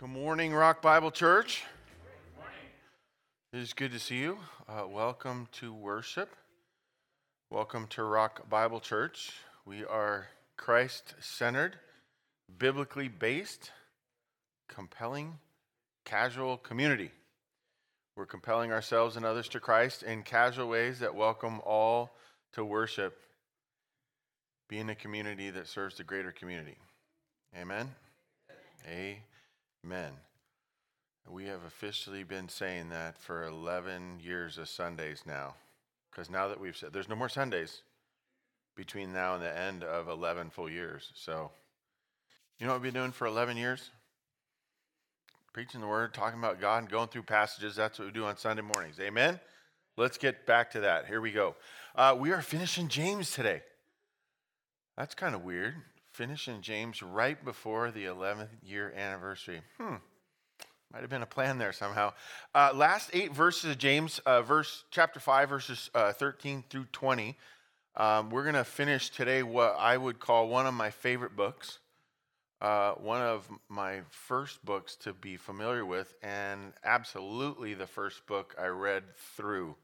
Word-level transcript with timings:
Good 0.00 0.08
morning, 0.08 0.54
Rock 0.54 0.80
Bible 0.80 1.10
Church. 1.10 1.62
It 3.52 3.58
is 3.58 3.74
good 3.74 3.92
to 3.92 3.98
see 3.98 4.16
you. 4.16 4.38
Uh, 4.66 4.84
welcome 4.88 5.46
to 5.60 5.74
worship. 5.74 6.34
Welcome 7.50 7.86
to 7.88 8.04
Rock 8.04 8.48
Bible 8.48 8.80
Church. 8.80 9.30
We 9.66 9.84
are 9.84 10.28
Christ 10.56 11.16
centered, 11.20 11.76
biblically 12.58 13.08
based, 13.08 13.72
compelling, 14.70 15.34
casual 16.06 16.56
community. 16.56 17.10
We're 18.16 18.24
compelling 18.24 18.72
ourselves 18.72 19.16
and 19.18 19.26
others 19.26 19.48
to 19.48 19.60
Christ 19.60 20.02
in 20.02 20.22
casual 20.22 20.70
ways 20.70 21.00
that 21.00 21.14
welcome 21.14 21.60
all 21.62 22.16
to 22.54 22.64
worship, 22.64 23.18
being 24.66 24.88
a 24.88 24.94
community 24.94 25.50
that 25.50 25.68
serves 25.68 25.98
the 25.98 26.04
greater 26.04 26.32
community. 26.32 26.78
Amen. 27.54 27.90
Amen. 28.88 29.16
We 31.28 31.46
have 31.46 31.64
officially 31.64 32.24
been 32.24 32.48
saying 32.48 32.88
that 32.88 33.16
for 33.18 33.44
11 33.44 34.20
years 34.20 34.58
of 34.58 34.68
Sundays 34.68 35.22
now. 35.26 35.54
Because 36.10 36.28
now 36.28 36.48
that 36.48 36.60
we've 36.60 36.76
said 36.76 36.92
there's 36.92 37.08
no 37.08 37.14
more 37.14 37.28
Sundays 37.28 37.82
between 38.74 39.12
now 39.12 39.34
and 39.34 39.42
the 39.42 39.56
end 39.56 39.84
of 39.84 40.08
11 40.08 40.50
full 40.50 40.68
years. 40.68 41.12
So, 41.14 41.50
you 42.58 42.66
know 42.66 42.72
what 42.72 42.82
we've 42.82 42.92
been 42.92 43.02
doing 43.02 43.12
for 43.12 43.26
11 43.26 43.56
years? 43.56 43.90
Preaching 45.52 45.80
the 45.80 45.86
word, 45.86 46.14
talking 46.14 46.38
about 46.38 46.60
God, 46.60 46.78
and 46.78 46.90
going 46.90 47.08
through 47.08 47.22
passages. 47.22 47.76
That's 47.76 47.98
what 47.98 48.06
we 48.06 48.12
do 48.12 48.24
on 48.24 48.36
Sunday 48.36 48.62
mornings. 48.62 48.98
Amen? 49.00 49.38
Let's 49.96 50.18
get 50.18 50.46
back 50.46 50.70
to 50.72 50.80
that. 50.80 51.06
Here 51.06 51.20
we 51.20 51.30
go. 51.30 51.54
Uh, 51.94 52.16
we 52.18 52.32
are 52.32 52.42
finishing 52.42 52.88
James 52.88 53.30
today. 53.30 53.62
That's 54.96 55.14
kind 55.14 55.34
of 55.34 55.44
weird 55.44 55.74
finishing 56.20 56.60
James 56.60 57.02
right 57.02 57.42
before 57.46 57.90
the 57.90 58.04
11th 58.04 58.50
year 58.62 58.92
anniversary. 58.94 59.62
Hmm. 59.78 59.94
Might 60.92 61.00
have 61.00 61.08
been 61.08 61.22
a 61.22 61.26
plan 61.26 61.56
there 61.56 61.72
somehow. 61.72 62.12
Uh, 62.54 62.72
last 62.74 63.08
eight 63.14 63.32
verses 63.32 63.70
of 63.70 63.78
James, 63.78 64.18
uh, 64.26 64.42
verse 64.42 64.84
chapter 64.90 65.18
five, 65.18 65.48
verses 65.48 65.88
uh, 65.94 66.12
13 66.12 66.62
through 66.68 66.84
20. 66.92 67.38
Um, 67.96 68.28
we're 68.28 68.42
going 68.42 68.54
to 68.54 68.64
finish 68.64 69.08
today 69.08 69.42
what 69.42 69.76
I 69.78 69.96
would 69.96 70.20
call 70.20 70.48
one 70.48 70.66
of 70.66 70.74
my 70.74 70.90
favorite 70.90 71.36
books, 71.36 71.78
uh, 72.60 72.92
one 72.92 73.22
of 73.22 73.48
my 73.70 74.02
first 74.10 74.62
books 74.62 74.96
to 74.96 75.14
be 75.14 75.38
familiar 75.38 75.86
with, 75.86 76.12
and 76.22 76.74
absolutely 76.84 77.72
the 77.72 77.86
first 77.86 78.26
book 78.26 78.54
I 78.60 78.66
read 78.66 79.04
through. 79.38 79.74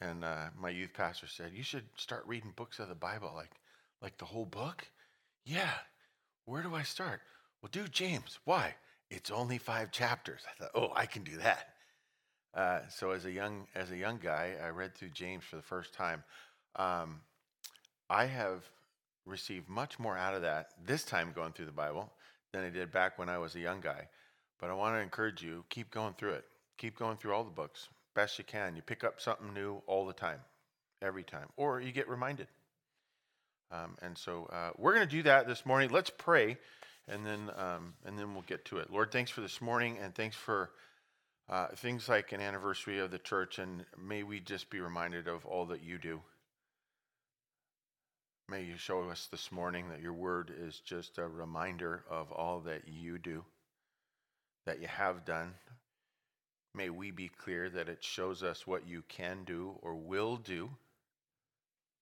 And 0.00 0.24
uh, 0.24 0.46
my 0.58 0.70
youth 0.70 0.94
pastor 0.94 1.28
said, 1.28 1.52
"You 1.54 1.62
should 1.62 1.84
start 1.96 2.24
reading 2.26 2.52
books 2.56 2.80
of 2.80 2.88
the 2.88 2.96
Bible, 2.96 3.30
like 3.36 3.52
like 4.04 4.18
the 4.18 4.24
whole 4.26 4.44
book? 4.44 4.86
Yeah. 5.46 5.72
Where 6.44 6.62
do 6.62 6.74
I 6.74 6.82
start? 6.82 7.22
Well, 7.60 7.70
do 7.72 7.88
James. 7.88 8.38
Why? 8.44 8.74
It's 9.10 9.30
only 9.30 9.56
five 9.56 9.90
chapters. 9.90 10.42
I 10.46 10.62
thought, 10.62 10.70
oh, 10.74 10.92
I 10.94 11.06
can 11.06 11.24
do 11.24 11.38
that. 11.38 11.68
Uh, 12.54 12.80
so 12.90 13.10
as 13.12 13.24
a 13.24 13.32
young 13.32 13.66
as 13.74 13.90
a 13.90 13.96
young 13.96 14.18
guy, 14.22 14.54
I 14.62 14.68
read 14.68 14.94
through 14.94 15.08
James 15.08 15.42
for 15.42 15.56
the 15.56 15.62
first 15.62 15.94
time. 15.94 16.22
Um, 16.76 17.22
I 18.10 18.26
have 18.26 18.62
received 19.24 19.68
much 19.68 19.98
more 19.98 20.16
out 20.16 20.34
of 20.34 20.42
that 20.42 20.68
this 20.86 21.02
time 21.02 21.32
going 21.34 21.52
through 21.52 21.66
the 21.66 21.72
Bible 21.72 22.12
than 22.52 22.62
I 22.62 22.68
did 22.68 22.92
back 22.92 23.18
when 23.18 23.30
I 23.30 23.38
was 23.38 23.56
a 23.56 23.60
young 23.60 23.80
guy. 23.80 24.08
But 24.60 24.70
I 24.70 24.74
want 24.74 24.94
to 24.94 25.00
encourage 25.00 25.42
you: 25.42 25.64
keep 25.70 25.90
going 25.90 26.14
through 26.14 26.34
it. 26.34 26.44
Keep 26.76 26.98
going 26.98 27.16
through 27.16 27.32
all 27.32 27.44
the 27.44 27.50
books 27.50 27.88
best 28.14 28.38
you 28.38 28.44
can. 28.44 28.76
You 28.76 28.82
pick 28.82 29.02
up 29.02 29.20
something 29.20 29.52
new 29.52 29.82
all 29.86 30.06
the 30.06 30.12
time, 30.12 30.40
every 31.02 31.24
time, 31.24 31.48
or 31.56 31.80
you 31.80 31.90
get 31.90 32.08
reminded. 32.08 32.46
Um, 33.70 33.96
and 34.02 34.16
so 34.16 34.48
uh, 34.52 34.70
we're 34.76 34.94
going 34.94 35.08
to 35.08 35.16
do 35.16 35.22
that 35.24 35.46
this 35.46 35.66
morning. 35.66 35.90
Let's 35.90 36.10
pray, 36.10 36.56
and 37.08 37.26
then 37.26 37.50
um, 37.56 37.94
and 38.04 38.18
then 38.18 38.34
we'll 38.34 38.44
get 38.46 38.64
to 38.66 38.78
it. 38.78 38.90
Lord, 38.90 39.10
thanks 39.10 39.30
for 39.30 39.40
this 39.40 39.60
morning, 39.60 39.98
and 40.00 40.14
thanks 40.14 40.36
for 40.36 40.70
uh, 41.48 41.68
things 41.76 42.08
like 42.08 42.32
an 42.32 42.40
anniversary 42.40 43.00
of 43.00 43.10
the 43.10 43.18
church, 43.18 43.58
and 43.58 43.84
may 44.02 44.22
we 44.22 44.40
just 44.40 44.70
be 44.70 44.80
reminded 44.80 45.28
of 45.28 45.44
all 45.44 45.66
that 45.66 45.82
you 45.82 45.98
do. 45.98 46.20
May 48.48 48.64
you 48.64 48.76
show 48.76 49.08
us 49.08 49.28
this 49.30 49.50
morning 49.50 49.88
that 49.88 50.02
your 50.02 50.12
word 50.12 50.52
is 50.56 50.78
just 50.80 51.16
a 51.18 51.26
reminder 51.26 52.04
of 52.10 52.30
all 52.30 52.60
that 52.60 52.82
you 52.86 53.18
do, 53.18 53.42
that 54.66 54.80
you 54.80 54.86
have 54.86 55.24
done. 55.24 55.54
May 56.74 56.90
we 56.90 57.10
be 57.10 57.28
clear 57.28 57.70
that 57.70 57.88
it 57.88 58.04
shows 58.04 58.42
us 58.42 58.66
what 58.66 58.86
you 58.86 59.02
can 59.08 59.44
do 59.44 59.78
or 59.80 59.94
will 59.94 60.36
do, 60.36 60.70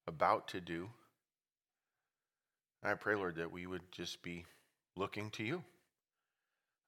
about 0.09 0.49
to 0.49 0.61
do 0.61 0.89
I 2.85 2.95
pray, 2.95 3.15
Lord, 3.15 3.37
that 3.37 3.53
we 3.53 3.67
would 3.67 3.93
just 3.93 4.23
be 4.23 4.45
looking 4.97 5.31
to 5.33 5.45
you. 5.45 5.63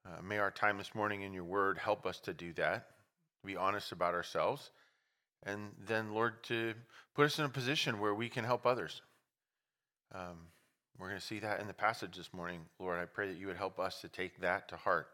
Uh, 0.04 0.20
may 0.22 0.38
our 0.38 0.50
time 0.50 0.76
this 0.76 0.92
morning 0.92 1.22
in 1.22 1.32
your 1.32 1.44
word 1.44 1.78
help 1.78 2.04
us 2.04 2.18
to 2.20 2.34
do 2.34 2.52
that, 2.54 2.88
be 3.44 3.56
honest 3.56 3.92
about 3.92 4.12
ourselves, 4.12 4.70
and 5.44 5.70
then, 5.86 6.12
Lord, 6.12 6.42
to 6.44 6.74
put 7.14 7.26
us 7.26 7.38
in 7.38 7.44
a 7.44 7.48
position 7.48 8.00
where 8.00 8.14
we 8.14 8.28
can 8.28 8.44
help 8.44 8.66
others. 8.66 9.02
Um, 10.12 10.48
we're 10.98 11.08
going 11.08 11.20
to 11.20 11.26
see 11.26 11.38
that 11.38 11.60
in 11.60 11.68
the 11.68 11.72
passage 11.72 12.16
this 12.16 12.34
morning. 12.34 12.60
Lord, 12.80 12.98
I 12.98 13.04
pray 13.04 13.28
that 13.28 13.38
you 13.38 13.46
would 13.46 13.56
help 13.56 13.78
us 13.78 14.00
to 14.00 14.08
take 14.08 14.40
that 14.40 14.68
to 14.68 14.76
heart. 14.76 15.06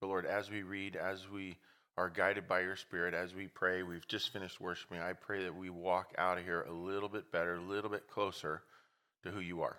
But 0.00 0.06
Lord, 0.06 0.24
as 0.24 0.50
we 0.50 0.62
read, 0.62 0.96
as 0.96 1.28
we 1.28 1.58
are 1.98 2.08
guided 2.08 2.48
by 2.48 2.60
your 2.60 2.76
Spirit, 2.76 3.12
as 3.12 3.34
we 3.34 3.48
pray, 3.48 3.82
we've 3.82 4.08
just 4.08 4.32
finished 4.32 4.60
worshiping. 4.60 5.00
I 5.00 5.12
pray 5.12 5.44
that 5.44 5.54
we 5.54 5.68
walk 5.68 6.14
out 6.16 6.38
of 6.38 6.44
here 6.44 6.62
a 6.62 6.72
little 6.72 7.08
bit 7.08 7.30
better, 7.30 7.56
a 7.56 7.60
little 7.60 7.90
bit 7.90 8.08
closer 8.08 8.62
to 9.24 9.30
who 9.30 9.40
you 9.40 9.62
are. 9.62 9.76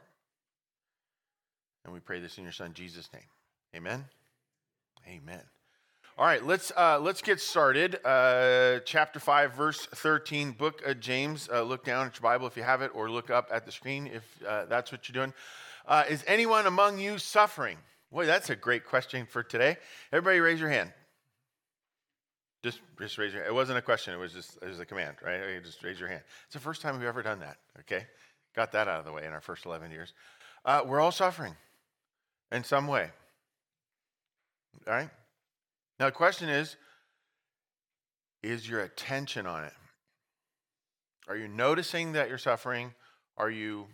And 1.86 1.94
we 1.94 2.00
pray 2.00 2.20
this 2.20 2.38
in 2.38 2.44
your 2.44 2.54
son 2.54 2.74
Jesus' 2.74 3.10
name. 3.14 3.24
Amen. 3.76 4.06
Amen. 5.08 5.42
All 6.18 6.26
right, 6.26 6.46
let's 6.46 6.72
uh, 6.76 7.00
let's 7.00 7.22
get 7.22 7.40
started. 7.40 7.98
Uh, 8.04 8.80
chapter 8.84 9.22
five, 9.22 9.54
verse 9.54 9.86
thirteen, 9.86 10.52
book 10.52 10.86
of 10.86 11.00
James. 11.00 11.48
Uh, 11.50 11.62
look 11.62 11.86
down 11.86 12.08
at 12.08 12.16
your 12.16 12.24
Bible 12.24 12.46
if 12.46 12.58
you 12.58 12.64
have 12.64 12.82
it, 12.82 12.92
or 12.94 13.10
look 13.10 13.30
up 13.30 13.48
at 13.54 13.66
the 13.66 13.72
screen 13.72 14.08
if 14.08 14.24
uh, 14.46 14.66
that's 14.66 14.92
what 14.92 15.08
you're 15.08 15.14
doing. 15.24 15.34
Uh, 15.88 16.04
is 16.10 16.24
anyone 16.28 16.66
among 16.66 17.00
you 17.00 17.18
suffering? 17.18 17.78
Boy, 18.12 18.26
that's 18.26 18.50
a 18.50 18.56
great 18.56 18.86
question 18.86 19.26
for 19.26 19.44
today. 19.44 19.78
Everybody, 20.12 20.42
raise 20.42 20.60
your 20.60 20.70
hand. 20.70 20.92
Just, 22.64 22.82
just 23.00 23.18
raise 23.18 23.32
your. 23.32 23.44
Hand. 23.44 23.52
It 23.52 23.56
wasn't 23.56 23.78
a 23.78 23.82
question. 23.82 24.14
It 24.14 24.18
was 24.18 24.34
just 24.34 24.58
it 24.62 24.68
was 24.68 24.82
a 24.82 24.86
command, 24.86 25.16
right? 25.24 25.64
Just 25.64 25.82
raise 25.84 26.02
your 26.02 26.10
hand. 26.10 26.22
It's 26.48 26.54
the 26.54 26.60
first 26.60 26.82
time 26.82 26.98
we've 26.98 27.08
ever 27.08 27.24
done 27.24 27.40
that. 27.40 27.56
Okay. 27.80 28.06
Got 28.60 28.74
that 28.74 28.90
out 28.90 29.00
of 29.00 29.06
the 29.06 29.14
way 29.14 29.26
in 29.26 29.32
our 29.32 29.40
first 29.40 29.66
11 29.66 29.90
years. 29.90 30.12
Uh, 30.66 30.82
we're 30.86 31.00
all 31.00 31.14
suffering 31.14 31.56
in 32.52 32.66
some 32.66 32.88
way. 32.88 33.10
All 34.86 34.96
right? 34.96 35.10
Now, 35.98 36.08
the 36.08 36.12
question 36.12 36.50
is 36.50 36.76
is 38.44 38.68
your 38.68 38.82
attention 38.82 39.48
on 39.48 39.64
it? 39.64 39.72
Are 41.30 41.38
you 41.38 41.48
noticing 41.48 42.12
that 42.12 42.28
you're 42.28 42.38
suffering? 42.38 42.94
Are 43.38 43.50
you, 43.50 43.88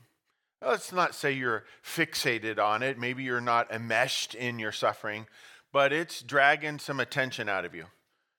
let's 0.64 0.92
not 0.92 1.14
say 1.14 1.34
you're 1.34 1.66
fixated 1.86 2.58
on 2.58 2.82
it. 2.82 2.98
Maybe 2.98 3.22
you're 3.22 3.42
not 3.42 3.72
enmeshed 3.72 4.34
in 4.34 4.58
your 4.58 4.72
suffering, 4.72 5.28
but 5.74 5.94
it's 5.94 6.24
dragging 6.24 6.80
some 6.80 7.00
attention 7.00 7.50
out 7.50 7.66
of 7.66 7.76
you. 7.76 7.86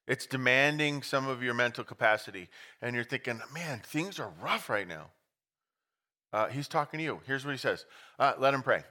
It's 0.08 0.26
demanding 0.26 1.04
some 1.04 1.28
of 1.28 1.40
your 1.44 1.54
mental 1.54 1.84
capacity. 1.84 2.48
And 2.82 2.96
you're 2.96 3.04
thinking, 3.04 3.40
man, 3.54 3.80
things 3.84 4.18
are 4.18 4.32
rough 4.42 4.68
right 4.68 4.88
now. 4.88 5.10
Uh, 6.32 6.48
he's 6.48 6.68
talking 6.68 6.98
to 6.98 7.04
you. 7.04 7.20
Here's 7.26 7.44
what 7.44 7.52
he 7.52 7.58
says 7.58 7.84
uh, 8.18 8.34
Let 8.38 8.54
him 8.54 8.62
pray. 8.62 8.82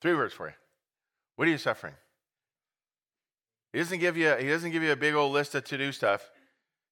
Three 0.00 0.14
words 0.14 0.34
for 0.34 0.48
you. 0.48 0.54
What 1.36 1.48
are 1.48 1.50
you 1.50 1.58
suffering? 1.58 1.94
He 3.72 3.78
doesn't 3.78 4.00
give 4.00 4.16
you, 4.16 4.34
he 4.36 4.48
doesn't 4.48 4.70
give 4.70 4.82
you 4.82 4.92
a 4.92 4.96
big 4.96 5.14
old 5.14 5.32
list 5.32 5.54
of 5.54 5.64
to 5.64 5.78
do 5.78 5.92
stuff. 5.92 6.30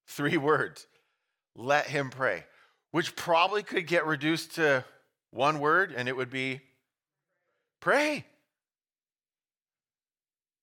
Three 0.07 0.37
words. 0.39 0.87
Let 1.57 1.87
him 1.87 2.11
pray, 2.11 2.45
which 2.93 3.17
probably 3.17 3.63
could 3.63 3.87
get 3.87 4.07
reduced 4.07 4.55
to 4.55 4.85
one 5.31 5.59
word, 5.59 5.93
and 5.95 6.09
it 6.09 6.17
would 6.17 6.31
be 6.31 6.61
pray. 7.81 8.25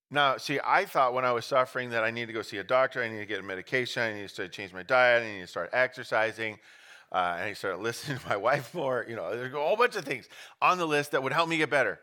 Now, 0.10 0.38
see, 0.38 0.60
I 0.64 0.86
thought 0.86 1.14
when 1.14 1.26
I 1.26 1.34
was 1.34 1.46
suffering 1.46 1.90
that 1.90 2.04
I 2.04 2.12
need 2.12 2.28
to 2.28 2.34
go 2.34 2.42
see 2.42 2.58
a 2.58 2.64
doctor, 2.64 3.04
I 3.04 3.10
need 3.10 3.20
to 3.20 3.26
get 3.26 3.44
medication, 3.44 4.02
I 4.02 4.14
need 4.14 4.30
to 4.30 4.48
change 4.48 4.74
my 4.74 4.84
diet, 4.84 5.24
I 5.24 5.32
need 5.34 5.42
to 5.42 5.48
start 5.48 5.70
exercising. 5.74 6.58
Uh, 7.12 7.36
and 7.38 7.44
I 7.46 7.54
started 7.54 7.78
listening 7.82 8.18
to 8.20 8.28
my 8.28 8.38
wife 8.38 8.74
more. 8.74 9.06
You 9.08 9.16
know, 9.16 9.36
there's 9.36 9.54
a 9.54 9.58
whole 9.58 9.78
bunch 9.78 9.96
of 9.96 10.06
things 10.06 10.28
on 10.62 10.78
the 10.78 10.88
list 10.88 11.12
that 11.12 11.24
would 11.24 11.34
help 11.34 11.50
me 11.50 11.58
get 11.58 11.70
better. 11.70 12.00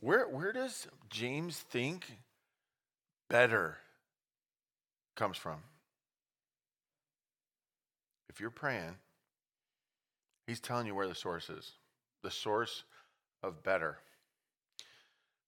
Where, 0.00 0.28
where 0.28 0.52
does 0.52 0.86
James 1.08 1.58
think 1.58 2.04
better 3.30 3.78
comes 5.16 5.36
from? 5.36 5.60
If 8.28 8.40
you're 8.40 8.50
praying, 8.50 8.96
he's 10.46 10.60
telling 10.60 10.86
you 10.86 10.94
where 10.94 11.08
the 11.08 11.14
source 11.14 11.48
is 11.48 11.72
the 12.22 12.30
source 12.30 12.84
of 13.42 13.62
better. 13.62 13.98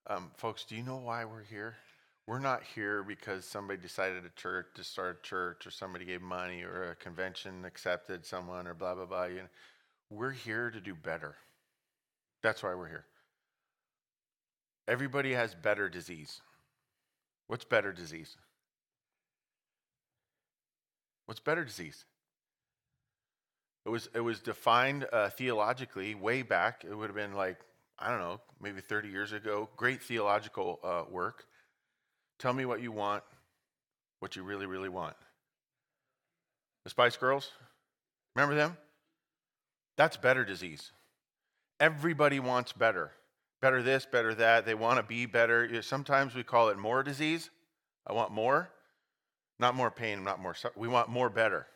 Um, 0.07 0.31
folks, 0.37 0.65
do 0.65 0.77
you 0.77 0.83
know 0.83 0.99
why 0.99 1.25
we're 1.25 1.43
here? 1.43 1.77
We're 2.27 2.41
not 2.41 2.63
here 2.75 3.05
because 3.05 3.45
somebody 3.45 3.81
decided 3.81 4.25
a 4.25 4.31
church 4.41 4.67
to 4.75 4.85
start 4.85 5.21
a 5.21 5.27
church 5.27 5.67
or 5.67 5.71
somebody 5.71 6.05
gave 6.05 6.23
money 6.23 6.63
or 6.63 6.91
a 6.91 6.97
convention 6.97 7.65
accepted 7.65 8.27
someone 8.27 8.67
or 8.67 8.75
blah 8.75 8.95
blah 8.95 9.07
blah. 9.07 9.25
You 9.25 9.37
know, 9.37 9.49
we're 10.11 10.33
here 10.33 10.71
to 10.71 10.81
do 10.81 10.95
better. 10.95 11.37
That's 12.43 12.63
why 12.63 12.75
we're 12.75 12.89
here. 12.89 13.07
everybody 14.89 15.35
has 15.35 15.55
better 15.55 15.89
disease. 15.89 16.41
What's 17.49 17.65
better 17.65 17.93
disease? 17.93 18.37
What's 21.27 21.41
better 21.41 21.65
disease? 21.65 22.05
It 23.85 23.89
was, 23.89 24.09
it 24.15 24.21
was 24.21 24.41
defined 24.41 25.07
uh, 25.13 25.31
theologically 25.31 26.15
way 26.15 26.43
back. 26.43 26.85
It 26.89 26.95
would 26.95 27.09
have 27.09 27.17
been 27.17 27.35
like, 27.35 27.59
I 27.99 28.11
don't 28.11 28.21
know, 28.21 28.41
maybe 28.61 28.81
30 28.81 29.09
years 29.09 29.33
ago. 29.33 29.69
Great 29.77 30.03
theological 30.03 30.81
uh, 30.83 31.05
work. 31.11 31.47
Tell 32.39 32.53
me 32.53 32.65
what 32.65 32.83
you 32.83 32.93
want, 32.93 33.23
what 34.21 34.37
you 34.37 34.43
really, 34.43 34.67
really 34.67 34.89
want. 34.89 35.17
The 36.85 36.91
Spice 36.91 37.17
Girls, 37.17 37.51
remember 38.35 38.55
them? 38.55 38.77
That's 39.97 40.17
better 40.17 40.45
disease. 40.45 40.93
Everybody 41.81 42.39
wants 42.39 42.73
better. 42.73 43.13
Better 43.63 43.83
this, 43.83 44.07
better 44.07 44.35
that. 44.35 44.67
They 44.67 44.75
want 44.75 44.99
to 44.99 45.03
be 45.03 45.27
better. 45.27 45.83
Sometimes 45.83 46.35
we 46.35 46.43
call 46.43 46.69
it 46.69 46.79
more 46.79 47.03
disease. 47.03 47.51
I 48.07 48.13
want 48.13 48.31
more. 48.31 48.71
Not 49.59 49.75
more 49.75 49.91
pain, 49.91 50.23
not 50.23 50.39
more. 50.39 50.55
We 50.77 50.87
want 50.87 51.09
more 51.09 51.31
better, 51.31 51.67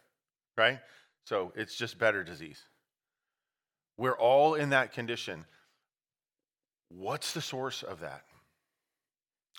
right? 0.59 0.79
So 1.25 1.53
it's 1.57 1.75
just 1.75 1.99
better 1.99 2.23
disease. 2.23 2.63
We're 3.97 4.17
all 4.17 4.55
in 4.55 4.71
that 4.71 4.93
condition. 4.93 5.47
What's 6.91 7.33
the 7.33 7.41
source 7.41 7.83
of 7.83 8.01
that? 8.01 8.25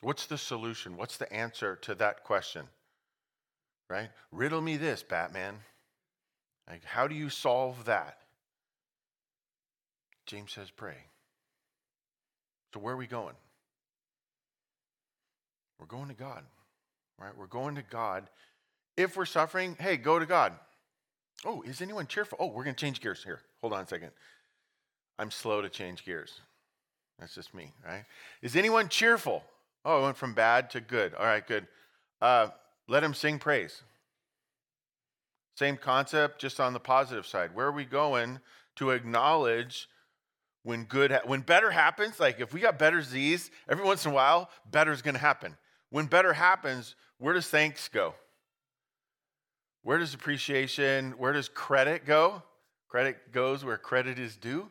What's 0.01 0.25
the 0.25 0.37
solution? 0.37 0.97
What's 0.97 1.17
the 1.17 1.31
answer 1.31 1.75
to 1.83 1.95
that 1.95 2.23
question? 2.23 2.65
Right? 3.89 4.09
Riddle 4.31 4.61
me 4.61 4.77
this, 4.77 5.03
Batman. 5.03 5.55
Like, 6.69 6.83
how 6.83 7.07
do 7.07 7.15
you 7.15 7.29
solve 7.29 7.85
that? 7.85 8.17
James 10.25 10.51
says, 10.53 10.71
pray. 10.71 10.95
So, 12.73 12.79
where 12.79 12.93
are 12.93 12.97
we 12.97 13.07
going? 13.07 13.35
We're 15.79 15.87
going 15.87 16.07
to 16.07 16.13
God, 16.13 16.43
right? 17.19 17.35
We're 17.37 17.47
going 17.47 17.75
to 17.75 17.81
God. 17.81 18.29
If 18.95 19.17
we're 19.17 19.25
suffering, 19.25 19.75
hey, 19.79 19.97
go 19.97 20.19
to 20.19 20.25
God. 20.25 20.53
Oh, 21.43 21.63
is 21.63 21.81
anyone 21.81 22.07
cheerful? 22.07 22.37
Oh, 22.39 22.47
we're 22.47 22.63
going 22.63 22.75
to 22.75 22.79
change 22.79 23.01
gears 23.01 23.23
here. 23.23 23.41
Hold 23.61 23.73
on 23.73 23.83
a 23.83 23.87
second. 23.87 24.11
I'm 25.17 25.31
slow 25.31 25.61
to 25.61 25.69
change 25.69 26.05
gears. 26.05 26.39
That's 27.19 27.35
just 27.35 27.53
me, 27.53 27.73
right? 27.85 28.05
Is 28.41 28.55
anyone 28.55 28.89
cheerful? 28.89 29.43
Oh, 29.83 29.99
I 29.99 30.03
went 30.03 30.17
from 30.17 30.33
bad 30.33 30.69
to 30.71 30.81
good. 30.81 31.13
All 31.15 31.25
right, 31.25 31.45
good. 31.45 31.67
Uh, 32.21 32.49
let 32.87 33.03
him 33.03 33.13
sing 33.13 33.39
praise. 33.39 33.81
Same 35.55 35.77
concept, 35.77 36.39
just 36.39 36.59
on 36.59 36.73
the 36.73 36.79
positive 36.79 37.25
side. 37.25 37.53
Where 37.53 37.67
are 37.67 37.71
we 37.71 37.85
going 37.85 38.39
to 38.75 38.91
acknowledge 38.91 39.87
when 40.63 40.85
good, 40.85 41.11
ha- 41.11 41.21
when 41.25 41.41
better 41.41 41.71
happens? 41.71 42.19
Like 42.19 42.39
if 42.39 42.53
we 42.53 42.59
got 42.59 42.79
better 42.79 43.01
Z's, 43.01 43.51
every 43.69 43.85
once 43.85 44.05
in 44.05 44.11
a 44.11 44.15
while, 44.15 44.49
better 44.69 44.91
is 44.91 45.01
going 45.01 45.15
to 45.15 45.21
happen. 45.21 45.57
When 45.89 46.05
better 46.05 46.33
happens, 46.33 46.95
where 47.17 47.33
does 47.33 47.47
thanks 47.47 47.87
go? 47.87 48.15
Where 49.83 49.97
does 49.97 50.13
appreciation, 50.13 51.11
where 51.17 51.33
does 51.33 51.49
credit 51.49 52.05
go? 52.05 52.43
Credit 52.87 53.31
goes 53.31 53.65
where 53.65 53.77
credit 53.77 54.19
is 54.19 54.35
due. 54.35 54.69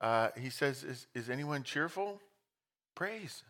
Uh, 0.00 0.28
he 0.36 0.50
says, 0.50 0.84
is, 0.84 1.06
is 1.14 1.28
anyone 1.28 1.62
cheerful? 1.62 2.20
Praise. 2.94 3.42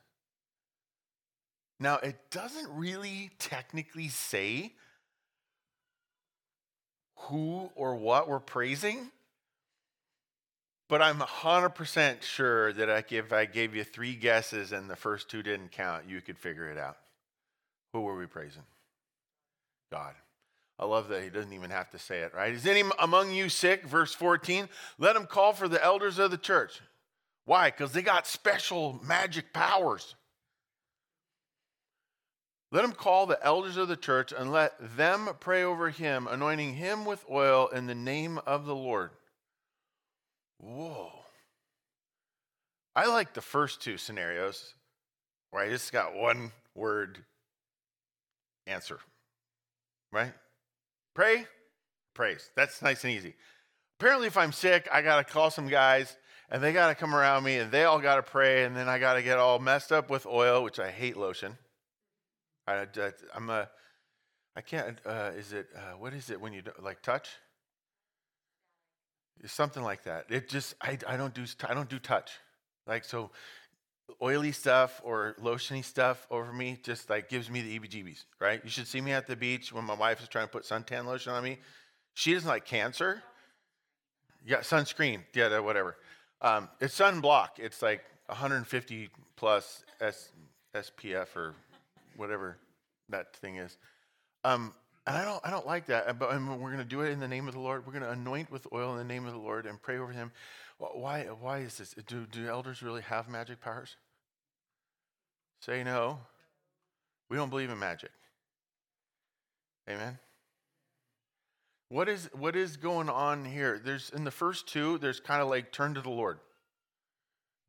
Now, 1.81 1.97
it 1.97 2.17
doesn't 2.31 2.69
really 2.71 3.31
technically 3.39 4.09
say 4.09 4.73
who 7.17 7.71
or 7.75 7.95
what 7.95 8.29
we're 8.29 8.41
praising, 8.41 9.11
but 10.89 11.03
I'm 11.03 11.19
100% 11.19 12.23
sure 12.23 12.73
that 12.73 13.13
if 13.13 13.33
I 13.33 13.45
gave 13.45 13.77
you 13.77 13.85
three 13.85 14.15
guesses 14.15 14.73
and 14.73 14.89
the 14.89 14.97
first 14.97 15.29
two 15.29 15.43
didn't 15.43 15.71
count, 15.71 16.05
you 16.09 16.21
could 16.21 16.39
figure 16.39 16.71
it 16.71 16.79
out. 16.79 16.97
Who 17.93 18.01
were 18.01 18.17
we 18.17 18.27
praising? 18.27 18.63
God. 19.93 20.15
I 20.79 20.85
love 20.85 21.09
that 21.09 21.23
he 21.23 21.29
doesn't 21.29 21.53
even 21.53 21.71
have 21.71 21.91
to 21.91 21.99
say 21.99 22.21
it, 22.21 22.33
right? 22.35 22.55
Is 22.55 22.67
any 22.67 22.85
among 23.01 23.33
you 23.33 23.49
sick? 23.49 23.85
Verse 23.85 24.15
14. 24.15 24.69
Let 24.99 25.17
him 25.17 25.27
call 25.27 25.53
for 25.53 25.69
the 25.69 25.83
elders 25.85 26.19
of 26.19 26.31
the 26.31 26.39
church. 26.39 26.81
Why? 27.47 27.71
Because 27.71 27.93
they 27.93 28.03
got 28.03 28.27
special 28.27 29.01
magic 29.05 29.53
powers. 29.53 30.15
Let 32.71 32.85
him 32.85 32.93
call 32.93 33.27
the 33.27 33.43
elders 33.45 33.77
of 33.79 33.89
the 33.89 33.97
church 33.97 34.33
and 34.37 34.53
let 34.53 34.97
them 34.97 35.31
pray 35.41 35.63
over 35.63 35.89
him, 35.89 36.27
anointing 36.27 36.75
him 36.75 37.07
with 37.07 37.25
oil 37.31 37.69
in 37.69 37.87
the 37.87 37.95
name 37.95 38.39
of 38.47 38.67
the 38.67 38.75
Lord. 38.75 39.11
Whoa. 40.59 41.11
I 42.95 43.07
like 43.07 43.33
the 43.33 43.41
first 43.41 43.81
two 43.81 43.97
scenarios 43.97 44.75
where 45.51 45.65
I 45.65 45.71
just 45.71 45.93
got 45.93 46.15
one 46.15 46.53
word 46.75 47.19
answer, 48.67 48.99
right? 50.13 50.33
Pray, 51.15 51.47
praise. 52.13 52.51
That's 52.55 52.83
nice 52.83 53.03
and 53.05 53.15
easy. 53.15 53.35
Apparently, 53.99 54.27
if 54.27 54.37
I'm 54.37 54.53
sick, 54.53 54.89
I 54.93 55.01
got 55.01 55.27
to 55.27 55.33
call 55.33 55.51
some 55.51 55.69
guys 55.69 56.17
and 56.51 56.63
they 56.63 56.73
got 56.73 56.89
to 56.89 56.95
come 56.95 57.15
around 57.15 57.45
me 57.45 57.59
and 57.59 57.71
they 57.71 57.85
all 57.85 57.99
got 57.99 58.17
to 58.17 58.23
pray 58.23 58.65
and 58.65 58.77
then 58.77 58.89
I 58.89 58.99
got 58.99 59.15
to 59.15 59.23
get 59.23 59.39
all 59.39 59.59
messed 59.59 59.91
up 59.91 60.11
with 60.11 60.27
oil, 60.27 60.63
which 60.63 60.79
I 60.79 60.91
hate 60.91 61.17
lotion. 61.17 61.57
I, 62.69 62.87
am 63.35 63.51
a, 63.51 63.69
I 64.57 64.61
can't, 64.61 64.99
uh, 65.07 65.31
is 65.37 65.53
it, 65.53 65.69
uh, 65.75 65.97
what 65.99 66.13
is 66.15 66.31
it 66.31 66.41
when 66.41 66.53
you 66.53 66.63
do, 66.63 66.73
like 66.83 67.03
touch? 67.03 67.29
Something 69.47 69.83
like 69.83 70.05
that. 70.05 70.27
It 70.31 70.49
just, 70.49 70.75
I, 70.81 70.99
I 71.07 71.17
don't 71.17 71.33
do, 71.33 71.45
I 71.69 71.75
don't 71.75 71.89
do 71.89 71.99
touch. 71.99 72.33
Like, 72.87 73.05
so 73.05 73.31
oily 74.23 74.53
stuff 74.53 75.01
or 75.05 75.37
lotiony 75.41 75.85
stuff 75.85 76.27
over 76.31 76.53
me 76.53 76.79
just 76.83 77.11
like 77.11 77.29
gives 77.29 77.51
me 77.51 77.61
the 77.61 77.79
EBGBs, 77.79 78.25
right? 78.41 78.61
You 78.65 78.71
should 78.71 78.87
see 78.87 79.01
me 79.01 79.13
at 79.13 79.27
the 79.27 79.37
beach 79.37 79.73
when 79.73 79.85
my 79.85 79.95
wife 79.95 80.21
is 80.23 80.29
trying 80.29 80.47
to 80.47 80.51
put 80.51 80.65
suntan 80.65 81.05
lotion 81.05 81.33
on 81.33 81.45
me. 81.45 81.59
She 82.15 82.35
doesn't 82.35 82.49
like 82.49 82.65
cancer. 82.65 83.23
Yeah, 84.45 84.59
sunscreen. 84.59 85.21
Yeah, 85.35 85.59
whatever. 85.61 85.97
Um, 86.41 86.69
it's 86.81 86.99
sunblock. 86.99 87.59
It's 87.59 87.83
like 87.83 88.03
150 88.27 89.11
plus 89.37 89.85
S, 90.01 90.31
SPF 90.75 91.37
or 91.37 91.55
whatever 92.19 92.59
that 93.09 93.35
thing 93.37 93.57
is. 93.57 93.79
Um, 94.45 94.75
and 95.07 95.17
I 95.17 95.25
don't, 95.25 95.41
I 95.47 95.51
don't 95.51 95.67
like 95.67 95.87
that. 95.87 96.19
But 96.19 96.31
we're 96.31 96.73
going 96.73 96.79
to 96.79 96.85
do 96.85 97.01
it 97.01 97.11
in 97.11 97.21
the 97.21 97.29
name 97.29 97.49
of 97.49 97.55
the 97.55 97.61
Lord. 97.61 97.87
We're 97.87 97.93
going 97.93 98.05
to 98.05 98.11
anoint 98.11 98.51
with 98.51 98.67
oil 98.73 98.93
in 98.93 98.99
the 98.99 99.05
name 99.05 99.27
of 99.27 99.33
the 99.33 99.39
Lord 99.39 99.65
and 99.65 99.81
pray 99.81 99.97
over 99.97 100.13
him. 100.13 100.33
Why, 100.79 101.25
why 101.41 101.61
is 101.61 101.79
this? 101.79 101.95
Do, 102.07 102.27
do 102.31 102.47
elders 102.47 102.83
really 102.83 103.03
have 103.03 103.29
magic 103.29 103.61
powers? 103.61 103.97
Say 105.61 105.83
no. 105.83 106.21
We 107.31 107.37
don't 107.37 107.51
believe 107.51 107.71
in 107.71 107.79
magic. 107.79 108.11
Amen. 109.89 110.19
What 111.89 112.09
is 112.09 112.29
what 112.35 112.55
is 112.55 112.77
going 112.77 113.09
on 113.09 113.47
here? 113.47 113.81
There's 113.83 114.11
in 114.11 114.25
the 114.25 114.31
first 114.31 114.69
two, 114.69 114.99
there's 114.99 115.21
kind 115.21 115.41
of 115.41 115.49
like 115.49 115.73
turn 115.73 115.95
to 115.95 116.03
the 116.03 116.11
Lord. 116.11 116.39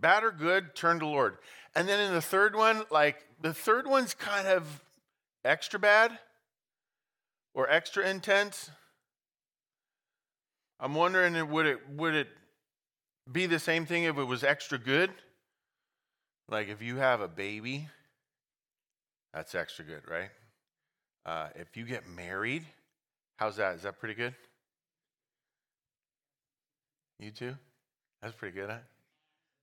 Bad 0.01 0.23
or 0.23 0.31
good, 0.31 0.75
turn 0.75 0.99
to 0.99 1.05
the 1.05 1.11
Lord. 1.11 1.37
And 1.73 1.87
then 1.87 1.99
in 1.99 2.13
the 2.13 2.21
third 2.21 2.55
one, 2.55 2.83
like 2.91 3.25
the 3.41 3.53
third 3.53 3.87
one's 3.87 4.13
kind 4.13 4.47
of 4.47 4.81
extra 5.43 5.79
bad 5.79 6.17
or 7.53 7.69
extra 7.69 8.07
intense. 8.07 8.69
I'm 10.79 10.95
wondering 10.95 11.49
would 11.49 11.65
it 11.65 11.79
would 11.89 12.15
it 12.15 12.29
be 13.31 13.45
the 13.45 13.59
same 13.59 13.85
thing 13.85 14.03
if 14.03 14.17
it 14.17 14.23
was 14.23 14.43
extra 14.43 14.77
good? 14.77 15.11
Like 16.49 16.69
if 16.69 16.81
you 16.81 16.97
have 16.97 17.21
a 17.21 17.27
baby, 17.27 17.87
that's 19.33 19.53
extra 19.55 19.85
good, 19.85 20.01
right? 20.09 20.29
Uh, 21.25 21.49
if 21.55 21.77
you 21.77 21.85
get 21.85 22.07
married, 22.07 22.65
how's 23.37 23.57
that? 23.57 23.75
Is 23.75 23.83
that 23.83 23.99
pretty 23.99 24.15
good? 24.15 24.33
You 27.19 27.31
too? 27.31 27.55
That's 28.21 28.33
pretty 28.33 28.55
good, 28.55 28.69
huh? 28.69 28.77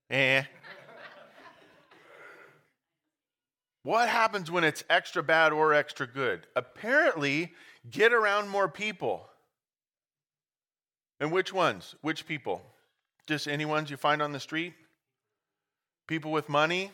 Eh. 0.09 0.43
What 3.87 4.09
happens 4.09 4.51
when 4.51 4.65
it's 4.65 4.83
extra 4.89 5.23
bad 5.23 5.53
or 5.53 5.73
extra 5.73 6.05
good? 6.05 6.45
Apparently, 6.57 7.53
get 7.89 8.11
around 8.11 8.49
more 8.49 8.67
people. 8.67 9.29
And 11.21 11.31
which 11.31 11.53
ones? 11.53 11.95
Which 12.01 12.27
people? 12.27 12.61
Just 13.27 13.47
any 13.47 13.63
ones 13.63 13.89
you 13.89 13.95
find 13.95 14.21
on 14.21 14.33
the 14.33 14.41
street? 14.41 14.73
People 16.05 16.33
with 16.33 16.49
money 16.49 16.91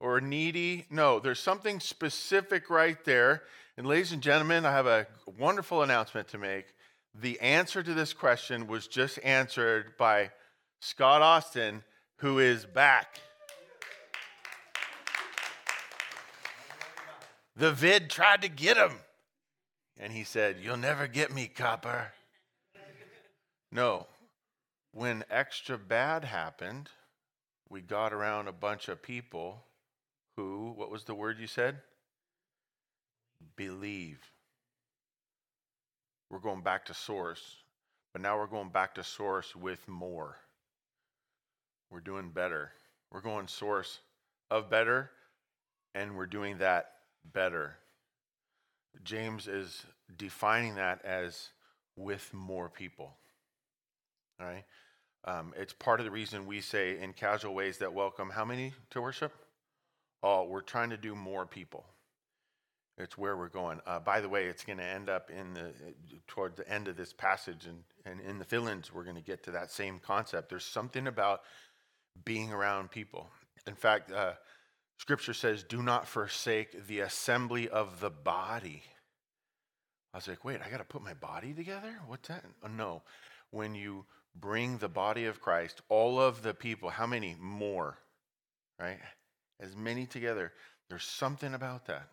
or 0.00 0.20
needy? 0.20 0.86
No, 0.90 1.20
there's 1.20 1.38
something 1.38 1.78
specific 1.78 2.68
right 2.68 3.04
there. 3.04 3.44
And, 3.76 3.86
ladies 3.86 4.10
and 4.10 4.20
gentlemen, 4.20 4.66
I 4.66 4.72
have 4.72 4.88
a 4.88 5.06
wonderful 5.38 5.84
announcement 5.84 6.26
to 6.30 6.38
make. 6.38 6.66
The 7.14 7.38
answer 7.38 7.80
to 7.80 7.94
this 7.94 8.12
question 8.12 8.66
was 8.66 8.88
just 8.88 9.20
answered 9.22 9.96
by 9.96 10.32
Scott 10.80 11.22
Austin, 11.22 11.84
who 12.16 12.40
is 12.40 12.64
back. 12.66 13.20
The 17.56 17.72
vid 17.72 18.10
tried 18.10 18.42
to 18.42 18.48
get 18.48 18.76
him. 18.76 18.92
And 19.98 20.12
he 20.12 20.24
said, 20.24 20.56
You'll 20.60 20.76
never 20.76 21.06
get 21.06 21.32
me, 21.32 21.46
copper. 21.46 22.12
No, 23.70 24.06
when 24.92 25.24
extra 25.30 25.78
bad 25.78 26.24
happened, 26.24 26.90
we 27.68 27.80
got 27.80 28.12
around 28.12 28.48
a 28.48 28.52
bunch 28.52 28.88
of 28.88 29.02
people 29.02 29.64
who, 30.36 30.72
what 30.76 30.90
was 30.90 31.04
the 31.04 31.14
word 31.14 31.38
you 31.38 31.46
said? 31.46 31.78
Believe. 33.56 34.18
We're 36.30 36.38
going 36.38 36.62
back 36.62 36.86
to 36.86 36.94
source, 36.94 37.56
but 38.12 38.22
now 38.22 38.38
we're 38.38 38.46
going 38.46 38.70
back 38.70 38.94
to 38.96 39.04
source 39.04 39.56
with 39.56 39.86
more. 39.88 40.36
We're 41.90 42.00
doing 42.00 42.30
better. 42.30 42.72
We're 43.10 43.20
going 43.20 43.48
source 43.48 44.00
of 44.50 44.70
better, 44.70 45.10
and 45.94 46.16
we're 46.16 46.26
doing 46.26 46.58
that 46.58 46.91
better. 47.24 47.76
James 49.04 49.48
is 49.48 49.84
defining 50.16 50.76
that 50.76 51.04
as 51.04 51.48
with 51.96 52.32
more 52.32 52.68
people. 52.68 53.14
All 54.40 54.46
right? 54.46 54.64
Um, 55.24 55.54
it's 55.56 55.72
part 55.72 56.00
of 56.00 56.04
the 56.04 56.10
reason 56.10 56.46
we 56.46 56.60
say 56.60 56.98
in 56.98 57.12
casual 57.12 57.54
ways 57.54 57.78
that 57.78 57.92
welcome 57.92 58.30
how 58.30 58.44
many 58.44 58.72
to 58.90 59.00
worship? 59.00 59.32
Oh, 60.22 60.44
we're 60.44 60.62
trying 60.62 60.90
to 60.90 60.96
do 60.96 61.14
more 61.14 61.46
people. 61.46 61.84
It's 62.98 63.16
where 63.16 63.36
we're 63.36 63.48
going. 63.48 63.80
Uh, 63.86 64.00
by 64.00 64.20
the 64.20 64.28
way, 64.28 64.46
it's 64.46 64.64
going 64.64 64.78
to 64.78 64.84
end 64.84 65.08
up 65.08 65.30
in 65.30 65.54
the 65.54 65.72
toward 66.28 66.56
the 66.56 66.68
end 66.68 66.88
of 66.88 66.96
this 66.96 67.12
passage, 67.12 67.66
and, 67.66 67.78
and 68.04 68.20
in 68.20 68.38
the 68.38 68.44
fill-ins, 68.44 68.92
we're 68.92 69.04
going 69.04 69.16
to 69.16 69.22
get 69.22 69.42
to 69.44 69.50
that 69.52 69.70
same 69.70 69.98
concept. 69.98 70.50
There's 70.50 70.64
something 70.64 71.06
about 71.06 71.40
being 72.24 72.52
around 72.52 72.90
people. 72.90 73.28
In 73.66 73.74
fact, 73.74 74.12
uh, 74.12 74.32
Scripture 74.98 75.34
says, 75.34 75.64
"Do 75.64 75.82
not 75.82 76.06
forsake 76.06 76.86
the 76.86 77.00
assembly 77.00 77.68
of 77.68 78.00
the 78.00 78.10
body." 78.10 78.84
I 80.12 80.18
was 80.18 80.28
like, 80.28 80.44
"Wait, 80.44 80.60
I 80.60 80.70
got 80.70 80.78
to 80.78 80.84
put 80.84 81.02
my 81.02 81.14
body 81.14 81.54
together? 81.54 82.00
What's 82.06 82.28
that?" 82.28 82.44
Oh, 82.62 82.68
no, 82.68 83.02
when 83.50 83.74
you 83.74 84.06
bring 84.34 84.78
the 84.78 84.88
body 84.88 85.26
of 85.26 85.40
Christ, 85.40 85.82
all 85.88 86.20
of 86.20 86.42
the 86.42 86.54
people, 86.54 86.90
how 86.90 87.06
many 87.06 87.34
more, 87.38 87.98
right? 88.78 89.00
As 89.60 89.76
many 89.76 90.06
together. 90.06 90.52
There's 90.88 91.04
something 91.04 91.54
about 91.54 91.86
that. 91.86 92.08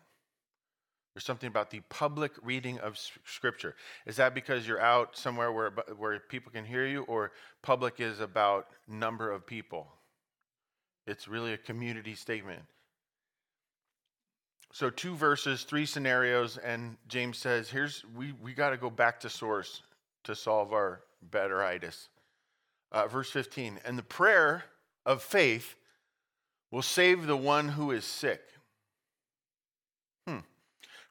There's 1.14 1.24
something 1.24 1.48
about 1.48 1.70
the 1.70 1.80
public 1.88 2.32
reading 2.42 2.78
of 2.78 2.96
Scripture. 3.24 3.74
Is 4.06 4.16
that 4.16 4.34
because 4.34 4.66
you're 4.66 4.80
out 4.80 5.16
somewhere 5.16 5.50
where, 5.50 5.70
where 5.96 6.20
people 6.20 6.52
can 6.52 6.64
hear 6.64 6.86
you, 6.86 7.02
or 7.02 7.32
public 7.62 8.00
is 8.00 8.20
about 8.20 8.68
number 8.86 9.30
of 9.30 9.44
people? 9.46 9.92
It's 11.06 11.28
really 11.28 11.52
a 11.52 11.58
community 11.58 12.14
statement. 12.14 12.62
So, 14.72 14.88
two 14.88 15.16
verses, 15.16 15.64
three 15.64 15.84
scenarios, 15.84 16.56
and 16.56 16.96
James 17.08 17.38
says, 17.38 17.68
here's, 17.68 18.04
we, 18.14 18.32
we 18.40 18.52
got 18.52 18.70
to 18.70 18.76
go 18.76 18.88
back 18.88 19.18
to 19.20 19.30
source 19.30 19.82
to 20.24 20.36
solve 20.36 20.72
our 20.72 21.02
betteritis. 21.28 22.08
Uh, 22.92 23.06
verse 23.08 23.30
15, 23.30 23.80
and 23.84 23.98
the 23.98 24.02
prayer 24.02 24.64
of 25.04 25.22
faith 25.22 25.74
will 26.70 26.82
save 26.82 27.26
the 27.26 27.36
one 27.36 27.70
who 27.70 27.90
is 27.90 28.04
sick. 28.04 28.42
Hmm. 30.26 30.38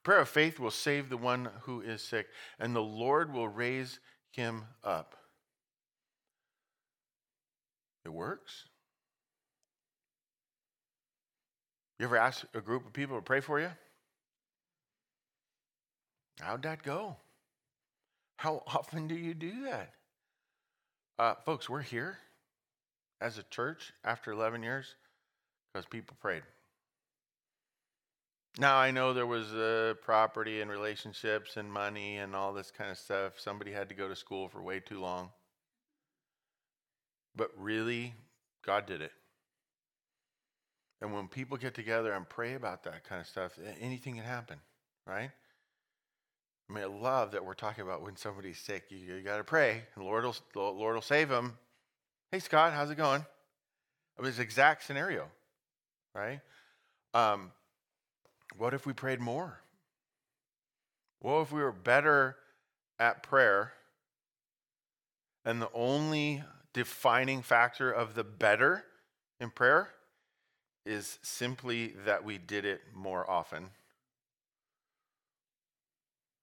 Prayer 0.03 0.19
of 0.19 0.29
faith 0.29 0.60
will 0.60 0.72
save 0.72 1.10
the 1.10 1.17
one 1.17 1.50
who 1.63 1.81
is 1.81 2.01
sick, 2.01 2.27
and 2.60 2.74
the 2.74 2.81
Lord 2.81 3.34
will 3.34 3.50
raise 3.50 4.00
him 4.31 4.63
up. 4.86 5.15
It 8.05 8.10
works. 8.10 8.69
You 12.00 12.06
ever 12.06 12.18
ask 12.18 12.46
a 12.53 12.62
group 12.62 12.86
of 12.86 12.94
people 12.94 13.18
to 13.18 13.22
pray 13.22 13.41
for 13.41 13.60
you? 13.60 13.70
How'd 16.39 16.63
that 16.63 16.82
go? 16.82 17.18
How 18.38 18.63
often 18.68 19.08
do 19.08 19.15
you 19.15 19.34
do 19.34 19.65
that? 19.65 19.94
Uh, 21.20 21.36
folks, 21.46 21.70
we're 21.70 21.82
here 21.82 22.18
as 23.20 23.38
a 23.38 23.44
church 23.44 23.91
after 24.06 24.32
11 24.32 24.63
years 24.63 24.96
because 25.74 25.86
people 25.86 26.15
prayed. 26.22 26.44
Now, 28.58 28.77
I 28.77 28.91
know 28.91 29.13
there 29.13 29.27
was 29.27 29.53
uh, 29.53 29.96
property 30.01 30.62
and 30.62 30.72
relationships 30.72 31.58
and 31.58 31.72
money 31.72 32.18
and 32.18 32.34
all 32.34 32.53
this 32.53 32.72
kind 32.72 32.89
of 32.89 32.98
stuff. 32.98 33.39
Somebody 33.39 33.74
had 33.74 33.89
to 33.89 33.96
go 33.96 34.08
to 34.08 34.15
school 34.15 34.48
for 34.48 34.62
way 34.62 34.79
too 34.79 35.01
long. 35.01 35.29
But 37.36 37.51
really, 37.58 38.13
God 38.65 38.86
did 38.86 39.01
it. 39.01 39.12
And 41.01 41.13
when 41.13 41.27
people 41.27 41.58
get 41.58 41.74
together 41.74 42.13
and 42.13 42.27
pray 42.27 42.56
about 42.56 42.84
that 42.84 43.03
kind 43.08 43.22
of 43.22 43.27
stuff, 43.27 43.58
anything 43.79 44.15
can 44.15 44.24
happen, 44.24 44.58
right? 45.08 45.32
I 46.70 46.74
mean, 46.74 46.84
I 46.84 46.88
love 46.88 47.32
that 47.32 47.46
we're 47.46 47.53
talking 47.53 47.84
about 47.84 48.01
when 48.01 48.15
somebody's 48.15 48.60
sick, 48.60 48.86
you, 48.89 48.98
you 48.98 49.22
got 49.22 49.38
to 49.38 49.44
pray, 49.44 49.84
and 49.96 50.03
Lord 50.03 50.25
will, 50.25 50.36
the 50.53 50.60
Lord 50.60 50.96
will 50.96 51.01
save 51.01 51.29
them. 51.29 51.58
Hey, 52.32 52.39
Scott, 52.39 52.74
how's 52.74 52.91
it 52.91 52.96
going? 52.96 53.25
It 54.18 54.22
was 54.22 54.39
exact 54.39 54.84
scenario, 54.84 55.27
right? 56.13 56.41
Um, 57.13 57.51
what 58.58 58.74
if 58.74 58.86
we 58.86 58.94
prayed 58.94 59.22
more? 59.22 59.60
What 61.22 61.41
if 61.41 61.51
we 61.51 61.62
were 61.62 61.72
better 61.72 62.36
at 63.00 63.24
prayer? 63.24 63.72
And 65.46 65.62
the 65.62 65.72
only 65.74 66.44
defining 66.74 67.41
factor 67.41 67.89
of 67.89 68.13
the 68.13 68.24
better 68.24 68.84
in 69.39 69.50
prayer 69.50 69.89
is 70.89 71.19
simply 71.22 71.93
that 72.05 72.24
we 72.24 72.39
did 72.39 72.65
it 72.65 72.81
more 72.96 73.29
often 73.29 73.69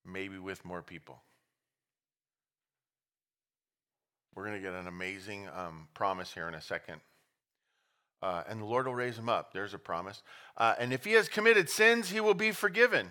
maybe 0.05 0.39
with 0.39 0.65
more 0.65 0.83
people. 0.83 1.21
We're 4.35 4.45
going 4.45 4.57
to 4.57 4.63
get 4.63 4.75
an 4.75 4.87
amazing 4.87 5.49
um, 5.55 5.89
promise 5.95 6.33
here 6.33 6.47
in 6.47 6.55
a 6.55 6.61
second. 6.61 7.01
Uh, 8.23 8.45
and 8.49 8.61
the 8.61 8.65
Lord 8.65 8.87
will 8.87 8.95
raise 8.95 9.19
him 9.19 9.29
up. 9.29 9.53
There's 9.53 9.75
a 9.75 9.79
promise. 9.79 10.23
Uh, 10.57 10.75
and 10.79 10.93
if 10.93 11.05
he 11.05 11.13
has 11.13 11.29
committed 11.29 11.69
sins, 11.69 12.11
he 12.11 12.21
will 12.21 12.35
be 12.35 12.53
forgiven. 12.53 13.11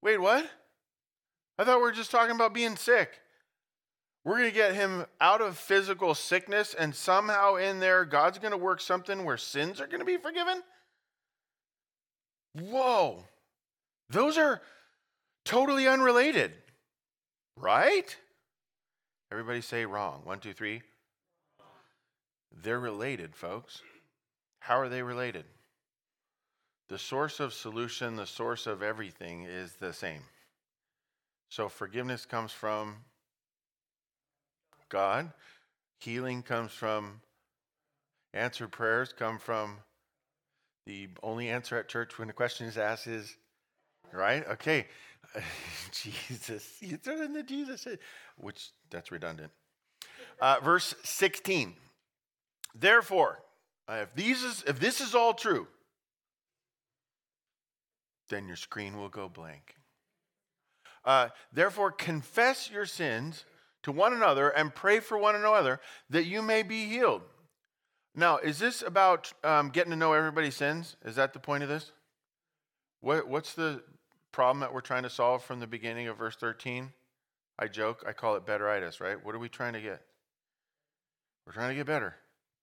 Wait, 0.00 0.20
what? 0.20 0.48
I 1.58 1.64
thought 1.64 1.78
we 1.78 1.82
were 1.82 1.92
just 1.92 2.10
talking 2.10 2.36
about 2.36 2.54
being 2.54 2.76
sick. 2.76 3.18
We're 4.24 4.38
going 4.38 4.50
to 4.50 4.54
get 4.54 4.74
him 4.74 5.06
out 5.20 5.40
of 5.40 5.56
physical 5.56 6.14
sickness, 6.14 6.74
and 6.74 6.94
somehow 6.94 7.56
in 7.56 7.80
there, 7.80 8.04
God's 8.04 8.38
going 8.38 8.52
to 8.52 8.58
work 8.58 8.80
something 8.80 9.24
where 9.24 9.36
sins 9.36 9.80
are 9.80 9.86
going 9.86 10.00
to 10.00 10.04
be 10.04 10.16
forgiven? 10.16 10.62
Whoa. 12.54 13.24
Those 14.10 14.36
are 14.36 14.60
Totally 15.48 15.88
unrelated, 15.88 16.52
right? 17.56 18.14
Everybody 19.32 19.62
say 19.62 19.86
wrong. 19.86 20.20
One, 20.24 20.40
two, 20.40 20.52
three. 20.52 20.82
They're 22.62 22.78
related, 22.78 23.34
folks. 23.34 23.80
How 24.60 24.78
are 24.78 24.90
they 24.90 25.02
related? 25.02 25.46
The 26.90 26.98
source 26.98 27.40
of 27.40 27.54
solution, 27.54 28.16
the 28.16 28.26
source 28.26 28.66
of 28.66 28.82
everything 28.82 29.44
is 29.44 29.72
the 29.72 29.94
same. 29.94 30.20
So 31.48 31.70
forgiveness 31.70 32.26
comes 32.26 32.52
from 32.52 32.96
God, 34.88 35.32
healing 35.98 36.42
comes 36.42 36.72
from 36.72 37.20
answered 38.34 38.72
prayers 38.72 39.12
come 39.16 39.38
from 39.38 39.78
the 40.86 41.08
only 41.22 41.48
answer 41.48 41.78
at 41.78 41.88
church 41.88 42.18
when 42.18 42.30
a 42.30 42.32
question 42.32 42.66
is 42.66 42.76
asked 42.76 43.06
is 43.06 43.36
right 44.12 44.46
okay 44.48 44.86
Jesus. 45.92 46.76
You 46.80 46.96
throw 46.96 47.22
in 47.22 47.32
the 47.32 47.42
Jesus, 47.42 47.86
which 48.36 48.70
that's 48.90 49.10
redundant. 49.10 49.52
Uh, 50.40 50.58
verse 50.62 50.94
16. 51.02 51.74
Therefore, 52.74 53.40
uh, 53.88 54.00
if, 54.02 54.14
these 54.14 54.42
is, 54.42 54.64
if 54.66 54.78
this 54.78 55.00
is 55.00 55.14
all 55.14 55.34
true, 55.34 55.66
then 58.28 58.46
your 58.46 58.56
screen 58.56 58.98
will 58.98 59.08
go 59.08 59.28
blank. 59.28 59.74
Uh, 61.04 61.28
therefore, 61.52 61.90
confess 61.90 62.70
your 62.70 62.86
sins 62.86 63.44
to 63.88 63.92
one 63.92 64.12
another 64.12 64.50
and 64.50 64.74
pray 64.74 65.00
for 65.00 65.18
one 65.18 65.34
another 65.34 65.80
that 66.10 66.26
you 66.26 66.42
may 66.42 66.62
be 66.62 66.86
healed. 66.86 67.22
Now, 68.14 68.36
is 68.36 68.58
this 68.58 68.82
about 68.82 69.32
um, 69.42 69.70
getting 69.70 69.90
to 69.90 69.96
know 69.96 70.12
everybody's 70.12 70.56
sins? 70.56 70.96
Is 71.04 71.16
that 71.16 71.32
the 71.32 71.38
point 71.38 71.62
of 71.62 71.68
this? 71.68 71.92
What, 73.00 73.28
what's 73.28 73.54
the 73.54 73.82
problem 74.32 74.60
that 74.60 74.74
we're 74.74 74.80
trying 74.80 75.04
to 75.04 75.10
solve 75.10 75.42
from 75.42 75.60
the 75.60 75.66
beginning 75.66 76.08
of 76.08 76.18
verse 76.18 76.36
13? 76.36 76.92
I 77.58 77.68
joke, 77.68 78.04
I 78.06 78.12
call 78.12 78.36
it 78.36 78.44
betteritis, 78.44 79.00
right? 79.00 79.24
What 79.24 79.34
are 79.34 79.38
we 79.38 79.48
trying 79.48 79.72
to 79.72 79.80
get? 79.80 80.02
We're 81.46 81.52
trying 81.52 81.70
to 81.70 81.74
get 81.74 81.86
better, 81.86 82.14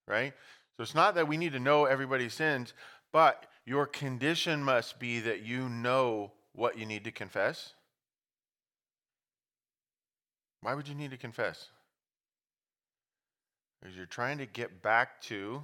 right? 0.08 0.34
So 0.78 0.84
it's 0.84 0.96
not 0.96 1.16
that 1.16 1.28
we 1.28 1.38
need 1.38 1.54
to 1.54 1.60
know 1.60 1.86
everybody's 1.86 2.34
sins, 2.34 2.74
but 3.12 3.46
your 3.66 3.88
condition 3.88 4.64
must 4.64 5.00
be 5.00 5.20
that 5.22 5.42
you 5.44 5.70
know 5.70 6.34
what 6.54 6.78
you 6.78 6.86
need 6.86 7.04
to 7.06 7.12
confess. 7.12 7.75
Why 10.66 10.74
would 10.74 10.88
you 10.88 10.96
need 10.96 11.12
to 11.12 11.18
confess? 11.18 11.70
Because 13.80 13.96
you're 13.96 14.08
trying 14.08 14.40
to 14.40 14.48
get 14.48 14.82
back 14.82 15.22
to, 15.22 15.62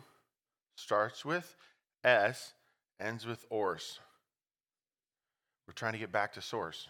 starts 0.75 1.25
with 1.25 1.55
S, 2.03 2.53
ends 2.99 3.25
with 3.25 3.43
ors. 3.49 3.99
We're 5.67 5.73
trying 5.73 5.93
to 5.93 5.97
get 5.97 6.11
back 6.11 6.33
to 6.33 6.41
source. 6.43 6.87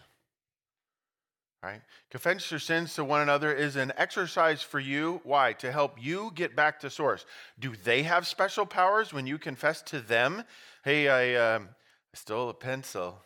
Right? 1.62 1.80
Confess 2.10 2.50
your 2.50 2.60
sins 2.60 2.94
to 2.96 3.04
one 3.04 3.22
another 3.22 3.50
is 3.50 3.76
an 3.76 3.94
exercise 3.96 4.60
for 4.60 4.78
you. 4.78 5.22
Why? 5.24 5.54
To 5.54 5.72
help 5.72 5.96
you 5.98 6.32
get 6.34 6.54
back 6.54 6.80
to 6.80 6.90
source. 6.90 7.24
Do 7.58 7.74
they 7.82 8.02
have 8.02 8.26
special 8.26 8.66
powers 8.66 9.14
when 9.14 9.26
you 9.26 9.38
confess 9.38 9.80
to 9.84 10.00
them? 10.00 10.44
Hey, 10.84 11.08
I, 11.08 11.54
um, 11.54 11.70
stole 12.12 12.50
a 12.50 12.54
pencil, 12.54 13.22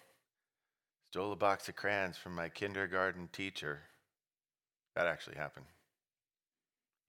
stole 1.11 1.33
a 1.33 1.37
box 1.37 1.69
of 1.69 1.75
crayons 1.75 2.17
from 2.17 2.37
my 2.37 2.49
kindergarten 2.49 3.29
teacher. 3.33 3.81
That 4.97 5.07
actually 5.07 5.37
happened. 5.37 5.67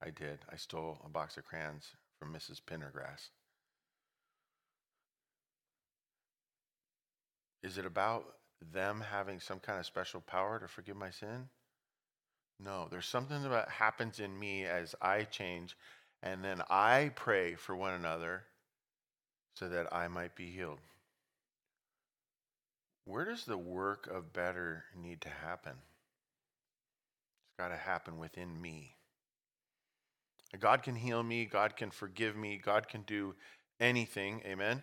I 0.02 0.10
did. 0.10 0.38
I 0.52 0.56
stole 0.56 0.98
a 1.04 1.08
box 1.08 1.38
of 1.38 1.46
crayons 1.46 1.92
from 2.20 2.34
Mrs. 2.34 2.60
Pendergrass. 2.60 3.30
Is 7.62 7.78
it 7.78 7.86
about 7.86 8.26
them 8.72 9.02
having 9.10 9.40
some 9.40 9.58
kind 9.58 9.78
of 9.78 9.86
special 9.86 10.20
power 10.20 10.58
to 10.60 10.68
forgive 10.68 10.96
my 10.96 11.10
sin? 11.10 11.48
No, 12.60 12.88
there's 12.90 13.06
something 13.06 13.42
that 13.42 13.68
happens 13.68 14.20
in 14.20 14.38
me 14.38 14.64
as 14.64 14.94
I 15.00 15.22
change, 15.22 15.76
and 16.22 16.44
then 16.44 16.62
I 16.68 17.12
pray 17.16 17.54
for 17.54 17.74
one 17.74 17.94
another 17.94 18.44
so 19.54 19.68
that 19.68 19.92
I 19.92 20.08
might 20.08 20.36
be 20.36 20.50
healed. 20.50 20.80
Where 23.04 23.24
does 23.24 23.46
the 23.46 23.58
work 23.58 24.06
of 24.06 24.34
better 24.34 24.84
need 24.94 25.22
to 25.22 25.30
happen? 25.30 25.78
Got 27.58 27.68
to 27.68 27.76
happen 27.76 28.18
within 28.18 28.60
me. 28.60 28.94
God 30.60 30.82
can 30.82 30.94
heal 30.94 31.22
me, 31.22 31.44
God 31.44 31.76
can 31.76 31.90
forgive 31.90 32.36
me, 32.36 32.60
God 32.62 32.88
can 32.88 33.02
do 33.02 33.34
anything. 33.80 34.40
Amen. 34.46 34.82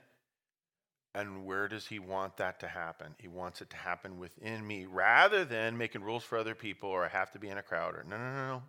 And 1.16 1.46
where 1.46 1.70
does 1.70 1.88
he 1.88 1.98
want 1.98 2.38
that 2.38 2.60
to 2.60 2.68
happen? 2.68 3.16
He 3.18 3.30
wants 3.30 3.62
it 3.62 3.70
to 3.70 3.78
happen 3.78 4.20
within 4.20 4.68
me 4.68 4.86
rather 4.86 5.46
than 5.46 5.78
making 5.78 6.04
rules 6.04 6.26
for 6.26 6.38
other 6.38 6.54
people 6.54 6.90
or 6.90 7.06
I 7.06 7.08
have 7.08 7.32
to 7.32 7.40
be 7.40 7.48
in 7.48 7.58
a 7.58 7.64
crowd 7.64 7.96
or 7.96 8.04
no, 8.08 8.18
no, 8.18 8.24
no, 8.24 8.48
no. 8.48 8.64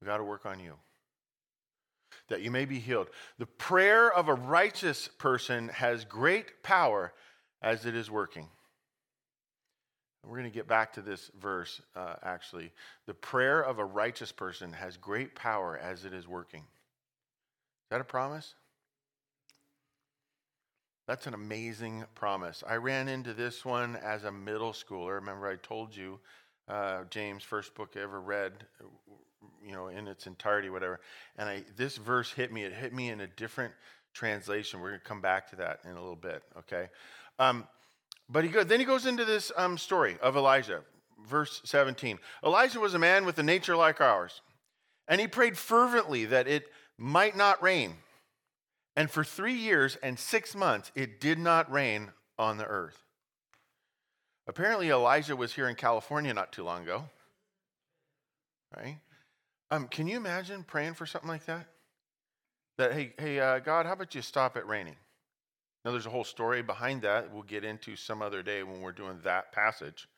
We 0.00 0.06
got 0.06 0.18
to 0.18 0.24
work 0.24 0.46
on 0.46 0.60
you. 0.60 0.74
That 2.28 2.42
you 2.42 2.52
may 2.52 2.64
be 2.64 2.78
healed. 2.78 3.08
The 3.38 3.46
prayer 3.46 4.10
of 4.10 4.28
a 4.28 4.34
righteous 4.34 5.08
person 5.18 5.68
has 5.68 6.04
great 6.04 6.62
power 6.62 7.12
as 7.60 7.86
it 7.86 7.96
is 7.96 8.08
working. 8.08 8.48
We're 10.26 10.38
going 10.38 10.50
to 10.50 10.54
get 10.54 10.66
back 10.66 10.92
to 10.94 11.02
this 11.02 11.30
verse, 11.40 11.80
uh, 11.96 12.14
actually. 12.22 12.72
The 13.06 13.14
prayer 13.14 13.60
of 13.60 13.78
a 13.78 13.84
righteous 13.84 14.32
person 14.32 14.72
has 14.72 14.96
great 14.96 15.34
power 15.34 15.78
as 15.78 16.04
it 16.04 16.12
is 16.12 16.26
working. 16.26 16.60
Is 16.60 17.90
that 17.90 18.00
a 18.00 18.04
promise? 18.04 18.54
That's 21.06 21.26
an 21.26 21.34
amazing 21.34 22.04
promise. 22.14 22.64
I 22.66 22.76
ran 22.76 23.08
into 23.08 23.34
this 23.34 23.64
one 23.64 23.96
as 23.96 24.24
a 24.24 24.32
middle 24.32 24.72
schooler. 24.72 25.16
Remember, 25.16 25.46
I 25.46 25.56
told 25.56 25.94
you 25.94 26.18
uh, 26.66 27.04
James' 27.10 27.42
first 27.42 27.74
book 27.74 27.90
I 27.96 28.00
ever 28.00 28.20
read, 28.20 28.52
you 29.62 29.72
know, 29.72 29.88
in 29.88 30.08
its 30.08 30.26
entirety, 30.26 30.70
whatever. 30.70 31.00
And 31.36 31.48
I, 31.48 31.64
this 31.76 31.98
verse 31.98 32.32
hit 32.32 32.50
me. 32.52 32.64
It 32.64 32.72
hit 32.72 32.94
me 32.94 33.10
in 33.10 33.20
a 33.20 33.26
different 33.26 33.74
translation. 34.14 34.80
We're 34.80 34.90
going 34.90 35.00
to 35.00 35.06
come 35.06 35.20
back 35.20 35.50
to 35.50 35.56
that 35.56 35.80
in 35.84 35.90
a 35.90 36.00
little 36.00 36.16
bit, 36.16 36.42
okay? 36.60 36.88
Um, 37.38 37.66
but 38.34 38.42
he 38.42 38.50
go, 38.50 38.64
then 38.64 38.80
he 38.80 38.84
goes 38.84 39.06
into 39.06 39.24
this 39.24 39.52
um, 39.56 39.78
story 39.78 40.18
of 40.20 40.36
Elijah, 40.36 40.82
verse 41.24 41.60
17. 41.64 42.18
Elijah 42.44 42.80
was 42.80 42.92
a 42.92 42.98
man 42.98 43.24
with 43.24 43.38
a 43.38 43.44
nature 43.44 43.76
like 43.76 44.00
ours, 44.00 44.42
and 45.06 45.20
he 45.20 45.28
prayed 45.28 45.56
fervently 45.56 46.24
that 46.24 46.48
it 46.48 46.66
might 46.98 47.36
not 47.36 47.62
rain. 47.62 47.94
And 48.96 49.08
for 49.08 49.22
three 49.22 49.54
years 49.54 49.96
and 50.02 50.18
six 50.18 50.56
months, 50.56 50.90
it 50.96 51.20
did 51.20 51.38
not 51.38 51.70
rain 51.70 52.10
on 52.36 52.58
the 52.58 52.66
earth. 52.66 53.04
Apparently, 54.48 54.90
Elijah 54.90 55.36
was 55.36 55.54
here 55.54 55.68
in 55.68 55.76
California 55.76 56.34
not 56.34 56.50
too 56.50 56.64
long 56.64 56.82
ago. 56.82 57.04
Right? 58.76 58.98
Um, 59.70 59.86
can 59.86 60.08
you 60.08 60.16
imagine 60.16 60.64
praying 60.64 60.94
for 60.94 61.06
something 61.06 61.30
like 61.30 61.46
that? 61.46 61.68
That, 62.78 62.94
hey, 62.94 63.12
hey, 63.16 63.38
uh, 63.38 63.60
God, 63.60 63.86
how 63.86 63.92
about 63.92 64.16
you 64.16 64.22
stop 64.22 64.56
it 64.56 64.66
raining? 64.66 64.96
Now, 65.84 65.90
there's 65.90 66.06
a 66.06 66.10
whole 66.10 66.24
story 66.24 66.62
behind 66.62 67.02
that 67.02 67.32
we'll 67.32 67.42
get 67.42 67.64
into 67.64 67.94
some 67.94 68.22
other 68.22 68.42
day 68.42 68.62
when 68.62 68.80
we're 68.80 68.92
doing 68.92 69.18
that 69.24 69.52
passage. 69.52 70.08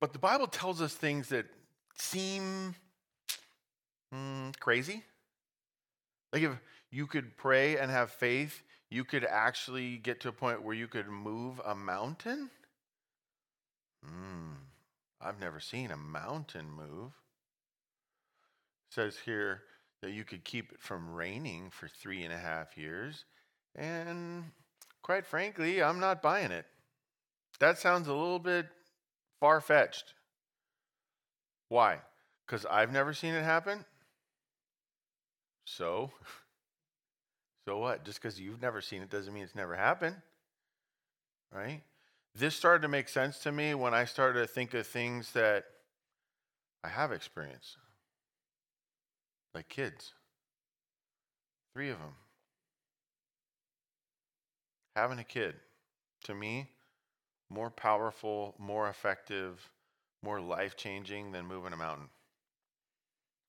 But 0.00 0.12
the 0.12 0.18
Bible 0.18 0.46
tells 0.46 0.80
us 0.80 0.94
things 0.94 1.28
that 1.28 1.46
seem 1.94 2.74
mm, 4.12 4.58
crazy. 4.58 5.04
Like 6.32 6.42
if 6.42 6.52
you 6.90 7.06
could 7.06 7.36
pray 7.36 7.76
and 7.76 7.90
have 7.90 8.10
faith, 8.10 8.62
you 8.88 9.04
could 9.04 9.24
actually 9.24 9.98
get 9.98 10.20
to 10.20 10.28
a 10.28 10.32
point 10.32 10.62
where 10.62 10.74
you 10.74 10.88
could 10.88 11.08
move 11.08 11.60
a 11.64 11.74
mountain? 11.74 12.50
Hmm, 14.04 14.52
I've 15.20 15.38
never 15.38 15.60
seen 15.60 15.90
a 15.90 15.96
mountain 15.96 16.70
move. 16.70 17.12
It 18.88 18.94
says 18.94 19.18
here 19.24 19.62
that 20.02 20.12
you 20.12 20.24
could 20.24 20.44
keep 20.44 20.72
it 20.72 20.80
from 20.80 21.14
raining 21.14 21.70
for 21.70 21.88
three 21.88 22.22
and 22.22 22.32
a 22.32 22.38
half 22.38 22.76
years. 22.76 23.24
And 23.74 24.44
quite 25.02 25.26
frankly, 25.26 25.82
I'm 25.82 26.00
not 26.00 26.22
buying 26.22 26.50
it. 26.50 26.66
That 27.58 27.78
sounds 27.78 28.08
a 28.08 28.14
little 28.14 28.38
bit 28.38 28.66
far 29.38 29.60
fetched. 29.60 30.14
Why? 31.68 31.98
Because 32.46 32.66
I've 32.66 32.92
never 32.92 33.12
seen 33.12 33.34
it 33.34 33.44
happen? 33.44 33.84
So, 35.64 36.10
so 37.68 37.78
what? 37.78 38.04
Just 38.04 38.20
because 38.20 38.40
you've 38.40 38.62
never 38.62 38.80
seen 38.80 39.02
it 39.02 39.10
doesn't 39.10 39.32
mean 39.32 39.44
it's 39.44 39.54
never 39.54 39.76
happened, 39.76 40.16
right? 41.52 41.82
This 42.34 42.54
started 42.54 42.82
to 42.82 42.88
make 42.88 43.08
sense 43.08 43.38
to 43.40 43.52
me 43.52 43.74
when 43.74 43.94
I 43.94 44.04
started 44.04 44.40
to 44.40 44.46
think 44.46 44.74
of 44.74 44.86
things 44.86 45.32
that 45.32 45.64
I 46.82 46.88
have 46.88 47.12
experienced, 47.12 47.76
like 49.54 49.68
kids. 49.68 50.12
Three 51.74 51.90
of 51.90 51.98
them. 51.98 52.14
Having 54.96 55.20
a 55.20 55.24
kid, 55.24 55.54
to 56.24 56.34
me, 56.34 56.68
more 57.48 57.70
powerful, 57.70 58.54
more 58.58 58.88
effective, 58.88 59.70
more 60.22 60.40
life 60.40 60.76
changing 60.76 61.32
than 61.32 61.46
moving 61.46 61.72
a 61.72 61.76
mountain. 61.76 62.08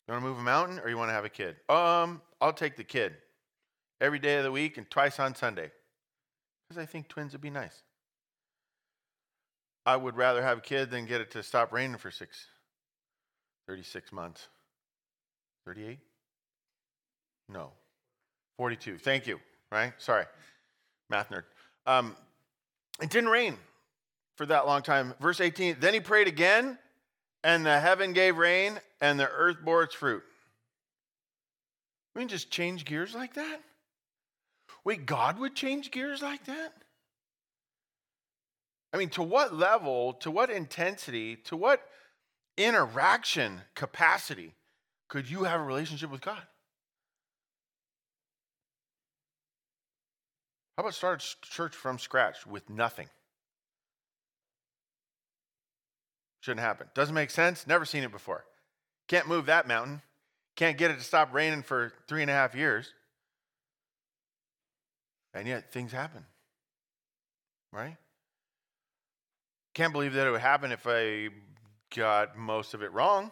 You 0.07 0.13
want 0.13 0.23
to 0.23 0.29
move 0.29 0.39
a 0.39 0.43
mountain 0.43 0.79
or 0.79 0.89
you 0.89 0.97
want 0.97 1.09
to 1.09 1.13
have 1.13 1.25
a 1.25 1.29
kid? 1.29 1.55
Um, 1.69 2.21
I'll 2.39 2.53
take 2.53 2.75
the 2.75 2.83
kid 2.83 3.13
every 3.99 4.19
day 4.19 4.37
of 4.37 4.43
the 4.43 4.51
week 4.51 4.77
and 4.77 4.89
twice 4.89 5.19
on 5.19 5.35
Sunday 5.35 5.71
because 6.67 6.81
I 6.81 6.85
think 6.85 7.07
twins 7.07 7.33
would 7.33 7.41
be 7.41 7.49
nice. 7.49 7.83
I 9.85 9.95
would 9.95 10.15
rather 10.15 10.41
have 10.41 10.59
a 10.59 10.61
kid 10.61 10.91
than 10.91 11.05
get 11.05 11.21
it 11.21 11.31
to 11.31 11.43
stop 11.43 11.71
raining 11.71 11.97
for 11.97 12.11
six, 12.11 12.45
36 13.67 14.11
months. 14.11 14.47
38? 15.65 15.99
No. 17.49 17.71
42. 18.57 18.97
Thank 18.97 19.27
you. 19.27 19.39
Right? 19.71 19.93
Sorry. 19.97 20.25
Math 21.09 21.29
nerd. 21.29 21.43
Um, 21.85 22.15
it 23.01 23.09
didn't 23.09 23.29
rain 23.29 23.57
for 24.35 24.45
that 24.45 24.65
long 24.65 24.81
time. 24.81 25.13
Verse 25.19 25.41
18. 25.41 25.77
Then 25.79 25.93
he 25.93 25.99
prayed 25.99 26.27
again, 26.27 26.77
and 27.43 27.65
the 27.65 27.79
heaven 27.79 28.13
gave 28.13 28.37
rain, 28.37 28.79
and 29.01 29.19
the 29.19 29.29
earth 29.29 29.57
bore 29.63 29.83
its 29.83 29.95
fruit. 29.95 30.23
We 32.15 32.21
can 32.21 32.29
just 32.29 32.51
change 32.51 32.85
gears 32.85 33.15
like 33.15 33.35
that? 33.35 33.61
Wait, 34.83 35.05
God 35.05 35.39
would 35.39 35.55
change 35.55 35.91
gears 35.91 36.21
like 36.21 36.45
that? 36.45 36.73
I 38.93 38.97
mean, 38.97 39.09
to 39.09 39.23
what 39.23 39.53
level, 39.53 40.13
to 40.13 40.31
what 40.31 40.49
intensity, 40.49 41.37
to 41.45 41.55
what 41.55 41.81
interaction 42.57 43.61
capacity 43.75 44.53
could 45.11 45.29
you 45.29 45.43
have 45.43 45.59
a 45.59 45.63
relationship 45.63 46.09
with 46.09 46.21
God? 46.21 46.41
How 50.77 50.83
about 50.83 50.93
start 50.93 51.35
church 51.41 51.75
from 51.75 51.99
scratch 51.99 52.47
with 52.47 52.69
nothing? 52.69 53.09
Shouldn't 56.39 56.61
happen. 56.61 56.87
Doesn't 56.95 57.13
make 57.13 57.29
sense. 57.29 57.67
Never 57.67 57.83
seen 57.83 58.03
it 58.03 58.11
before. 58.13 58.45
Can't 59.09 59.27
move 59.27 59.47
that 59.47 59.67
mountain. 59.67 60.01
Can't 60.55 60.77
get 60.77 60.91
it 60.91 60.97
to 60.97 61.03
stop 61.03 61.33
raining 61.33 61.63
for 61.63 61.91
three 62.07 62.21
and 62.21 62.31
a 62.31 62.33
half 62.33 62.55
years. 62.55 62.93
And 65.33 65.45
yet 65.45 65.73
things 65.73 65.91
happen. 65.91 66.25
Right? 67.73 67.97
Can't 69.73 69.91
believe 69.91 70.13
that 70.13 70.25
it 70.25 70.31
would 70.31 70.39
happen 70.39 70.71
if 70.71 70.87
I 70.87 71.27
got 71.93 72.37
most 72.37 72.73
of 72.73 72.81
it 72.81 72.93
wrong. 72.93 73.31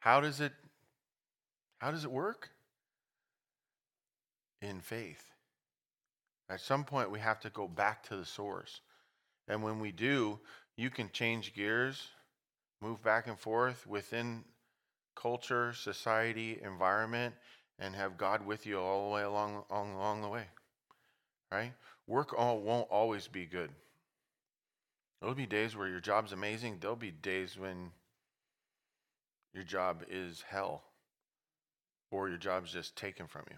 How 0.00 0.20
does 0.20 0.40
it 0.40 0.52
how 1.78 1.90
does 1.90 2.04
it 2.04 2.10
work? 2.10 2.50
In 4.60 4.80
faith. 4.80 5.24
At 6.50 6.60
some 6.60 6.84
point 6.84 7.10
we 7.10 7.20
have 7.20 7.40
to 7.40 7.50
go 7.50 7.66
back 7.66 8.02
to 8.08 8.16
the 8.16 8.26
source. 8.26 8.80
And 9.48 9.62
when 9.62 9.80
we 9.80 9.92
do, 9.92 10.38
you 10.76 10.90
can 10.90 11.10
change 11.10 11.54
gears, 11.54 12.08
move 12.82 13.02
back 13.02 13.26
and 13.26 13.38
forth 13.38 13.86
within 13.86 14.44
culture, 15.16 15.72
society, 15.72 16.60
environment, 16.62 17.34
and 17.78 17.94
have 17.94 18.18
God 18.18 18.44
with 18.44 18.66
you 18.66 18.78
all 18.78 19.08
the 19.08 19.14
way 19.14 19.22
along, 19.22 19.64
along, 19.70 20.22
the 20.22 20.28
way. 20.28 20.44
Right? 21.50 21.72
Work 22.06 22.34
all, 22.38 22.60
won't 22.60 22.88
always 22.90 23.26
be 23.26 23.46
good. 23.46 23.70
There'll 25.20 25.34
be 25.34 25.46
days 25.46 25.76
where 25.76 25.88
your 25.88 26.00
job's 26.00 26.32
amazing. 26.32 26.78
There'll 26.80 26.96
be 26.96 27.10
days 27.10 27.58
when 27.58 27.90
your 29.52 29.64
job 29.64 30.04
is 30.08 30.44
hell 30.48 30.82
or 32.10 32.28
your 32.28 32.38
job's 32.38 32.72
just 32.72 32.96
taken 32.96 33.26
from 33.26 33.44
you. 33.50 33.56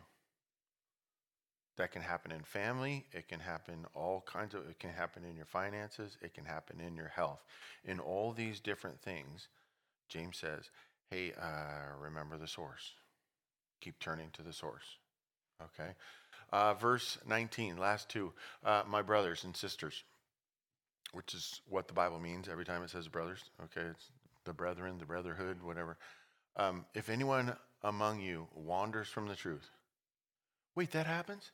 That 1.78 1.90
can 1.90 2.02
happen 2.02 2.32
in 2.32 2.42
family. 2.42 3.06
It 3.12 3.28
can 3.28 3.40
happen 3.40 3.86
all 3.94 4.22
kinds 4.26 4.54
of, 4.54 4.68
it 4.68 4.78
can 4.78 4.90
happen 4.90 5.24
in 5.24 5.36
your 5.36 5.46
finances. 5.46 6.18
It 6.20 6.34
can 6.34 6.44
happen 6.44 6.80
in 6.80 6.96
your 6.96 7.08
health. 7.08 7.42
In 7.84 7.98
all 7.98 8.32
these 8.32 8.60
different 8.60 9.00
things, 9.00 9.48
James 10.08 10.36
says, 10.36 10.70
hey, 11.10 11.32
uh, 11.40 11.96
remember 11.98 12.36
the 12.36 12.46
source. 12.46 12.92
Keep 13.80 13.98
turning 14.00 14.28
to 14.34 14.42
the 14.42 14.52
source. 14.52 14.84
Okay? 15.62 15.92
Uh, 16.52 16.74
verse 16.74 17.18
19, 17.26 17.78
last 17.78 18.10
two. 18.10 18.32
Uh, 18.62 18.82
my 18.86 19.00
brothers 19.00 19.44
and 19.44 19.56
sisters, 19.56 20.04
which 21.12 21.32
is 21.32 21.62
what 21.68 21.88
the 21.88 21.94
Bible 21.94 22.20
means 22.20 22.48
every 22.48 22.66
time 22.66 22.82
it 22.82 22.90
says 22.90 23.08
brothers. 23.08 23.42
Okay? 23.64 23.86
It's 23.88 24.10
the 24.44 24.52
brethren, 24.52 24.98
the 24.98 25.06
brotherhood, 25.06 25.62
whatever. 25.62 25.96
Um, 26.56 26.84
if 26.94 27.08
anyone 27.08 27.56
among 27.82 28.20
you 28.20 28.48
wanders 28.54 29.08
from 29.08 29.28
the 29.28 29.36
truth, 29.36 29.70
wait, 30.74 30.90
that 30.92 31.06
happens? 31.06 31.50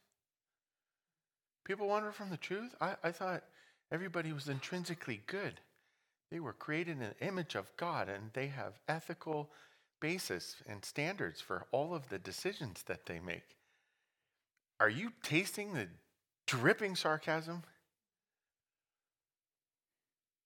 People 1.64 1.88
wander 1.88 2.12
from 2.12 2.31
the 2.31 2.37
truth? 2.37 2.74
I, 2.81 2.96
I 3.05 3.12
thought 3.12 3.44
everybody 3.92 4.33
was 4.33 4.48
intrinsically 4.48 5.22
good. 5.27 5.61
They 6.31 6.40
were 6.40 6.53
created 6.53 6.92
in 6.92 6.98
the 7.01 7.27
image 7.27 7.55
of 7.55 7.77
God 7.77 8.09
and 8.09 8.31
they 8.33 8.48
have 8.48 8.81
ethical 8.88 9.51
basis 10.01 10.57
and 10.66 10.85
standards 10.85 11.40
for 11.40 11.66
all 11.72 11.94
of 11.94 12.09
the 12.09 12.18
decisions 12.18 12.83
that 12.85 13.07
they 13.07 13.18
make. 13.20 13.57
Are 14.81 14.88
you 14.88 15.12
tasting 15.22 15.72
the 15.72 15.88
dripping 16.46 16.96
sarcasm? 16.96 17.62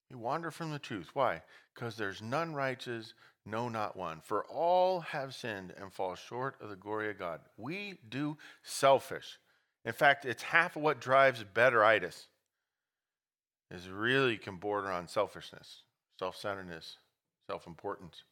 You 0.09 0.17
wander 0.17 0.51
from 0.51 0.71
the 0.71 0.79
truth. 0.79 1.09
Why? 1.13 1.41
Because 1.73 1.95
there's 1.95 2.21
none 2.21 2.53
righteous, 2.53 3.13
no, 3.45 3.67
not 3.69 3.97
one. 3.97 4.21
For 4.23 4.45
all 4.45 5.01
have 5.01 5.33
sinned 5.33 5.73
and 5.79 5.91
fall 5.91 6.15
short 6.15 6.55
of 6.61 6.69
the 6.69 6.75
glory 6.75 7.09
of 7.09 7.19
God. 7.19 7.41
We 7.57 7.95
do 8.09 8.37
selfish. 8.61 9.39
In 9.85 9.93
fact, 9.93 10.25
it's 10.25 10.43
half 10.43 10.75
of 10.75 10.81
what 10.81 11.01
drives 11.01 11.43
betteritis 11.43 12.27
is 13.71 13.89
really 13.89 14.37
can 14.37 14.57
border 14.57 14.91
on 14.91 15.07
selfishness, 15.07 15.81
self-centeredness, 16.19 16.97
self-importance. 17.49 18.23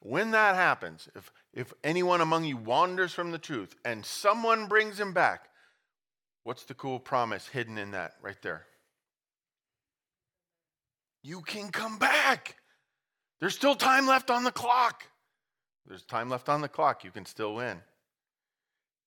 When 0.00 0.32
that 0.32 0.56
happens, 0.56 1.08
if, 1.14 1.30
if 1.52 1.72
anyone 1.84 2.20
among 2.20 2.44
you 2.44 2.56
wanders 2.56 3.12
from 3.12 3.30
the 3.30 3.38
truth 3.38 3.76
and 3.84 4.04
someone 4.04 4.66
brings 4.66 4.98
him 4.98 5.12
back, 5.12 5.50
what's 6.42 6.64
the 6.64 6.74
cool 6.74 6.98
promise 6.98 7.48
hidden 7.48 7.78
in 7.78 7.92
that 7.92 8.14
right 8.20 8.40
there? 8.42 8.66
You 11.22 11.42
can 11.42 11.70
come 11.70 11.98
back. 11.98 12.56
There's 13.40 13.54
still 13.54 13.74
time 13.74 14.06
left 14.06 14.30
on 14.30 14.44
the 14.44 14.52
clock. 14.52 15.04
There's 15.86 16.04
time 16.04 16.28
left 16.28 16.48
on 16.48 16.60
the 16.60 16.68
clock. 16.68 17.04
You 17.04 17.10
can 17.10 17.26
still 17.26 17.54
win. 17.54 17.80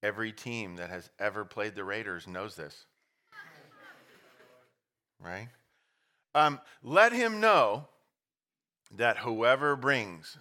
Every 0.03 0.31
team 0.31 0.75
that 0.75 0.89
has 0.89 1.09
ever 1.19 1.45
played 1.45 1.75
the 1.75 1.83
Raiders 1.83 2.27
knows 2.27 2.55
this. 2.55 2.85
Right? 5.23 5.47
Um, 6.33 6.59
let 6.83 7.13
him 7.13 7.39
know 7.39 7.87
that 8.91 9.19
whoever 9.19 9.75
brings 9.75 10.37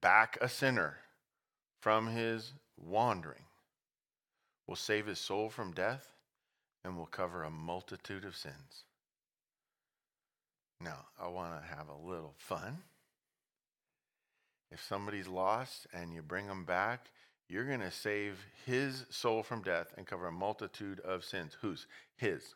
back 0.00 0.38
a 0.40 0.48
sinner 0.48 0.98
from 1.80 2.06
his 2.06 2.52
wandering 2.76 3.44
will 4.66 4.76
save 4.76 5.06
his 5.06 5.18
soul 5.18 5.50
from 5.50 5.72
death 5.72 6.14
and 6.84 6.96
will 6.96 7.06
cover 7.06 7.42
a 7.42 7.50
multitude 7.50 8.24
of 8.24 8.36
sins. 8.36 8.84
Now, 10.82 11.06
I 11.20 11.28
want 11.28 11.52
to 11.60 11.76
have 11.76 11.88
a 11.88 12.08
little 12.08 12.34
fun. 12.38 12.78
If 14.72 14.82
somebody's 14.82 15.28
lost 15.28 15.86
and 15.92 16.12
you 16.12 16.22
bring 16.22 16.48
them 16.48 16.64
back, 16.64 17.10
you're 17.48 17.66
going 17.66 17.80
to 17.80 17.90
save 17.90 18.38
his 18.66 19.04
soul 19.10 19.42
from 19.42 19.62
death 19.62 19.92
and 19.96 20.06
cover 20.06 20.26
a 20.26 20.32
multitude 20.32 20.98
of 21.00 21.24
sins. 21.24 21.56
Whose? 21.60 21.86
His. 22.16 22.54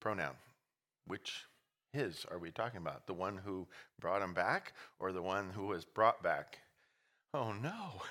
Pronoun. 0.00 0.36
Which 1.06 1.44
his 1.92 2.24
are 2.30 2.38
we 2.38 2.50
talking 2.50 2.78
about? 2.78 3.06
The 3.06 3.14
one 3.14 3.36
who 3.44 3.66
brought 4.00 4.22
him 4.22 4.32
back 4.32 4.72
or 4.98 5.12
the 5.12 5.22
one 5.22 5.50
who 5.50 5.66
was 5.66 5.84
brought 5.84 6.22
back? 6.22 6.60
Oh 7.34 7.52
no. 7.52 8.02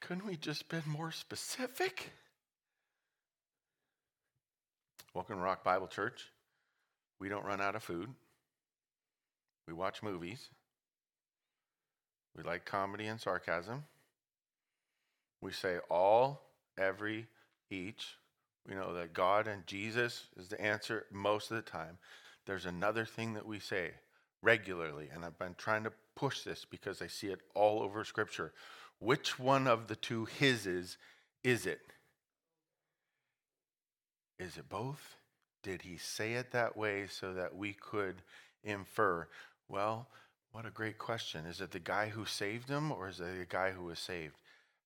Couldn't 0.00 0.26
we 0.26 0.36
just 0.36 0.68
been 0.68 0.82
more 0.86 1.12
specific? 1.12 2.10
Welcome 5.14 5.36
to 5.36 5.42
Rock 5.42 5.62
Bible 5.62 5.88
Church. 5.88 6.30
We 7.18 7.28
don't 7.28 7.44
run 7.44 7.60
out 7.60 7.76
of 7.76 7.82
food. 7.82 8.08
We 9.66 9.74
watch 9.74 10.02
movies. 10.02 10.48
We 12.36 12.42
like 12.42 12.64
comedy 12.64 13.06
and 13.06 13.20
sarcasm. 13.20 13.84
We 15.40 15.52
say 15.52 15.78
all, 15.90 16.42
every, 16.78 17.26
each. 17.70 18.16
We 18.68 18.74
know 18.74 18.94
that 18.94 19.14
God 19.14 19.46
and 19.46 19.66
Jesus 19.66 20.24
is 20.36 20.48
the 20.48 20.60
answer 20.60 21.06
most 21.10 21.50
of 21.50 21.56
the 21.56 21.62
time. 21.62 21.98
There's 22.46 22.66
another 22.66 23.04
thing 23.04 23.34
that 23.34 23.46
we 23.46 23.58
say 23.58 23.92
regularly, 24.42 25.08
and 25.12 25.24
I've 25.24 25.38
been 25.38 25.54
trying 25.56 25.84
to 25.84 25.92
push 26.14 26.42
this 26.42 26.64
because 26.64 27.02
I 27.02 27.06
see 27.06 27.28
it 27.28 27.40
all 27.54 27.82
over 27.82 28.04
Scripture. 28.04 28.52
Which 28.98 29.38
one 29.38 29.66
of 29.66 29.88
the 29.88 29.96
two 29.96 30.26
hises 30.38 30.96
is 31.42 31.66
it? 31.66 31.80
Is 34.38 34.56
it 34.56 34.68
both? 34.68 35.16
Did 35.62 35.82
he 35.82 35.96
say 35.96 36.34
it 36.34 36.52
that 36.52 36.76
way 36.76 37.06
so 37.08 37.34
that 37.34 37.56
we 37.56 37.72
could 37.72 38.22
infer? 38.62 39.28
Well, 39.68 40.08
what 40.52 40.66
a 40.66 40.70
great 40.70 40.98
question. 40.98 41.44
Is 41.44 41.60
it 41.60 41.70
the 41.72 41.80
guy 41.80 42.08
who 42.08 42.24
saved 42.24 42.68
him 42.68 42.92
or 42.92 43.08
is 43.08 43.20
it 43.20 43.38
the 43.38 43.46
guy 43.48 43.72
who 43.72 43.84
was 43.84 43.98
saved? 43.98 44.36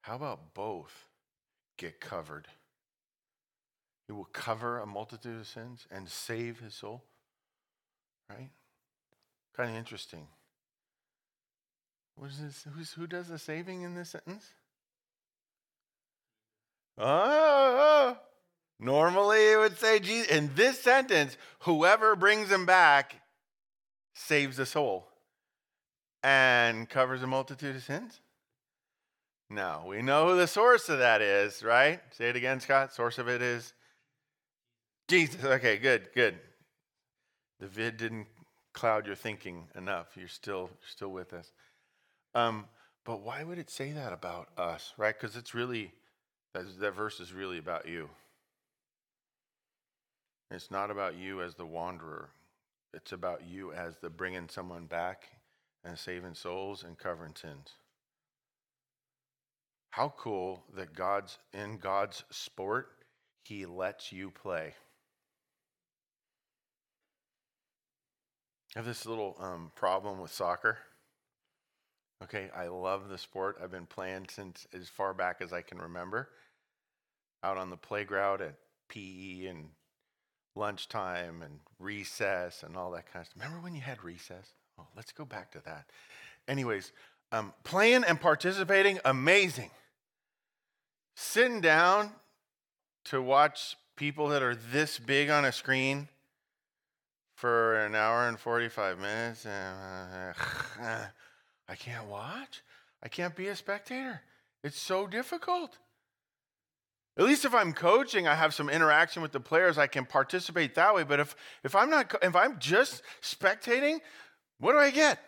How 0.01 0.17
about 0.17 0.55
both 0.55 1.07
get 1.77 2.01
covered? 2.01 2.49
He 4.07 4.13
will 4.13 4.25
cover 4.25 4.79
a 4.79 4.87
multitude 4.87 5.39
of 5.39 5.47
sins 5.47 5.87
and 5.91 6.09
save 6.09 6.59
his 6.61 6.75
soul. 6.75 7.05
Right? 8.29 8.51
Kind 9.57 9.71
of 9.71 9.77
interesting. 9.77 10.27
This? 12.21 12.67
Who 12.97 13.07
does 13.07 13.29
the 13.29 13.39
saving 13.39 13.83
in 13.83 13.95
this 13.95 14.11
sentence? 14.11 14.53
Oh, 16.99 18.17
normally 18.81 19.53
it 19.53 19.59
would 19.59 19.79
say 19.79 19.99
Jesus. 19.99 20.31
In 20.31 20.51
this 20.55 20.81
sentence, 20.81 21.37
whoever 21.61 22.17
brings 22.17 22.51
him 22.51 22.67
back 22.67 23.17
saves 24.15 24.57
the 24.57 24.67
soul 24.67 25.07
and 26.23 26.89
covers 26.89 27.23
a 27.23 27.27
multitude 27.27 27.77
of 27.77 27.83
sins? 27.83 28.21
No, 29.49 29.85
we 29.87 30.01
know 30.01 30.29
who 30.29 30.37
the 30.37 30.47
source 30.47 30.89
of 30.89 31.01
that 31.01 31.21
is, 31.21 31.63
right? 31.63 32.01
Say 32.13 32.29
it 32.29 32.37
again, 32.37 32.61
Scott. 32.61 32.93
Source 32.95 33.19
of 33.19 33.29
it 33.29 33.43
is 33.43 33.73
Jesus. 35.09 35.45
Okay, 35.45 35.77
good, 35.77 36.09
good. 36.15 36.39
The 37.59 37.67
vid 37.67 37.97
didn't 37.97 38.29
cloud 38.73 39.07
your 39.07 39.17
thinking 39.17 39.65
enough. 39.75 40.07
You're 40.17 40.29
still 40.29 40.71
still 40.89 41.11
with 41.11 41.33
us. 41.33 41.51
Um, 42.35 42.67
but 43.05 43.23
why 43.23 43.43
would 43.43 43.59
it 43.59 43.71
say 43.71 43.91
that 43.93 44.13
about 44.13 44.49
us, 44.57 44.95
right? 44.97 45.19
Because 45.19 45.37
it's 45.37 45.53
really 45.53 45.93
that, 46.55 46.65
that 46.81 46.95
verse 46.95 47.19
is 47.19 47.33
really 47.33 47.59
about 47.59 47.89
you. 47.89 48.09
It's 50.51 50.71
not 50.71 50.91
about 50.91 51.17
you 51.17 51.43
as 51.43 51.55
the 51.55 51.67
wanderer. 51.67 52.31
It's 52.93 53.13
about 53.13 53.47
you 53.47 53.73
as 53.73 53.95
the 53.99 54.11
bringing 54.11 54.49
someone 54.49 54.87
back 54.87 55.29
and 55.85 55.97
saving 55.97 56.35
souls 56.35 56.83
and 56.83 56.99
covering 56.99 57.35
sins. 57.37 57.75
How 59.91 60.13
cool 60.17 60.65
that 60.75 60.95
God's 60.95 61.39
in 61.53 61.79
God's 61.79 62.25
sport, 62.31 62.89
he 63.45 63.67
lets 63.67 64.13
you 64.13 64.31
play. 64.31 64.75
I 68.75 68.79
have 68.79 68.87
this 68.87 69.07
little 69.07 69.37
um, 69.41 69.73
problem 69.75 70.21
with 70.21 70.33
soccer. 70.33 70.79
Okay, 72.23 72.51
I 72.55 72.69
love 72.69 73.09
the 73.09 73.19
sport. 73.19 73.57
I've 73.63 73.71
been 73.71 73.87
playing 73.87 74.27
since 74.31 74.67
as 74.73 74.89
far 74.89 75.15
back 75.15 75.41
as 75.41 75.53
I 75.53 75.63
can 75.63 75.79
remember. 75.79 76.29
Out 77.43 77.57
on 77.57 77.71
the 77.71 77.77
playground 77.77 78.43
at 78.43 78.55
PE 78.89 79.47
and 79.47 79.71
lunchtime 80.55 81.43
and 81.43 81.61
recess 81.79 82.63
and 82.63 82.77
all 82.77 82.91
that 82.93 83.07
kind 83.13 83.23
of 83.23 83.27
stuff. 83.27 83.43
Remember 83.43 83.63
when 83.63 83.75
you 83.75 83.81
had 83.81 84.03
recess? 84.03 84.55
Oh, 84.79 84.87
let's 84.97 85.13
go 85.13 85.25
back 85.25 85.53
to 85.53 85.63
that. 85.65 85.87
Anyways, 86.49 86.93
um, 87.33 87.53
playing 87.65 88.05
and 88.05 88.21
participating, 88.21 88.99
amazing. 89.05 89.71
Sitting 91.15 91.61
down 91.61 92.13
to 93.05 93.23
watch 93.23 93.77
people 93.97 94.29
that 94.29 94.43
are 94.43 94.55
this 94.55 94.99
big 94.99 95.31
on 95.31 95.45
a 95.45 95.53
screen 95.53 96.09
for 97.35 97.77
an 97.85 97.95
hour 97.95 98.29
and 98.29 98.39
45 98.39 98.99
minutes, 98.99 99.47
uh, 99.47 100.33
I 101.69 101.75
can't 101.77 102.07
watch. 102.07 102.63
I 103.03 103.09
can't 103.09 103.37
be 103.37 103.49
a 103.49 103.57
spectator. 103.57 104.21
It's 104.63 104.79
so 104.79 105.07
difficult. 105.07 105.79
At 107.21 107.27
least 107.27 107.45
if 107.45 107.55
I'm 107.55 107.75
coaching, 107.75 108.27
I 108.27 108.35
have 108.35 108.55
some 108.55 108.71
interaction 108.71 109.21
with 109.21 109.31
the 109.31 109.41
players. 109.41 109.77
I 109.77 109.87
can 109.87 110.07
participate 110.07 110.75
that 110.77 110.95
way. 110.95 111.03
But 111.03 111.21
if, 111.21 111.37
if 111.63 111.77
I'm 111.77 111.91
not, 111.91 112.15
if 112.23 112.35
I'm 112.35 112.59
just 112.59 113.03
spectating, 113.21 113.99
what 114.59 114.73
do 114.73 114.79
I 114.79 114.91
get? 114.91 115.19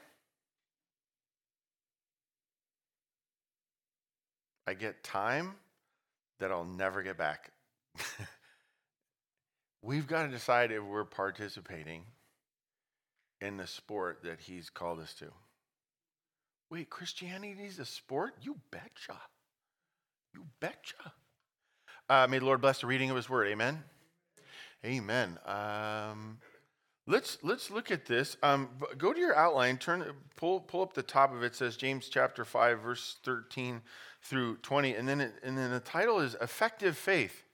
I 4.66 4.72
get 4.72 5.05
time 5.05 5.57
that 6.40 6.50
I'll 6.50 6.64
never 6.64 7.02
get 7.02 7.18
back. 7.18 7.50
We've 9.83 10.07
got 10.07 10.22
to 10.22 10.28
decide 10.31 10.72
if 10.72 10.83
we're 10.83 11.05
participating 11.05 12.05
in 13.42 13.59
the 13.59 13.66
sport 13.66 14.22
that 14.24 14.40
He's 14.40 14.70
called 14.70 14.98
us 14.98 15.12
to. 15.16 15.26
Wait, 16.70 16.88
Christianity 16.88 17.64
is 17.64 17.78
a 17.78 17.85
sport? 17.85 18.33
You 18.40 18.57
betcha. 18.70 19.20
You 20.35 20.46
betcha. 20.59 21.12
Uh, 22.09 22.27
may 22.29 22.38
the 22.38 22.45
Lord 22.45 22.61
bless 22.61 22.81
the 22.81 22.87
reading 22.87 23.11
of 23.11 23.17
His 23.17 23.31
Word. 23.31 23.49
Amen. 23.49 23.83
Amen. 24.85 25.38
Um, 25.47 26.38
let's 27.07 27.38
let's 27.43 27.71
look 27.71 27.91
at 27.91 28.07
this. 28.07 28.37
Um, 28.43 28.69
go 28.99 29.12
to 29.12 29.21
your 29.21 29.37
outline. 29.37 29.79
Turn 29.79 30.05
pull 30.37 30.61
pull 30.61 30.83
up 30.83 30.95
the 30.95 31.03
top 31.03 31.33
of 31.35 31.43
it. 31.43 31.55
Says 31.55 31.77
James 31.77 32.09
chapter 32.09 32.45
five 32.45 32.81
verse 32.81 33.17
thirteen 33.25 33.83
through 34.23 34.57
twenty, 34.59 34.95
and 34.95 35.09
then 35.09 35.21
it, 35.21 35.35
and 35.43 35.57
then 35.57 35.71
the 35.71 35.81
title 35.81 36.19
is 36.19 36.37
effective 36.41 36.97
faith. 36.97 37.45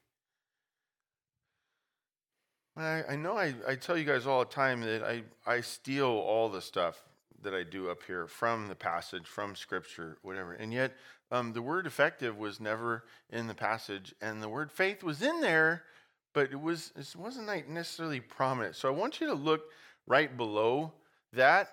I, 2.77 3.03
I 3.11 3.17
know 3.17 3.37
I, 3.37 3.55
I 3.67 3.75
tell 3.75 3.99
you 3.99 4.05
guys 4.05 4.27
all 4.27 4.39
the 4.41 4.45
time 4.45 4.83
that 4.83 5.03
I, 5.03 5.23
I 5.45 5.63
steal 5.63 6.07
all 6.07 6.49
the 6.49 6.63
stuff 6.63 7.03
that 7.43 7.53
I 7.53 7.65
do 7.65 7.91
up 7.91 8.05
here 8.07 8.27
from 8.29 8.69
the 8.69 8.75
passage, 8.75 9.27
from 9.27 9.57
scripture, 9.57 10.19
whatever. 10.23 10.53
And 10.53 10.73
yet, 10.73 10.97
um, 11.31 11.53
the 11.53 11.63
word 11.63 11.87
effective 11.87 12.39
was 12.39 12.61
never 12.61 13.05
in 13.31 13.47
the 13.47 13.55
passage, 13.55 14.15
and 14.21 14.43
the 14.43 14.49
word 14.49 14.73
faith 14.73 15.03
was 15.03 15.23
in 15.23 15.41
there, 15.41 15.85
but 16.33 16.51
it, 16.51 16.61
was, 16.61 16.93
it 16.97 17.15
wasn't 17.17 17.69
necessarily 17.69 18.21
prominent. 18.21 18.77
So 18.77 18.89
I 18.89 18.93
want 18.93 19.21
you 19.21 19.27
to 19.29 19.35
look 19.35 19.63
right 20.07 20.35
below 20.37 20.93
that, 21.33 21.69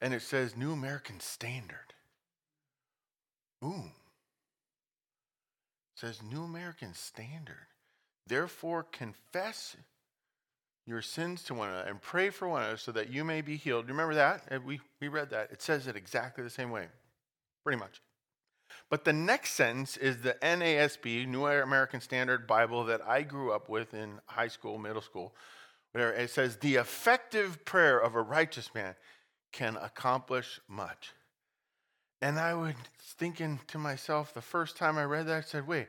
and 0.00 0.14
it 0.14 0.22
says 0.22 0.56
New 0.56 0.72
American 0.72 1.20
Standard. 1.20 1.94
Ooh. 3.62 3.90
It 5.94 6.00
says 6.00 6.22
New 6.22 6.42
American 6.42 6.94
Standard. 6.94 7.66
Therefore, 8.26 8.84
confess 8.84 9.76
your 10.86 11.02
sins 11.02 11.42
to 11.44 11.54
one 11.54 11.68
another 11.68 11.88
and 11.88 12.00
pray 12.00 12.30
for 12.30 12.48
one 12.48 12.62
another 12.62 12.76
so 12.76 12.92
that 12.92 13.10
you 13.10 13.24
may 13.24 13.40
be 13.40 13.56
healed. 13.56 13.88
Remember 13.88 14.14
that? 14.14 14.62
We, 14.64 14.80
we 15.00 15.08
read 15.08 15.30
that. 15.30 15.50
It 15.50 15.62
says 15.62 15.86
it 15.86 15.96
exactly 15.96 16.44
the 16.44 16.50
same 16.50 16.70
way, 16.70 16.86
pretty 17.62 17.78
much. 17.78 18.00
But 18.90 19.04
the 19.04 19.12
next 19.12 19.52
sentence 19.52 19.96
is 19.96 20.18
the 20.18 20.36
NASB, 20.42 21.26
New 21.26 21.46
American 21.46 22.00
Standard 22.00 22.46
Bible, 22.46 22.84
that 22.84 23.06
I 23.06 23.22
grew 23.22 23.52
up 23.52 23.68
with 23.68 23.94
in 23.94 24.20
high 24.26 24.48
school, 24.48 24.78
middle 24.78 25.02
school. 25.02 25.34
Whatever. 25.92 26.12
It 26.12 26.30
says, 26.30 26.56
The 26.56 26.76
effective 26.76 27.64
prayer 27.64 27.98
of 27.98 28.14
a 28.14 28.22
righteous 28.22 28.74
man 28.74 28.94
can 29.52 29.76
accomplish 29.76 30.60
much. 30.68 31.12
And 32.20 32.38
I 32.38 32.54
was 32.54 32.74
thinking 33.00 33.60
to 33.68 33.78
myself 33.78 34.34
the 34.34 34.42
first 34.42 34.76
time 34.76 34.98
I 34.98 35.04
read 35.04 35.26
that, 35.26 35.36
I 35.36 35.40
said, 35.42 35.66
Wait, 35.66 35.88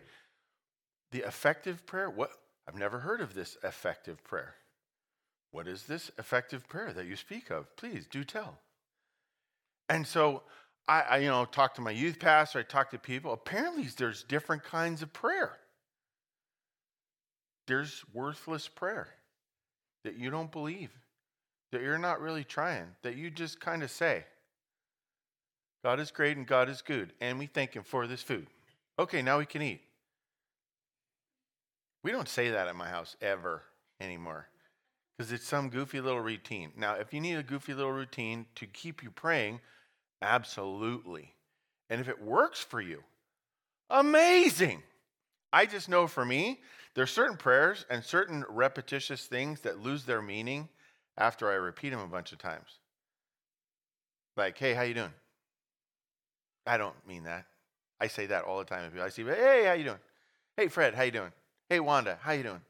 the 1.11 1.19
effective 1.19 1.85
prayer? 1.85 2.09
What? 2.09 2.31
I've 2.67 2.75
never 2.75 2.99
heard 2.99 3.21
of 3.21 3.33
this 3.33 3.57
effective 3.63 4.23
prayer. 4.23 4.55
What 5.51 5.67
is 5.67 5.83
this 5.83 6.11
effective 6.17 6.67
prayer 6.67 6.91
that 6.93 7.05
you 7.05 7.15
speak 7.15 7.49
of? 7.49 7.75
Please 7.77 8.07
do 8.09 8.23
tell. 8.23 8.59
And 9.87 10.05
so 10.05 10.43
I, 10.87 11.01
I 11.01 11.17
you 11.17 11.29
know, 11.29 11.45
talk 11.45 11.73
to 11.75 11.81
my 11.81 11.91
youth 11.91 12.19
pastor, 12.19 12.59
I 12.59 12.63
talk 12.63 12.91
to 12.91 12.99
people. 12.99 13.33
Apparently, 13.33 13.87
there's 13.97 14.23
different 14.23 14.63
kinds 14.63 15.01
of 15.01 15.11
prayer. 15.13 15.57
There's 17.67 18.03
worthless 18.13 18.67
prayer 18.67 19.09
that 20.03 20.17
you 20.17 20.29
don't 20.29 20.51
believe, 20.51 20.91
that 21.71 21.81
you're 21.81 21.97
not 21.97 22.21
really 22.21 22.43
trying, 22.43 22.87
that 23.01 23.15
you 23.15 23.31
just 23.31 23.59
kind 23.59 23.81
of 23.81 23.89
say, 23.89 24.23
God 25.83 25.99
is 25.99 26.11
great 26.11 26.37
and 26.37 26.47
God 26.47 26.69
is 26.69 26.81
good, 26.81 27.13
and 27.19 27.39
we 27.39 27.47
thank 27.47 27.75
Him 27.75 27.83
for 27.83 28.05
this 28.05 28.21
food. 28.21 28.47
Okay, 28.99 29.21
now 29.21 29.39
we 29.39 29.45
can 29.45 29.61
eat. 29.61 29.81
We 32.03 32.11
don't 32.11 32.29
say 32.29 32.51
that 32.51 32.67
at 32.67 32.75
my 32.75 32.87
house 32.87 33.15
ever 33.19 33.63
anymore 33.99 34.47
because 35.17 35.31
it's 35.31 35.47
some 35.47 35.69
goofy 35.69 36.01
little 36.01 36.21
routine. 36.21 36.71
Now, 36.77 36.95
if 36.95 37.13
you 37.13 37.19
need 37.19 37.35
a 37.35 37.43
goofy 37.43 37.73
little 37.73 37.91
routine 37.91 38.45
to 38.55 38.67
keep 38.67 39.01
you 39.01 39.09
praying, 39.09 39.59
absolutely. 40.21 41.33
And 41.89 42.01
if 42.01 42.07
it 42.07 42.21
works 42.21 42.59
for 42.59 42.81
you, 42.81 43.03
amazing. 43.89 44.83
I 45.53 45.65
just 45.65 45.87
know 45.87 46.07
for 46.07 46.25
me, 46.25 46.59
there's 46.95 47.11
certain 47.11 47.37
prayers 47.37 47.85
and 47.89 48.03
certain 48.03 48.43
repetitious 48.49 49.25
things 49.25 49.61
that 49.61 49.81
lose 49.81 50.05
their 50.05 50.21
meaning 50.21 50.69
after 51.17 51.49
I 51.49 51.55
repeat 51.55 51.89
them 51.89 51.99
a 51.99 52.07
bunch 52.07 52.31
of 52.31 52.39
times. 52.39 52.79
Like, 54.35 54.57
hey, 54.57 54.73
how 54.73 54.81
you 54.81 54.93
doing? 54.93 55.13
I 56.67 56.77
don't 56.77 56.95
mean 57.07 57.23
that. 57.23 57.45
I 57.99 58.07
say 58.07 58.25
that 58.25 58.43
all 58.43 58.59
the 58.59 58.65
time. 58.65 58.91
I 59.01 59.09
see, 59.09 59.23
hey, 59.23 59.63
how 59.65 59.73
you 59.73 59.85
doing? 59.85 59.99
Hey, 60.57 60.67
Fred, 60.67 60.95
how 60.95 61.03
you 61.03 61.11
doing? 61.11 61.31
Hey, 61.69 61.79
Wanda, 61.79 62.17
how 62.21 62.33
you 62.33 62.43
doing? 62.43 62.61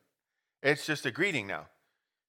It's 0.61 0.85
just 0.85 1.05
a 1.05 1.11
greeting 1.11 1.47
now. 1.47 1.67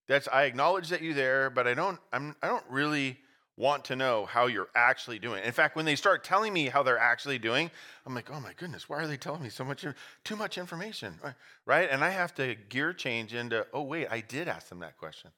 That's 0.09 0.29
I 0.29 0.45
acknowledge 0.45 0.89
that 0.91 1.03
you're 1.03 1.15
there, 1.15 1.51
but 1.51 1.67
I 1.67 1.75
don't 1.75 1.99
I'm 2.13 2.37
I 2.43 2.49
don't 2.49 2.65
really 2.69 3.19
want 3.57 3.87
to 3.87 3.97
know 3.97 4.27
how 4.27 4.47
you're 4.47 4.69
actually 4.75 5.19
doing. 5.19 5.43
In 5.43 5.53
fact, 5.53 5.77
when 5.77 5.87
they 5.87 5.97
start 5.97 6.23
telling 6.23 6.53
me 6.53 6.67
how 6.67 6.83
they're 6.83 6.99
actually 6.99 7.39
doing, 7.39 7.71
I'm 8.05 8.15
like, 8.15 8.31
"Oh 8.31 8.41
my 8.41 8.53
goodness, 8.53 8.89
why 8.89 8.99
are 8.99 9.07
they 9.07 9.17
telling 9.17 9.43
me 9.43 9.49
so 9.49 9.65
much 9.65 9.85
too 10.25 10.37
much 10.37 10.59
information?" 10.59 11.19
Right? 11.65 11.89
And 11.91 12.05
I 12.05 12.11
have 12.11 12.35
to 12.35 12.55
gear 12.55 12.93
change 12.93 13.35
into, 13.35 13.67
"Oh 13.73 13.83
wait, 13.83 14.09
I 14.11 14.21
did 14.21 14.49
ask 14.49 14.69
them 14.69 14.81
that 14.81 14.99
question." 14.99 15.33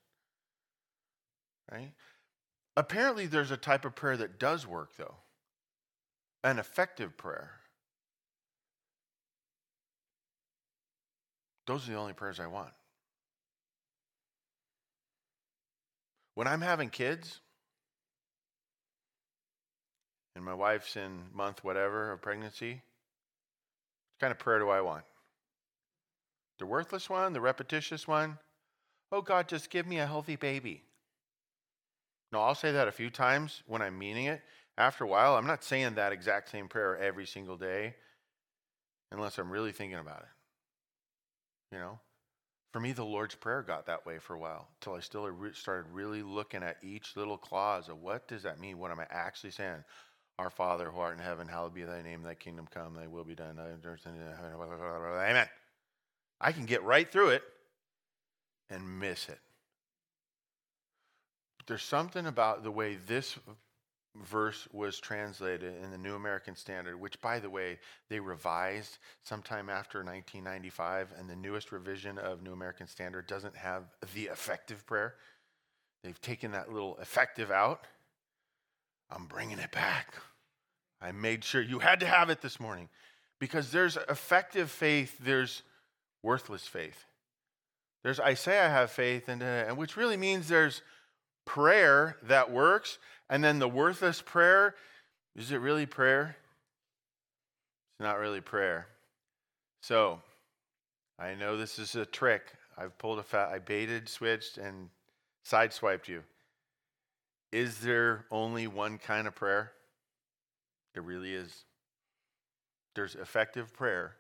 Right? 1.71 1.93
Apparently 2.77 3.27
there's 3.27 3.51
a 3.51 3.57
type 3.57 3.85
of 3.85 3.95
prayer 3.95 4.17
that 4.17 4.39
does 4.39 4.67
work 4.67 4.97
though. 4.97 5.17
An 6.43 6.59
effective 6.59 7.17
prayer. 7.17 7.61
Those 11.67 11.89
are 11.89 11.93
the 11.93 11.99
only 11.99 12.15
prayers 12.15 12.41
I 12.41 12.47
want. 12.47 12.73
When 16.35 16.47
I'm 16.47 16.63
having 16.63 16.89
kids, 16.89 17.41
and 20.39 20.47
my 20.47 20.55
wife's 20.55 20.97
in 20.97 21.19
month 21.35 21.65
whatever 21.65 22.13
of 22.13 22.23
pregnancy, 22.23 22.71
what 22.71 24.21
kind 24.21 24.31
of 24.31 24.39
prayer 24.39 24.61
do 24.61 24.69
I 24.69 24.81
want? 24.81 25.03
The 26.61 26.67
worthless 26.67 27.11
one, 27.11 27.33
the 27.33 27.41
repetitious 27.41 28.07
one? 28.07 28.39
Oh 29.11 29.21
God, 29.21 29.49
just 29.49 29.69
give 29.69 29.87
me 29.87 29.99
a 29.99 30.07
healthy 30.07 30.37
baby. 30.37 30.83
No, 32.31 32.41
I'll 32.41 32.55
say 32.55 32.71
that 32.73 32.87
a 32.87 32.93
few 32.93 33.11
times 33.11 33.63
when 33.67 33.83
I'm 33.83 33.99
meaning 33.99 34.27
it. 34.27 34.41
After 34.77 35.03
a 35.03 35.09
while, 35.09 35.35
I'm 35.35 35.47
not 35.47 35.65
saying 35.65 35.97
that 35.97 36.13
exact 36.13 36.51
same 36.51 36.69
prayer 36.69 36.97
every 36.97 37.27
single 37.27 37.57
day 37.57 37.97
unless 39.11 39.39
I'm 39.39 39.51
really 39.51 39.73
thinking 39.73 39.99
about 39.99 40.21
it. 40.21 41.75
You 41.75 41.81
know? 41.81 41.99
For 42.73 42.81
me, 42.81 42.93
the 42.93 43.05
Lord's 43.05 43.35
Prayer 43.35 43.63
got 43.63 43.87
that 43.87 44.07
way 44.07 44.19
for 44.19 44.35
a 44.35 44.39
while 44.39 44.69
until 44.77 44.95
I 44.95 45.01
still 45.01 45.29
started 45.55 45.91
really 45.91 46.23
looking 46.23 46.63
at 46.63 46.77
each 46.83 47.17
little 47.17 47.39
clause 47.39 47.89
of 47.89 48.03
what 48.03 48.29
does 48.29 48.45
that 48.45 48.61
mean? 48.61 48.79
What 48.79 48.93
am 48.93 49.01
I 49.01 49.07
actually 49.11 49.51
saying? 49.51 49.83
Our 50.39 50.51
Father 50.51 50.91
who 50.91 51.01
art 51.01 51.17
in 51.17 51.23
heaven, 51.23 51.49
hallowed 51.49 51.75
be 51.75 51.83
thy 51.83 52.03
name, 52.03 52.23
thy 52.23 52.35
kingdom 52.35 52.69
come, 52.73 52.95
thy 52.95 53.09
will 53.09 53.25
be 53.25 53.35
done. 53.35 53.59
Amen. 53.59 55.49
I 56.41 56.53
can 56.53 56.65
get 56.65 56.85
right 56.85 57.11
through 57.11 57.31
it 57.31 57.43
and 58.71 59.01
miss 59.01 59.29
it. 59.29 59.41
But 61.59 61.67
there's 61.67 61.83
something 61.83 62.27
about 62.27 62.63
the 62.63 62.71
way 62.71 62.99
this 63.07 63.37
verse 64.15 64.69
was 64.73 65.01
translated 65.01 65.75
in 65.83 65.91
the 65.91 65.99
New 65.99 66.15
American 66.15 66.55
Standard, 66.55 67.01
which, 67.01 67.21
by 67.21 67.41
the 67.41 67.51
way, 67.51 67.79
they 68.09 68.21
revised 68.21 68.99
sometime 69.23 69.69
after 69.69 69.99
1995, 69.99 71.09
and 71.19 71.29
the 71.29 71.37
newest 71.37 71.73
revision 71.73 72.17
of 72.19 72.43
New 72.43 72.53
American 72.53 72.87
Standard 72.87 73.27
doesn't 73.27 73.57
have 73.57 73.85
the 74.15 74.25
effective 74.25 74.87
prayer. 74.87 75.15
They've 76.05 76.21
taken 76.21 76.53
that 76.53 76.73
little 76.73 76.97
effective 76.99 77.51
out. 77.51 77.87
I'm 79.11 79.27
bringing 79.27 79.59
it 79.59 79.73
back. 79.73 80.15
I 81.01 81.13
made 81.13 81.45
sure 81.45 81.63
you 81.63 81.79
had 81.79 82.01
to 82.01 82.07
have 82.07 82.31
it 82.31 82.41
this 82.41 82.59
morning 82.59 82.89
because 83.39 83.71
there's 83.71 83.97
effective 84.09 84.71
faith, 84.71 85.17
there's 85.21 85.63
worthless 86.23 86.67
faith. 86.67 87.05
There's 88.03 88.21
I 88.21 88.35
say 88.35 88.59
I 88.59 88.69
have 88.69 88.91
faith, 88.91 89.29
and, 89.29 89.43
uh, 89.43 89.67
and 89.69 89.77
which 89.77 89.97
really 89.97 90.17
means 90.17 90.49
there's 90.49 90.83
prayer 91.45 92.17
that 92.23 92.51
works, 92.51 92.99
and 93.29 93.43
then 93.43 93.59
the 93.59 93.69
worthless 93.69 94.23
prayer, 94.23 94.75
is 95.37 95.53
it 95.53 95.59
really 95.59 95.87
prayer? 95.87 96.37
It's 97.93 98.05
not 98.05 98.19
really 98.19 98.41
prayer. 98.41 98.87
So, 99.83 100.21
I 101.19 101.35
know 101.35 101.57
this 101.57 101.79
is 101.79 101.95
a 101.97 102.07
trick. 102.07 102.53
I've 102.77 102.97
pulled 102.99 103.19
a 103.19 103.23
fat, 103.23 103.49
I 103.49 103.59
baited, 103.59 104.09
switched, 104.09 104.59
and 104.59 104.89
sideswiped 105.45 106.07
you. 106.07 106.23
Is 107.51 107.79
there 107.81 108.27
only 108.31 108.67
one 108.67 108.99
kind 108.99 109.27
of 109.27 109.35
prayer? 109.35 109.73
It 110.99 111.05
really 111.05 111.33
is. 111.33 111.65
There's 112.97 113.15
effective 113.15 113.73
prayer, 113.73 114.17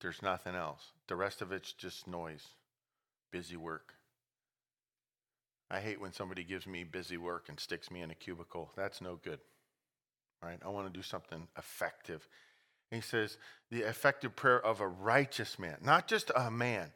there's 0.00 0.22
nothing 0.22 0.54
else. 0.54 0.92
The 1.08 1.16
rest 1.16 1.42
of 1.42 1.50
it's 1.50 1.72
just 1.72 2.06
noise, 2.06 2.46
busy 3.32 3.56
work. 3.56 3.94
I 5.68 5.80
hate 5.80 6.00
when 6.00 6.12
somebody 6.12 6.44
gives 6.44 6.64
me 6.64 6.84
busy 6.84 7.16
work 7.16 7.48
and 7.48 7.58
sticks 7.58 7.90
me 7.90 8.02
in 8.02 8.12
a 8.12 8.14
cubicle. 8.14 8.70
That's 8.76 9.00
no 9.00 9.18
good. 9.20 9.40
Right? 10.40 10.60
I 10.64 10.68
want 10.68 10.86
to 10.86 10.96
do 10.96 11.02
something 11.02 11.48
effective. 11.58 12.28
he 12.92 13.00
says, 13.00 13.36
the 13.72 13.80
effective 13.80 14.36
prayer 14.36 14.64
of 14.64 14.80
a 14.80 14.86
righteous 14.86 15.58
man, 15.58 15.78
not 15.82 16.06
just 16.06 16.30
a 16.36 16.52
man, 16.52 16.92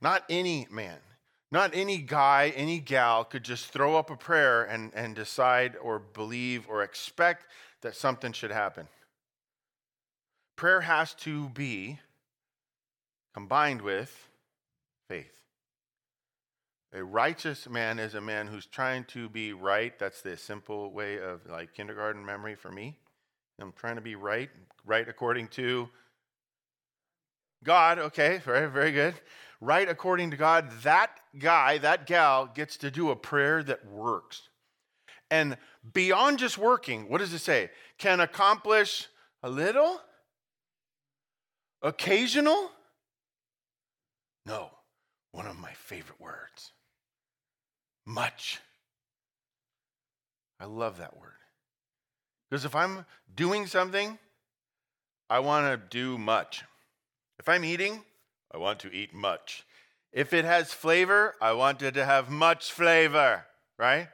not 0.00 0.24
any 0.30 0.66
man, 0.70 1.00
not 1.50 1.74
any 1.74 1.98
guy, 1.98 2.52
any 2.56 2.80
gal 2.80 3.24
could 3.24 3.44
just 3.44 3.66
throw 3.66 3.96
up 3.96 4.10
a 4.10 4.16
prayer 4.16 4.64
and, 4.64 4.92
and 4.94 5.14
decide 5.14 5.76
or 5.80 5.98
believe 5.98 6.66
or 6.68 6.82
expect 6.82 7.46
that 7.82 7.94
something 7.94 8.32
should 8.32 8.50
happen. 8.50 8.88
Prayer 10.56 10.80
has 10.82 11.14
to 11.14 11.48
be 11.50 11.98
combined 13.34 13.82
with 13.82 14.28
faith. 15.08 15.44
A 16.92 17.02
righteous 17.02 17.68
man 17.68 17.98
is 17.98 18.14
a 18.14 18.20
man 18.20 18.46
who's 18.46 18.66
trying 18.66 19.04
to 19.06 19.28
be 19.28 19.52
right. 19.52 19.98
That's 19.98 20.22
the 20.22 20.36
simple 20.36 20.92
way 20.92 21.18
of 21.18 21.40
like 21.50 21.74
kindergarten 21.74 22.24
memory 22.24 22.54
for 22.54 22.70
me. 22.70 22.96
I'm 23.60 23.72
trying 23.72 23.96
to 23.96 24.00
be 24.00 24.14
right, 24.14 24.50
right 24.84 25.08
according 25.08 25.48
to 25.48 25.88
God. 27.64 27.98
Okay, 27.98 28.40
very, 28.44 28.70
very 28.70 28.92
good. 28.92 29.14
Right 29.60 29.88
according 29.88 30.30
to 30.30 30.36
God. 30.36 30.70
That 30.82 31.10
guy, 31.38 31.78
that 31.78 32.06
gal 32.06 32.46
gets 32.46 32.76
to 32.78 32.90
do 32.90 33.10
a 33.10 33.16
prayer 33.16 33.62
that 33.62 33.86
works. 33.86 34.48
And 35.30 35.56
beyond 35.92 36.38
just 36.38 36.58
working, 36.58 37.08
what 37.08 37.18
does 37.18 37.32
it 37.32 37.40
say? 37.40 37.70
Can 37.98 38.20
accomplish 38.20 39.08
a 39.42 39.50
little? 39.50 40.00
Occasional? 41.82 42.70
No, 44.46 44.70
one 45.32 45.46
of 45.46 45.56
my 45.56 45.72
favorite 45.72 46.20
words 46.20 46.72
much. 48.06 48.60
I 50.60 50.66
love 50.66 50.98
that 50.98 51.16
word. 51.16 51.30
Because 52.48 52.64
if 52.64 52.74
I'm 52.74 53.04
doing 53.34 53.66
something, 53.66 54.18
I 55.28 55.40
want 55.40 55.66
to 55.66 55.98
do 55.98 56.18
much. 56.18 56.64
If 57.44 57.48
I'm 57.48 57.64
eating, 57.64 58.02
I 58.50 58.56
want 58.56 58.78
to 58.80 58.92
eat 58.92 59.12
much. 59.12 59.64
If 60.12 60.32
it 60.32 60.46
has 60.46 60.72
flavor, 60.72 61.34
I 61.42 61.52
want 61.52 61.82
it 61.82 61.92
to 61.92 62.04
have 62.04 62.30
much 62.30 62.72
flavor, 62.72 63.44
right? 63.78 64.08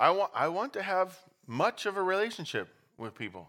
I 0.00 0.10
want, 0.10 0.32
I 0.34 0.48
want 0.48 0.72
to 0.72 0.82
have 0.82 1.16
much 1.46 1.86
of 1.86 1.96
a 1.96 2.02
relationship 2.02 2.68
with 2.98 3.14
people. 3.14 3.48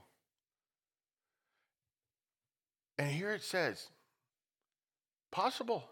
And 2.99 3.09
here 3.09 3.31
it 3.31 3.41
says, 3.41 3.87
possible 5.31 5.89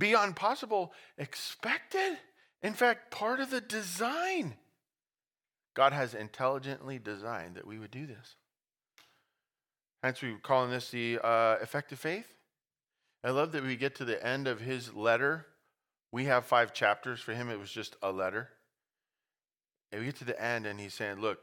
beyond 0.00 0.34
possible, 0.34 0.92
expected. 1.16 2.18
In 2.62 2.74
fact, 2.74 3.12
part 3.12 3.38
of 3.38 3.50
the 3.50 3.60
design. 3.60 4.56
God 5.74 5.92
has 5.92 6.14
intelligently 6.14 6.98
designed 6.98 7.54
that 7.54 7.66
we 7.66 7.78
would 7.78 7.92
do 7.92 8.06
this. 8.06 8.34
Hence, 10.02 10.22
we're 10.22 10.38
calling 10.38 10.70
this 10.70 10.90
the 10.90 11.18
uh, 11.22 11.56
effective 11.60 11.98
faith. 11.98 12.26
I 13.22 13.30
love 13.30 13.52
that 13.52 13.62
we 13.62 13.76
get 13.76 13.96
to 13.96 14.04
the 14.04 14.24
end 14.26 14.48
of 14.48 14.60
his 14.60 14.94
letter. 14.94 15.46
We 16.10 16.24
have 16.24 16.46
five 16.46 16.72
chapters. 16.72 17.20
For 17.20 17.34
him, 17.34 17.50
it 17.50 17.58
was 17.58 17.70
just 17.70 17.96
a 18.02 18.10
letter. 18.10 18.48
And 19.92 20.00
we 20.00 20.06
get 20.06 20.16
to 20.16 20.24
the 20.24 20.42
end, 20.42 20.66
and 20.66 20.80
he's 20.80 20.94
saying, 20.94 21.20
Look, 21.20 21.38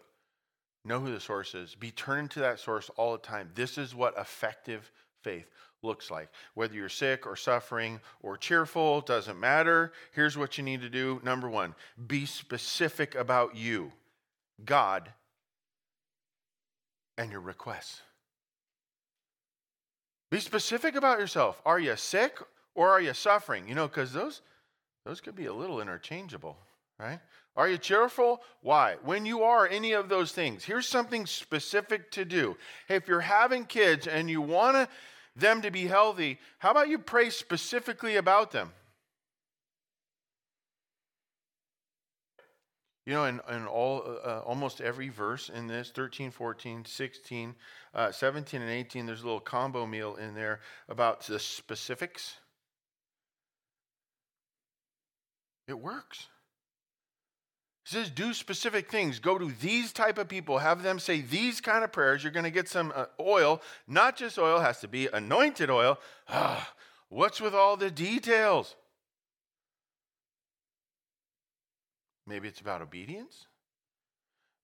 know 0.84 1.00
who 1.00 1.12
the 1.12 1.20
source 1.20 1.54
is. 1.54 1.76
Be 1.76 1.92
turning 1.92 2.30
to 2.30 2.40
that 2.40 2.60
source 2.60 2.90
all 2.96 3.12
the 3.12 3.20
time. 3.20 3.52
This 3.54 3.78
is 3.78 3.94
what 3.94 4.18
effective 4.18 4.92
faith 5.22 5.46
looks 5.84 6.10
like. 6.10 6.30
Whether 6.56 6.74
you're 6.74 6.90
sick 6.90 7.28
or 7.28 7.36
suffering 7.36 8.00
or 8.22 8.38
cheerful, 8.38 9.02
doesn't 9.02 9.40
matter. 9.40 9.94
Here's 10.14 10.38
what 10.38 10.58
you 10.58 10.64
need 10.64 10.82
to 10.82 10.90
do. 10.90 11.22
Number 11.24 11.50
one, 11.50 11.76
be 12.08 12.26
specific 12.26 13.14
about 13.14 13.56
you, 13.56 13.92
God, 14.66 15.12
and 17.18 17.32
your 17.32 17.42
requests. 17.42 18.02
Be 20.30 20.40
specific 20.40 20.96
about 20.96 21.20
yourself. 21.20 21.62
Are 21.66 21.80
you 21.80 21.96
sick 21.96 22.40
or 22.76 22.90
are 22.90 23.02
you 23.02 23.14
suffering? 23.14 23.68
You 23.68 23.76
know, 23.76 23.88
because 23.88 24.12
those, 24.12 24.42
those 25.06 25.22
could 25.22 25.36
be 25.36 25.46
a 25.46 25.54
little 25.54 25.82
interchangeable, 25.82 26.58
right? 27.00 27.20
Are 27.56 27.68
you 27.68 27.78
cheerful? 27.78 28.42
Why? 28.62 28.98
When 29.04 29.26
you 29.26 29.44
are 29.44 29.68
any 29.68 29.94
of 29.94 30.10
those 30.10 30.32
things, 30.32 30.64
here's 30.64 30.88
something 30.88 31.26
specific 31.26 32.12
to 32.12 32.26
do. 32.26 32.58
If 32.88 33.08
you're 33.08 33.22
having 33.22 33.66
kids 33.66 34.06
and 34.06 34.30
you 34.30 34.42
want 34.42 34.90
them 35.36 35.62
to 35.62 35.72
be 35.72 35.88
healthy, 35.88 36.40
how 36.60 36.72
about 36.72 36.90
you 36.90 37.00
pray 37.00 37.30
specifically 37.30 38.18
about 38.18 38.52
them? 38.52 38.74
You 43.08 43.14
know, 43.14 43.24
in, 43.24 43.40
in 43.50 43.66
all, 43.66 44.04
uh, 44.06 44.40
almost 44.40 44.82
every 44.82 45.08
verse 45.08 45.48
in 45.48 45.68
this 45.68 45.92
13, 45.92 46.30
14, 46.30 46.84
16, 46.84 47.56
uh, 47.96 48.12
17, 48.12 48.62
and 48.62 48.70
18, 48.70 49.06
there's 49.06 49.22
a 49.22 49.26
little 49.26 49.40
combo 49.40 49.86
meal 49.86 50.18
in 50.18 50.36
there 50.36 50.60
about 50.90 51.22
the 51.22 51.40
specifics. 51.40 52.36
It 55.70 55.80
works. 55.80 56.28
It 57.86 57.92
says 57.92 58.10
do 58.10 58.34
specific 58.34 58.92
things. 58.92 59.20
Go 59.20 59.38
to 59.38 59.54
these 59.62 59.94
type 59.94 60.18
of 60.18 60.28
people. 60.28 60.58
Have 60.58 60.84
them 60.84 61.00
say 61.00 61.22
these 61.22 61.62
kind 61.62 61.86
of 61.86 61.94
prayers. 61.94 62.24
You're 62.24 62.34
going 62.34 62.44
to 62.44 62.52
get 62.52 62.68
some 62.68 62.92
uh, 62.94 63.06
oil. 63.22 63.62
Not 63.88 64.18
just 64.18 64.38
oil, 64.38 64.60
has 64.60 64.82
to 64.82 64.90
be 64.90 65.08
anointed 65.08 65.70
oil. 65.70 65.98
Ah, 66.28 66.74
what's 67.08 67.40
with 67.40 67.56
all 67.56 67.78
the 67.78 67.90
details? 67.90 68.76
Maybe 72.28 72.48
it's 72.48 72.60
about 72.60 72.82
obedience. 72.82 73.48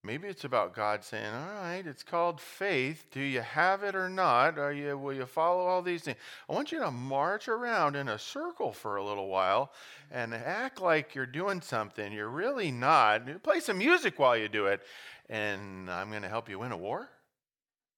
Maybe 0.05 0.27
it's 0.27 0.43
about 0.43 0.75
God 0.75 1.01
saying, 1.05 1.33
"All 1.33 1.61
right, 1.61 1.87
it's 1.87 2.03
called 2.03 2.41
faith. 2.41 3.05
Do 3.09 3.21
you 3.21 3.39
have 3.39 3.83
it 3.83 3.95
or 3.95 4.09
not? 4.09 4.59
Are 4.59 4.73
you 4.73 4.97
will 4.97 5.13
you 5.13 5.25
follow 5.25 5.65
all 5.65 5.81
these 5.81 6.01
things? 6.01 6.17
I 6.49 6.51
want 6.51 6.73
you 6.73 6.79
to 6.79 6.91
march 6.91 7.47
around 7.47 7.95
in 7.95 8.09
a 8.09 8.19
circle 8.19 8.73
for 8.73 8.97
a 8.97 9.03
little 9.03 9.29
while 9.29 9.71
and 10.11 10.33
act 10.33 10.81
like 10.81 11.15
you're 11.15 11.25
doing 11.25 11.61
something. 11.61 12.11
You're 12.11 12.27
really 12.27 12.69
not. 12.69 13.43
Play 13.43 13.61
some 13.61 13.77
music 13.77 14.19
while 14.19 14.35
you 14.35 14.49
do 14.49 14.65
it, 14.65 14.85
and 15.29 15.89
I'm 15.89 16.09
going 16.09 16.23
to 16.23 16.27
help 16.27 16.49
you 16.49 16.59
win 16.59 16.73
a 16.73 16.77
war." 16.77 17.09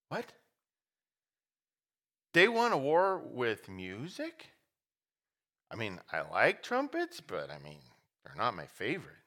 What? 0.08 0.32
They 2.34 2.46
won 2.46 2.70
a 2.70 2.78
war 2.78 3.18
with 3.18 3.68
music? 3.68 4.46
I 5.72 5.74
mean, 5.74 6.00
I 6.12 6.20
like 6.20 6.62
trumpets, 6.62 7.20
but 7.20 7.50
I 7.50 7.58
mean, 7.58 7.80
they're 8.22 8.36
not 8.36 8.54
my 8.54 8.66
favorite. 8.66 9.25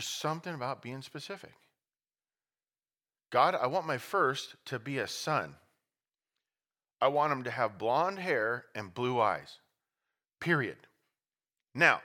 There's 0.00 0.08
something 0.08 0.54
about 0.54 0.80
being 0.80 1.02
specific. 1.02 1.52
God, 3.30 3.54
I 3.54 3.66
want 3.66 3.86
my 3.86 3.98
first 3.98 4.54
to 4.64 4.78
be 4.78 4.96
a 4.96 5.06
son. 5.06 5.56
I 7.02 7.08
want 7.08 7.34
him 7.34 7.42
to 7.42 7.50
have 7.50 7.76
blonde 7.76 8.18
hair 8.18 8.64
and 8.74 8.94
blue 8.94 9.20
eyes. 9.20 9.58
Period. 10.40 10.78
Now, 11.74 12.00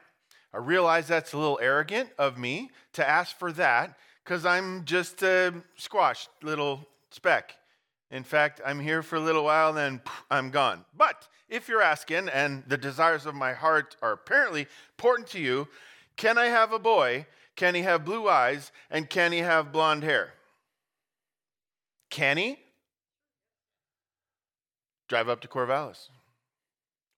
I 0.54 0.58
realize 0.58 1.08
that's 1.08 1.32
a 1.32 1.38
little 1.38 1.58
arrogant 1.62 2.10
of 2.20 2.38
me 2.38 2.70
to 2.92 3.10
ask 3.10 3.40
for 3.40 3.54
that 3.54 3.98
because 4.26 4.46
I'm 4.46 4.84
just 4.84 5.24
a 5.24 5.54
squashed 5.78 6.28
little 6.44 6.86
speck. 7.12 7.56
In 8.12 8.26
fact, 8.26 8.60
I'm 8.66 8.82
here 8.82 9.04
for 9.04 9.16
a 9.16 9.22
little 9.22 9.46
while, 9.46 9.72
then 9.72 10.02
I'm 10.30 10.50
gone. 10.50 10.84
But 10.98 11.30
if 11.48 11.70
you're 11.70 11.82
asking, 11.82 12.28
and 12.28 12.62
the 12.68 12.76
desires 12.76 13.26
of 13.26 13.36
my 13.36 13.54
heart 13.54 13.96
are 14.02 14.12
apparently 14.12 14.68
important 14.98 15.30
to 15.30 15.40
you, 15.40 15.70
can 16.18 16.38
I 16.38 16.48
have 16.48 16.74
a 16.74 16.80
boy 16.80 17.26
can 17.56 17.76
he 17.76 17.82
have 17.84 18.06
blue 18.06 18.28
eyes? 18.28 18.72
And 18.90 19.10
can 19.10 19.32
he 19.32 19.40
have 19.40 19.72
blonde 19.72 20.04
hair? 20.04 20.34
Can 22.10 22.38
he? 22.38 22.60
Drive 25.08 25.30
up 25.30 25.42
to 25.42 25.48
Corvallis 25.48 26.10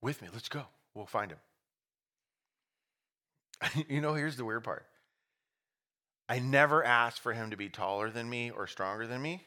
with 0.02 0.22
me. 0.22 0.28
Let's 0.34 0.50
go. 0.50 0.66
We'll 0.94 1.06
find 1.06 1.32
him. 1.32 1.40
you 3.90 4.02
know, 4.02 4.14
here's 4.14 4.36
the 4.36 4.46
weird 4.46 4.64
part. 4.64 4.86
I 6.30 6.40
never 6.40 6.84
asked 6.84 7.22
for 7.22 7.34
him 7.34 7.52
to 7.52 7.58
be 7.58 7.70
taller 7.70 8.10
than 8.10 8.30
me 8.30 8.52
or 8.52 8.68
stronger 8.68 9.08
than 9.08 9.22
me. 9.22 9.44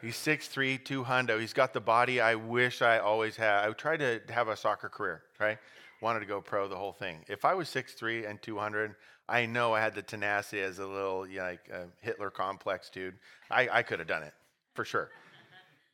He's 0.00 0.16
6'3, 0.16 0.84
200. 0.84 1.40
He's 1.40 1.52
got 1.52 1.72
the 1.72 1.80
body 1.80 2.20
I 2.20 2.34
wish 2.34 2.82
I 2.82 2.98
always 2.98 3.36
had. 3.36 3.68
I 3.68 3.72
tried 3.72 3.98
to 3.98 4.20
have 4.30 4.48
a 4.48 4.56
soccer 4.56 4.88
career, 4.88 5.22
right? 5.38 5.58
Wanted 6.02 6.20
to 6.20 6.26
go 6.26 6.40
pro 6.40 6.68
the 6.68 6.76
whole 6.76 6.92
thing. 6.92 7.24
If 7.28 7.44
I 7.44 7.54
was 7.54 7.68
6'3 7.68 8.28
and 8.28 8.42
200, 8.42 8.96
I 9.28 9.46
know 9.46 9.72
I 9.72 9.80
had 9.80 9.94
the 9.94 10.02
tenacity 10.02 10.60
as 10.60 10.78
a 10.78 10.86
little 10.86 11.26
you 11.26 11.38
know, 11.38 11.44
like 11.44 11.68
a 11.72 11.86
Hitler 12.00 12.30
complex 12.30 12.90
dude. 12.90 13.14
I, 13.50 13.68
I 13.70 13.82
could 13.82 14.00
have 14.00 14.08
done 14.08 14.24
it 14.24 14.34
for 14.74 14.84
sure. 14.84 15.10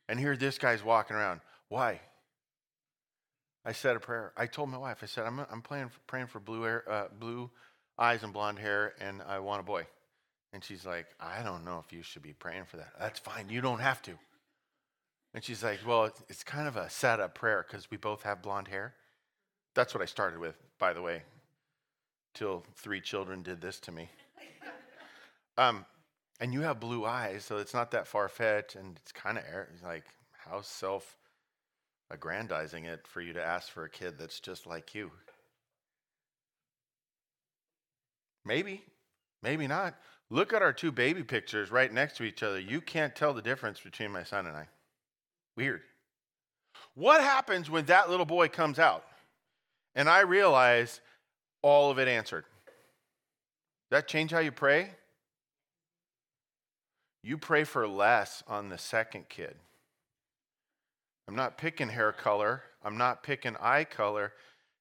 and 0.09 0.19
here 0.19 0.35
this 0.35 0.57
guy's 0.57 0.83
walking 0.83 1.15
around. 1.15 1.41
Why? 1.69 2.01
I 3.63 3.71
said 3.71 3.95
a 3.95 3.99
prayer. 3.99 4.33
I 4.35 4.47
told 4.47 4.69
my 4.69 4.77
wife, 4.77 4.99
I 5.03 5.05
said, 5.05 5.25
I'm, 5.25 5.39
I'm 5.51 5.61
praying, 5.61 5.89
for, 5.89 5.99
praying 6.07 6.27
for 6.27 6.39
blue, 6.39 6.63
hair, 6.63 6.83
uh, 6.89 7.07
blue 7.17 7.51
eyes 7.97 8.23
and 8.23 8.33
blonde 8.33 8.57
hair, 8.57 8.93
and 8.99 9.21
I 9.21 9.39
want 9.39 9.59
a 9.59 9.63
boy. 9.63 9.85
And 10.53 10.63
she's 10.63 10.85
like, 10.85 11.05
I 11.19 11.43
don't 11.43 11.63
know 11.63 11.83
if 11.85 11.93
you 11.93 12.01
should 12.01 12.23
be 12.23 12.33
praying 12.33 12.65
for 12.65 12.77
that. 12.77 12.93
That's 12.99 13.19
fine. 13.19 13.49
You 13.49 13.61
don't 13.61 13.79
have 13.79 14.01
to. 14.03 14.13
And 15.33 15.43
she's 15.43 15.63
like, 15.63 15.79
Well, 15.85 16.05
it's, 16.05 16.23
it's 16.27 16.43
kind 16.43 16.67
of 16.67 16.75
a 16.75 16.89
setup 16.89 17.35
prayer 17.35 17.65
because 17.67 17.91
we 17.91 17.97
both 17.97 18.23
have 18.23 18.41
blonde 18.41 18.69
hair. 18.69 18.95
That's 19.79 19.93
what 19.93 20.03
I 20.03 20.07
started 20.07 20.39
with, 20.39 20.57
by 20.77 20.91
the 20.91 21.01
way, 21.01 21.21
till 22.33 22.65
three 22.75 22.99
children 22.99 23.43
did 23.43 23.61
this 23.61 23.79
to 23.79 23.93
me. 23.93 24.09
Um, 25.57 25.85
and 26.39 26.53
you 26.53 26.61
have 26.61 26.79
blue 26.79 27.05
eyes, 27.05 27.43
so 27.43 27.57
it's 27.57 27.73
not 27.73 27.91
that 27.91 28.07
far 28.07 28.29
fetched, 28.29 28.75
and 28.75 28.97
it's 28.97 29.11
kind 29.11 29.37
of 29.37 29.43
like 29.83 30.05
how 30.31 30.61
self 30.61 31.17
aggrandizing 32.11 32.85
it 32.85 33.05
for 33.05 33.19
you 33.19 33.33
to 33.33 33.45
ask 33.45 33.69
for 33.69 33.83
a 33.83 33.89
kid 33.89 34.17
that's 34.17 34.39
just 34.39 34.65
like 34.65 34.95
you. 34.95 35.11
Maybe, 38.45 38.83
maybe 39.43 39.67
not. 39.67 39.95
Look 40.29 40.53
at 40.53 40.61
our 40.61 40.71
two 40.71 40.93
baby 40.93 41.23
pictures 41.23 41.71
right 41.71 41.91
next 41.91 42.15
to 42.17 42.23
each 42.23 42.41
other. 42.41 42.59
You 42.59 42.79
can't 42.79 43.15
tell 43.15 43.33
the 43.33 43.41
difference 43.41 43.81
between 43.81 44.11
my 44.11 44.23
son 44.23 44.45
and 44.45 44.55
I. 44.55 44.67
Weird. 45.57 45.81
What 46.95 47.19
happens 47.19 47.69
when 47.69 47.85
that 47.85 48.09
little 48.09 48.25
boy 48.25 48.47
comes 48.47 48.79
out 48.79 49.03
and 49.95 50.09
I 50.09 50.21
realize 50.21 51.01
all 51.61 51.91
of 51.91 51.99
it 51.99 52.07
answered? 52.07 52.45
That 53.91 54.07
change 54.07 54.31
how 54.31 54.39
you 54.39 54.51
pray? 54.51 54.91
You 57.23 57.37
pray 57.37 57.63
for 57.63 57.87
less 57.87 58.43
on 58.47 58.69
the 58.69 58.77
second 58.77 59.29
kid. 59.29 59.55
I'm 61.27 61.35
not 61.35 61.57
picking 61.57 61.89
hair 61.89 62.11
color. 62.11 62.63
I'm 62.83 62.97
not 62.97 63.23
picking 63.23 63.55
eye 63.61 63.83
color. 63.83 64.33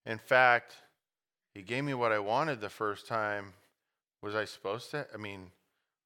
In 0.07 0.19
fact, 0.19 0.75
he 1.55 1.63
gave 1.63 1.85
me 1.85 1.95
what 1.95 2.13
I 2.13 2.19
wanted 2.19 2.61
the 2.61 2.69
first 2.69 3.07
time. 3.07 3.55
Was 4.23 4.35
I 4.35 4.45
supposed 4.45 4.91
to? 4.93 5.07
I 5.13 5.17
mean, 5.17 5.51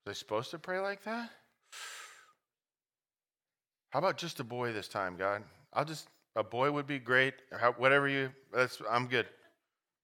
was 0.05 0.11
I 0.11 0.13
supposed 0.17 0.51
to 0.51 0.59
pray 0.59 0.79
like 0.79 1.03
that? 1.03 1.29
How 3.91 3.99
about 3.99 4.17
just 4.17 4.39
a 4.39 4.43
boy 4.43 4.73
this 4.73 4.87
time, 4.87 5.15
God? 5.17 5.43
I'll 5.71 5.85
just 5.85 6.07
a 6.35 6.43
boy 6.43 6.71
would 6.71 6.87
be 6.87 6.99
great. 6.99 7.33
How, 7.51 7.73
whatever 7.73 8.07
you, 8.07 8.31
that's 8.53 8.81
I'm 8.89 9.07
good. 9.07 9.27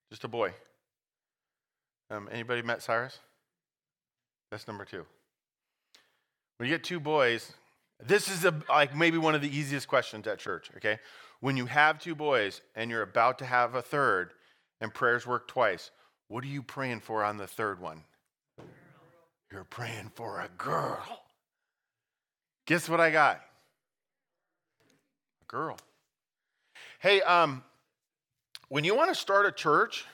Just 0.09 0.23
a 0.23 0.27
boy. 0.27 0.53
Um, 2.11 2.27
anybody 2.31 2.61
met 2.61 2.81
Cyrus? 2.81 3.19
That's 4.51 4.67
number 4.67 4.85
two. 4.85 5.05
When 6.57 6.67
you 6.67 6.75
get 6.75 6.83
two 6.83 6.99
boys, 6.99 7.53
this 8.05 8.29
is 8.29 8.45
a, 8.45 8.53
like 8.67 8.95
maybe 8.95 9.17
one 9.17 9.35
of 9.35 9.41
the 9.41 9.55
easiest 9.55 9.87
questions 9.87 10.27
at 10.27 10.39
church, 10.39 10.69
okay? 10.77 10.99
When 11.39 11.55
you 11.57 11.67
have 11.67 11.99
two 11.99 12.15
boys 12.15 12.61
and 12.75 12.89
you're 12.89 13.01
about 13.01 13.39
to 13.39 13.45
have 13.45 13.75
a 13.75 13.81
third 13.81 14.31
and 14.81 14.93
prayers 14.93 15.27
work 15.27 15.47
twice, 15.47 15.91
what 16.27 16.43
are 16.43 16.47
you 16.47 16.61
praying 16.63 17.01
for 17.01 17.23
on 17.23 17.37
the 17.37 17.47
third 17.47 17.79
one? 17.79 18.03
You're 19.51 19.63
praying 19.63 20.11
for 20.15 20.41
a 20.41 20.49
girl. 20.57 21.23
Guess 22.65 22.87
what 22.87 22.99
I 22.99 23.09
got? 23.09 23.41
A 25.41 25.45
girl. 25.47 25.77
Hey, 26.99 27.21
um, 27.21 27.63
when 28.67 28.83
you 28.83 28.93
want 28.93 29.09
to 29.09 29.15
start 29.15 29.45
a 29.45 29.53
church, 29.53 30.05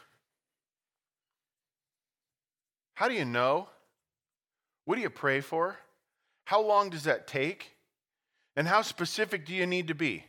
how 2.94 3.08
do 3.08 3.16
you 3.16 3.26
know? 3.26 3.68
What 4.86 4.96
do 4.96 5.02
you 5.02 5.10
pray 5.10 5.42
for? 5.42 5.80
How 6.46 6.62
long 6.62 6.92
does 6.92 7.06
that 7.06 7.26
take? 7.26 7.72
And 8.56 8.68
how 8.68 8.84
specific 8.84 9.48
do 9.48 9.54
you 9.54 9.66
need 9.66 9.88
to 9.88 9.96
be? 9.96 10.26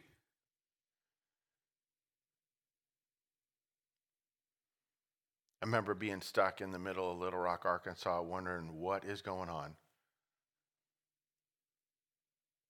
I 5.63 5.67
remember 5.67 5.93
being 5.95 6.23
stuck 6.23 6.63
in 6.63 6.73
the 6.73 6.79
middle 6.79 7.13
of 7.13 7.19
Little 7.19 7.39
Rock, 7.39 7.67
Arkansas, 7.67 8.23
wondering 8.23 8.81
what 8.81 9.05
is 9.05 9.21
going 9.21 9.51
on. 9.51 9.75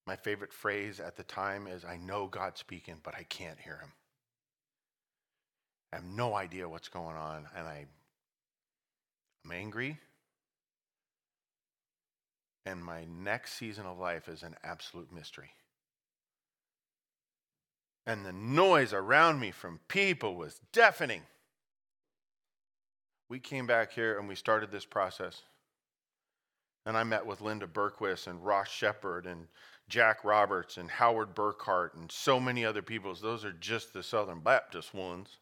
My 0.07 0.17
favorite 0.17 0.53
phrase 0.53 1.01
at 1.01 1.17
the 1.17 1.25
time 1.25 1.67
is 1.67 1.85
I 1.85 1.97
know 1.97 2.27
God's 2.27 2.61
speaking, 2.61 2.97
but 3.03 3.15
I 3.15 3.25
can't 3.25 3.59
hear 3.59 3.79
him. 3.79 3.93
I 5.93 5.97
have 5.97 6.05
no 6.05 6.35
idea 6.35 6.69
what's 6.69 6.89
going 6.89 7.17
on, 7.17 7.47
and 7.57 7.67
I, 7.67 7.87
I'm 9.45 9.53
angry 9.53 9.99
and 12.67 12.85
my 12.85 13.05
next 13.05 13.53
season 13.53 13.87
of 13.87 13.99
life 13.99 14.29
is 14.29 14.43
an 14.43 14.57
absolute 14.65 15.13
mystery. 15.13 15.51
And 18.05 18.27
the 18.27 18.33
noise 18.33 18.93
around 18.93 19.41
me 19.41 19.53
from 19.53 19.81
people 19.89 20.35
was 20.35 20.61
deafening. 20.73 21.23
We 23.29 23.39
came 23.39 23.67
back 23.67 23.93
here 23.93 24.19
and 24.19 24.29
we 24.29 24.35
started 24.35 24.71
this 24.71 24.85
process. 24.85 25.43
And 26.85 26.97
I 26.97 27.05
met 27.05 27.25
with 27.25 27.41
Linda 27.41 27.67
Bergquist 27.67 28.27
and 28.27 28.45
Ross 28.45 28.69
Shepard 28.69 29.27
and 29.27 29.47
Jack 29.89 30.25
Roberts 30.25 30.77
and 30.77 30.91
Howard 30.91 31.35
Burkhart 31.35 31.95
and 31.95 32.11
so 32.11 32.41
many 32.41 32.65
other 32.65 32.83
people. 32.83 33.15
Those 33.15 33.45
are 33.45 33.53
just 33.53 33.93
the 33.93 34.03
Southern 34.03 34.41
Baptist 34.41 34.93
ones. 34.93 35.39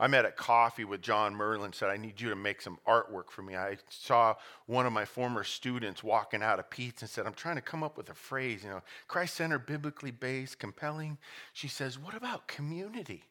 I 0.00 0.08
met 0.08 0.24
at 0.24 0.36
coffee 0.36 0.84
with 0.84 1.02
John 1.02 1.36
Merlin, 1.36 1.72
said, 1.72 1.88
I 1.88 1.96
need 1.96 2.20
you 2.20 2.28
to 2.28 2.36
make 2.36 2.60
some 2.60 2.78
artwork 2.86 3.30
for 3.30 3.42
me. 3.42 3.54
I 3.54 3.76
saw 3.88 4.34
one 4.66 4.86
of 4.86 4.92
my 4.92 5.04
former 5.04 5.44
students 5.44 6.02
walking 6.02 6.42
out 6.42 6.58
of 6.58 6.68
Pete's 6.68 7.02
and 7.02 7.10
said, 7.10 7.26
I'm 7.26 7.34
trying 7.34 7.56
to 7.56 7.62
come 7.62 7.84
up 7.84 7.96
with 7.96 8.10
a 8.10 8.14
phrase, 8.14 8.64
you 8.64 8.70
know, 8.70 8.82
Christ 9.06 9.34
centered, 9.34 9.66
biblically 9.66 10.10
based, 10.10 10.58
compelling. 10.58 11.18
She 11.52 11.68
says, 11.68 11.96
What 11.96 12.14
about 12.14 12.48
community? 12.48 13.22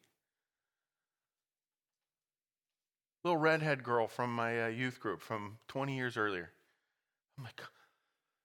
Little 3.24 3.38
redhead 3.38 3.84
girl 3.84 4.06
from 4.06 4.34
my 4.34 4.64
uh, 4.64 4.68
youth 4.68 5.00
group 5.00 5.20
from 5.20 5.58
20 5.68 5.94
years 5.94 6.16
earlier. 6.16 6.50
I'm 7.36 7.44
like, 7.44 7.60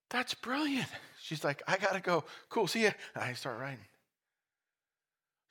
That's 0.09 0.33
brilliant. 0.33 0.87
She's 1.21 1.43
like, 1.43 1.61
I 1.67 1.77
got 1.77 1.93
to 1.93 1.99
go. 1.99 2.23
Cool, 2.49 2.67
see 2.67 2.83
ya. 2.83 2.91
And 3.15 3.23
I 3.23 3.33
start 3.33 3.59
writing 3.59 3.85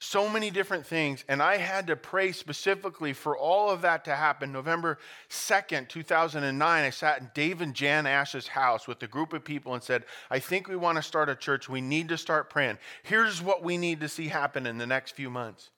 so 0.00 0.28
many 0.28 0.50
different 0.50 0.86
things. 0.86 1.24
And 1.28 1.42
I 1.42 1.56
had 1.56 1.88
to 1.88 1.96
pray 1.96 2.32
specifically 2.32 3.12
for 3.12 3.36
all 3.36 3.70
of 3.70 3.82
that 3.82 4.04
to 4.04 4.14
happen. 4.14 4.52
November 4.52 4.98
2nd, 5.28 5.88
2009, 5.88 6.84
I 6.84 6.90
sat 6.90 7.20
in 7.20 7.30
Dave 7.34 7.60
and 7.60 7.74
Jan 7.74 8.06
Ash's 8.06 8.48
house 8.48 8.86
with 8.86 9.02
a 9.02 9.08
group 9.08 9.32
of 9.32 9.44
people 9.44 9.74
and 9.74 9.82
said, 9.82 10.04
I 10.30 10.38
think 10.38 10.68
we 10.68 10.76
want 10.76 10.96
to 10.96 11.02
start 11.02 11.28
a 11.28 11.34
church. 11.34 11.68
We 11.68 11.80
need 11.80 12.08
to 12.10 12.18
start 12.18 12.50
praying. 12.50 12.78
Here's 13.02 13.42
what 13.42 13.62
we 13.62 13.76
need 13.76 14.00
to 14.00 14.08
see 14.08 14.28
happen 14.28 14.66
in 14.66 14.78
the 14.78 14.86
next 14.86 15.12
few 15.12 15.30
months. 15.30 15.70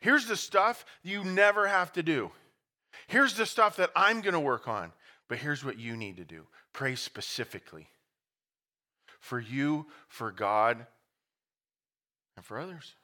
Here's 0.00 0.26
the 0.26 0.36
stuff 0.36 0.84
you 1.02 1.24
never 1.24 1.66
have 1.66 1.92
to 1.94 2.02
do. 2.02 2.30
Here's 3.08 3.34
the 3.34 3.46
stuff 3.46 3.76
that 3.76 3.90
I'm 3.96 4.20
going 4.20 4.34
to 4.34 4.40
work 4.40 4.68
on. 4.68 4.92
But 5.28 5.38
here's 5.38 5.64
what 5.64 5.78
you 5.78 5.96
need 5.96 6.18
to 6.18 6.24
do 6.24 6.46
pray 6.74 6.94
specifically 6.96 7.88
for 9.20 9.40
you, 9.40 9.86
for 10.06 10.30
God, 10.30 10.86
and 12.36 12.44
for 12.44 12.58
others. 12.58 12.94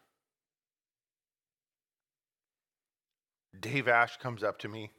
Dave 3.58 3.88
Ash 3.88 4.18
comes 4.18 4.42
up 4.42 4.58
to 4.58 4.68
me. 4.68 4.90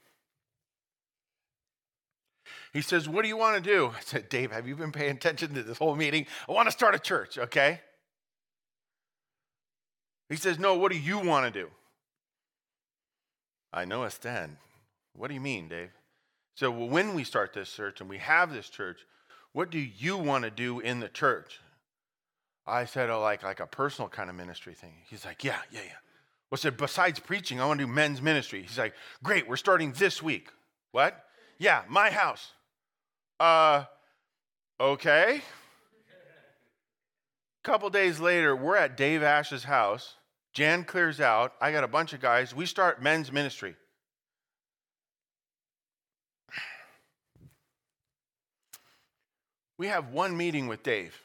He 2.74 2.82
says, 2.82 3.08
What 3.08 3.22
do 3.22 3.28
you 3.28 3.38
want 3.38 3.64
to 3.64 3.70
do? 3.70 3.92
I 3.96 4.02
said, 4.02 4.30
Dave, 4.30 4.52
have 4.52 4.68
you 4.68 4.76
been 4.76 4.92
paying 4.92 5.16
attention 5.16 5.54
to 5.54 5.64
this 5.64 5.78
whole 5.78 5.96
meeting? 5.96 6.26
I 6.50 6.54
want 6.54 6.68
to 6.68 6.72
start 6.72 6.96
a 6.96 7.00
church, 7.00 7.38
okay? 7.38 7.82
He 10.30 10.38
says, 10.38 10.58
No, 10.58 10.76
what 10.76 10.92
do 10.92 10.98
you 10.98 11.20
want 11.20 11.54
to 11.54 11.60
do? 11.60 11.70
I 13.74 13.86
know 13.86 14.04
a 14.04 14.10
stand. 14.10 14.58
What 15.14 15.28
do 15.28 15.34
you 15.34 15.42
mean, 15.42 15.68
Dave? 15.68 15.92
So, 16.56 16.70
when 16.72 17.14
we 17.14 17.24
start 17.24 17.54
this 17.54 17.72
church 17.72 18.02
and 18.02 18.10
we 18.10 18.18
have 18.18 18.54
this 18.54 18.70
church, 18.70 19.00
what 19.54 19.70
do 19.70 19.80
you 19.80 20.18
want 20.18 20.44
to 20.44 20.52
do 20.52 20.80
in 20.80 21.00
the 21.00 21.10
church? 21.10 21.60
I 22.66 22.86
said, 22.86 23.10
oh, 23.10 23.20
like, 23.20 23.44
like 23.44 23.60
a 23.60 23.68
personal 23.68 24.10
kind 24.10 24.30
of 24.30 24.36
ministry 24.36 24.74
thing. 24.74 24.94
He's 25.10 25.26
like, 25.26 25.44
yeah, 25.44 25.60
yeah, 25.72 25.82
yeah. 25.86 25.98
Well, 26.50 26.58
I 26.58 26.62
said, 26.62 26.78
besides 26.78 27.20
preaching, 27.20 27.60
I 27.60 27.66
want 27.66 27.80
to 27.80 27.86
do 27.86 27.92
men's 27.92 28.22
ministry. 28.22 28.62
He's 28.62 28.78
like, 28.78 28.94
great, 29.24 29.48
we're 29.48 29.56
starting 29.56 29.94
this 29.94 30.22
week. 30.22 30.50
What? 30.92 31.26
Yeah, 31.58 31.84
my 31.88 32.12
house. 32.12 32.52
Uh, 33.40 33.86
okay. 34.80 35.42
A 37.64 37.64
couple 37.64 37.90
days 37.90 38.20
later, 38.20 38.56
we're 38.56 38.76
at 38.76 38.98
Dave 38.98 39.24
Ash's 39.24 39.64
house. 39.64 40.16
Jan 40.54 40.84
clears 40.84 41.22
out. 41.22 41.54
I 41.62 41.72
got 41.72 41.84
a 41.84 41.88
bunch 41.88 42.14
of 42.14 42.22
guys. 42.22 42.54
We 42.56 42.66
start 42.66 43.02
men's 43.02 43.32
ministry. 43.32 43.76
We 49.82 49.88
have 49.88 50.10
one 50.10 50.38
meeting 50.38 50.68
with 50.68 50.84
Dave. 50.84 51.20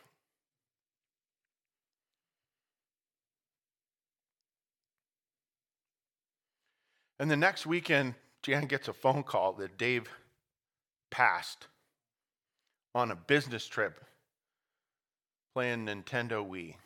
And 7.21 7.31
the 7.31 7.37
next 7.37 7.67
weekend, 7.67 8.15
Jan 8.43 8.65
gets 8.65 8.89
a 8.89 8.95
phone 8.95 9.25
call 9.25 9.53
that 9.59 9.77
Dave 9.77 10.09
passed 11.11 11.67
on 12.95 13.11
a 13.11 13.15
business 13.15 13.67
trip 13.67 14.03
playing 15.53 15.85
Nintendo 15.85 16.43
Wii 16.43 16.77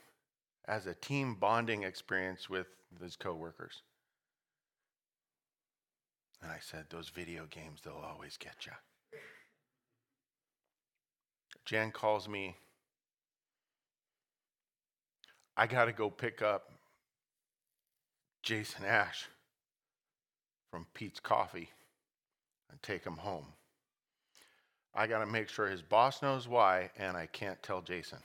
as 0.66 0.88
a 0.88 0.94
team 0.94 1.36
bonding 1.36 1.84
experience 1.84 2.50
with 2.50 2.66
his 3.00 3.14
coworkers. 3.14 3.82
And 6.42 6.50
I 6.50 6.58
said, 6.60 6.86
Those 6.90 7.10
video 7.10 7.46
games, 7.48 7.78
they'll 7.84 7.94
always 7.94 8.36
get 8.36 8.66
you. 8.66 8.72
Jen 11.64 11.90
calls 11.92 12.28
me. 12.28 12.56
I 15.56 15.66
got 15.66 15.86
to 15.86 15.92
go 15.92 16.10
pick 16.10 16.42
up 16.42 16.70
Jason 18.42 18.84
Ash 18.84 19.28
from 20.70 20.86
Pete's 20.94 21.20
Coffee 21.20 21.70
and 22.70 22.82
take 22.82 23.04
him 23.04 23.16
home. 23.16 23.46
I 24.94 25.06
got 25.06 25.20
to 25.20 25.26
make 25.26 25.48
sure 25.48 25.68
his 25.68 25.82
boss 25.82 26.22
knows 26.22 26.48
why, 26.48 26.90
and 26.96 27.16
I 27.16 27.26
can't 27.26 27.62
tell 27.62 27.82
Jason. 27.82 28.18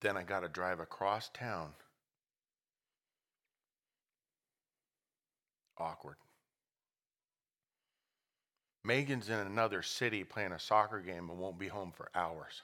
Then 0.00 0.16
I 0.16 0.22
got 0.22 0.40
to 0.40 0.48
drive 0.48 0.80
across 0.80 1.30
town. 1.32 1.70
Awkward. 5.78 6.16
Megan's 8.84 9.28
in 9.28 9.38
another 9.38 9.82
city 9.82 10.24
playing 10.24 10.52
a 10.52 10.58
soccer 10.58 11.00
game 11.00 11.28
and 11.28 11.38
won't 11.38 11.58
be 11.58 11.68
home 11.68 11.92
for 11.94 12.08
hours. 12.14 12.62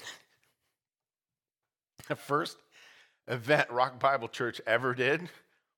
the 2.08 2.16
first 2.16 2.56
event 3.28 3.70
Rock 3.70 4.00
Bible 4.00 4.28
Church 4.28 4.60
ever 4.66 4.94
did 4.94 5.28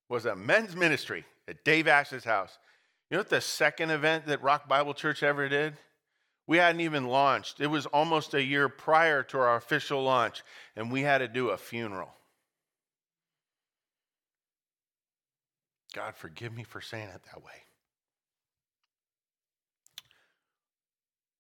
was 0.08 0.24
a 0.26 0.34
men's 0.34 0.74
ministry 0.74 1.24
at 1.46 1.64
Dave 1.64 1.88
Ash's 1.88 2.24
house. 2.24 2.58
You 3.10 3.16
know 3.16 3.20
what 3.20 3.30
the 3.30 3.40
second 3.42 3.90
event 3.90 4.26
that 4.26 4.42
Rock 4.42 4.68
Bible 4.68 4.94
Church 4.94 5.22
ever 5.22 5.48
did? 5.48 5.76
We 6.46 6.56
hadn't 6.56 6.80
even 6.80 7.06
launched. 7.06 7.60
It 7.60 7.66
was 7.68 7.86
almost 7.86 8.34
a 8.34 8.42
year 8.42 8.68
prior 8.68 9.22
to 9.24 9.38
our 9.38 9.56
official 9.56 10.02
launch, 10.02 10.42
and 10.76 10.90
we 10.90 11.02
had 11.02 11.18
to 11.18 11.28
do 11.28 11.50
a 11.50 11.56
funeral. 11.56 12.14
God, 15.92 16.14
forgive 16.14 16.54
me 16.54 16.64
for 16.64 16.80
saying 16.80 17.08
it 17.08 17.22
that 17.32 17.44
way. 17.44 17.52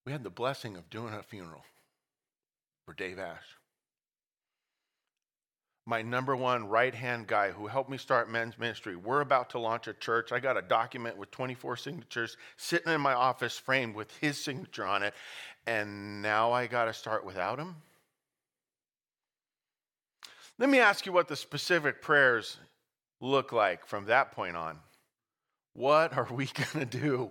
We 0.04 0.12
had 0.12 0.24
the 0.24 0.30
blessing 0.30 0.76
of 0.76 0.90
doing 0.90 1.14
a 1.14 1.22
funeral 1.22 1.64
for 2.86 2.94
Dave 2.94 3.18
Ash. 3.18 3.56
My 5.84 6.02
number 6.02 6.36
one 6.36 6.68
right 6.68 6.94
hand 6.94 7.26
guy 7.26 7.50
who 7.50 7.66
helped 7.66 7.90
me 7.90 7.98
start 7.98 8.30
men's 8.30 8.58
ministry. 8.58 8.94
We're 8.94 9.20
about 9.20 9.50
to 9.50 9.58
launch 9.58 9.88
a 9.88 9.92
church. 9.92 10.30
I 10.30 10.38
got 10.38 10.56
a 10.56 10.62
document 10.62 11.16
with 11.16 11.30
24 11.32 11.76
signatures 11.76 12.36
sitting 12.56 12.92
in 12.92 13.00
my 13.00 13.14
office 13.14 13.58
framed 13.58 13.96
with 13.96 14.16
his 14.18 14.38
signature 14.38 14.86
on 14.86 15.02
it. 15.02 15.14
And 15.66 16.22
now 16.22 16.52
I 16.52 16.68
got 16.68 16.84
to 16.84 16.92
start 16.92 17.24
without 17.24 17.58
him? 17.58 17.76
Let 20.58 20.68
me 20.68 20.78
ask 20.78 21.06
you 21.06 21.12
what 21.12 21.26
the 21.26 21.34
specific 21.34 22.00
prayers 22.00 22.58
look 23.22 23.52
like 23.52 23.86
from 23.86 24.06
that 24.06 24.32
point 24.32 24.56
on? 24.56 24.78
What 25.72 26.14
are 26.14 26.28
we 26.30 26.46
going 26.72 26.86
to 26.86 26.98
do? 26.98 27.30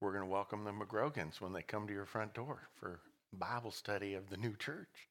We're 0.00 0.12
going 0.12 0.24
to 0.24 0.30
welcome 0.30 0.64
the 0.64 0.72
McGrogans 0.72 1.40
when 1.40 1.52
they 1.52 1.62
come 1.62 1.86
to 1.86 1.92
your 1.92 2.06
front 2.06 2.32
door 2.32 2.68
for 2.74 3.00
Bible 3.32 3.70
study 3.70 4.14
of 4.14 4.30
the 4.30 4.36
new 4.36 4.56
church. 4.56 5.08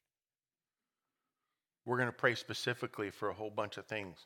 We're 1.86 1.98
going 1.98 2.10
to 2.10 2.14
pray 2.14 2.36
specifically 2.36 3.12
for 3.12 3.30
a 3.30 3.34
whole 3.34 3.50
bunch 3.50 3.78
of 3.78 3.86
things 3.86 4.18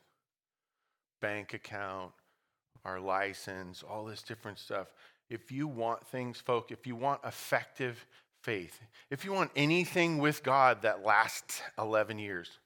bank 1.20 1.54
account, 1.54 2.10
our 2.84 2.98
license, 2.98 3.84
all 3.84 4.04
this 4.04 4.22
different 4.22 4.58
stuff. 4.58 4.88
If 5.30 5.52
you 5.52 5.68
want 5.68 6.04
things, 6.08 6.38
folk, 6.38 6.72
if 6.72 6.86
you 6.86 6.96
want 6.96 7.20
effective 7.24 8.04
faith. 8.42 8.80
If 9.10 9.24
you 9.24 9.32
want 9.32 9.50
anything 9.56 10.18
with 10.18 10.42
God 10.42 10.82
that 10.82 11.04
lasts 11.04 11.62
11 11.78 12.18
years, 12.18 12.58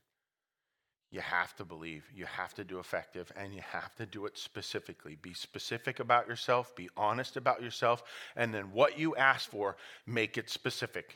you 1.10 1.20
have 1.20 1.54
to 1.56 1.64
believe, 1.64 2.04
you 2.14 2.26
have 2.26 2.52
to 2.54 2.64
do 2.64 2.78
effective, 2.78 3.30
and 3.36 3.54
you 3.54 3.60
have 3.60 3.94
to 3.96 4.06
do 4.06 4.26
it 4.26 4.36
specifically. 4.36 5.16
Be 5.22 5.34
specific 5.34 6.00
about 6.00 6.26
yourself, 6.26 6.74
be 6.74 6.88
honest 6.96 7.36
about 7.36 7.62
yourself, 7.62 8.02
and 8.34 8.52
then 8.52 8.72
what 8.72 8.98
you 8.98 9.14
ask 9.16 9.48
for, 9.48 9.76
make 10.06 10.36
it 10.36 10.50
specific. 10.50 11.14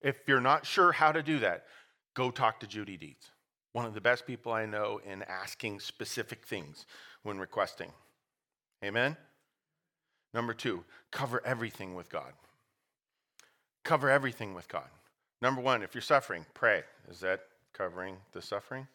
If 0.00 0.16
you're 0.26 0.40
not 0.40 0.64
sure 0.64 0.92
how 0.92 1.12
to 1.12 1.22
do 1.22 1.40
that, 1.40 1.64
go 2.14 2.30
talk 2.30 2.60
to 2.60 2.66
Judy 2.66 2.96
Deeds, 2.96 3.30
one 3.72 3.86
of 3.86 3.94
the 3.94 4.00
best 4.00 4.26
people 4.26 4.52
I 4.52 4.66
know 4.66 5.00
in 5.04 5.22
asking 5.24 5.80
specific 5.80 6.46
things 6.46 6.86
when 7.22 7.38
requesting. 7.38 7.90
Amen? 8.84 9.16
Number 10.32 10.54
two, 10.54 10.84
cover 11.10 11.42
everything 11.44 11.94
with 11.94 12.10
God. 12.10 12.32
Cover 13.84 14.10
everything 14.10 14.54
with 14.54 14.68
God. 14.68 14.88
Number 15.42 15.60
one, 15.60 15.82
if 15.82 15.94
you're 15.94 16.02
suffering, 16.02 16.46
pray. 16.54 16.82
Is 17.10 17.20
that 17.20 17.42
covering 17.74 18.16
the 18.32 18.40
suffering? 18.40 18.88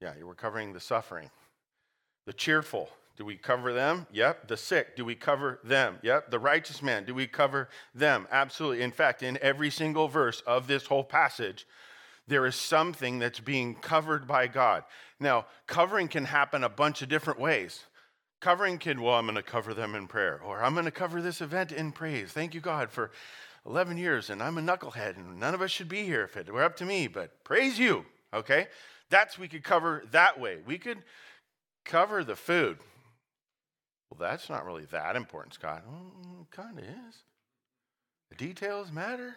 Yeah, 0.00 0.12
you 0.18 0.26
were 0.26 0.34
covering 0.34 0.72
the 0.72 0.80
suffering. 0.80 1.30
The 2.26 2.32
cheerful, 2.32 2.88
do 3.16 3.24
we 3.24 3.36
cover 3.36 3.72
them? 3.72 4.06
Yep. 4.12 4.48
The 4.48 4.56
sick, 4.56 4.96
do 4.96 5.04
we 5.04 5.14
cover 5.14 5.58
them? 5.64 5.98
Yep. 6.02 6.30
The 6.30 6.38
righteous 6.38 6.82
man, 6.82 7.04
do 7.04 7.14
we 7.14 7.26
cover 7.26 7.68
them? 7.94 8.26
Absolutely. 8.30 8.82
In 8.82 8.92
fact, 8.92 9.22
in 9.22 9.38
every 9.42 9.70
single 9.70 10.08
verse 10.08 10.42
of 10.46 10.66
this 10.66 10.86
whole 10.86 11.04
passage, 11.04 11.66
there 12.26 12.46
is 12.46 12.54
something 12.54 13.18
that's 13.18 13.40
being 13.40 13.74
covered 13.74 14.26
by 14.26 14.46
God. 14.46 14.84
Now, 15.20 15.46
covering 15.66 16.08
can 16.08 16.24
happen 16.24 16.64
a 16.64 16.68
bunch 16.68 17.02
of 17.02 17.08
different 17.08 17.40
ways. 17.40 17.84
Covering 18.40 18.78
can, 18.78 19.00
well, 19.00 19.14
I'm 19.14 19.26
going 19.26 19.36
to 19.36 19.42
cover 19.42 19.74
them 19.74 19.94
in 19.94 20.06
prayer, 20.06 20.40
or 20.44 20.62
I'm 20.62 20.74
going 20.74 20.84
to 20.84 20.90
cover 20.90 21.22
this 21.22 21.40
event 21.40 21.72
in 21.72 21.92
praise. 21.92 22.30
Thank 22.30 22.54
you, 22.54 22.60
God, 22.60 22.90
for 22.90 23.10
11 23.66 23.96
years 23.96 24.30
and 24.30 24.42
I'm 24.42 24.58
a 24.58 24.60
knucklehead 24.60 25.16
and 25.16 25.38
none 25.40 25.54
of 25.54 25.62
us 25.62 25.70
should 25.70 25.88
be 25.88 26.04
here 26.04 26.24
if 26.24 26.36
it 26.36 26.52
were 26.52 26.62
up 26.62 26.76
to 26.76 26.84
me, 26.84 27.06
but 27.06 27.44
praise 27.44 27.78
you, 27.78 28.04
okay? 28.32 28.68
That's 29.10 29.38
we 29.38 29.48
could 29.48 29.64
cover 29.64 30.04
that 30.10 30.40
way. 30.40 30.58
We 30.66 30.78
could 30.78 30.98
cover 31.84 32.24
the 32.24 32.36
food. 32.36 32.78
Well, 34.10 34.28
that's 34.28 34.48
not 34.48 34.64
really 34.64 34.84
that 34.86 35.16
important, 35.16 35.54
Scott. 35.54 35.82
Well, 35.86 36.46
kind 36.50 36.78
of 36.78 36.84
is. 36.84 37.24
The 38.30 38.36
details 38.36 38.92
matter. 38.92 39.36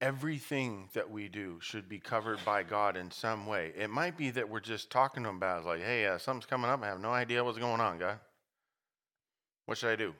Everything 0.00 0.88
that 0.94 1.10
we 1.10 1.28
do 1.28 1.58
should 1.60 1.88
be 1.88 1.98
covered 1.98 2.38
by 2.44 2.62
God 2.62 2.96
in 2.96 3.10
some 3.10 3.46
way. 3.46 3.72
It 3.76 3.90
might 3.90 4.16
be 4.16 4.30
that 4.30 4.48
we're 4.48 4.60
just 4.60 4.90
talking 4.90 5.24
to 5.24 5.28
Him 5.28 5.36
about, 5.36 5.62
it, 5.62 5.66
like, 5.66 5.82
hey, 5.82 6.06
uh, 6.06 6.18
something's 6.18 6.46
coming 6.46 6.70
up. 6.70 6.82
I 6.82 6.86
have 6.86 7.00
no 7.00 7.10
idea 7.10 7.42
what's 7.42 7.58
going 7.58 7.80
on, 7.80 7.98
God. 7.98 8.20
What 9.66 9.76
should 9.76 9.90
I 9.90 9.96
do? 9.96 10.14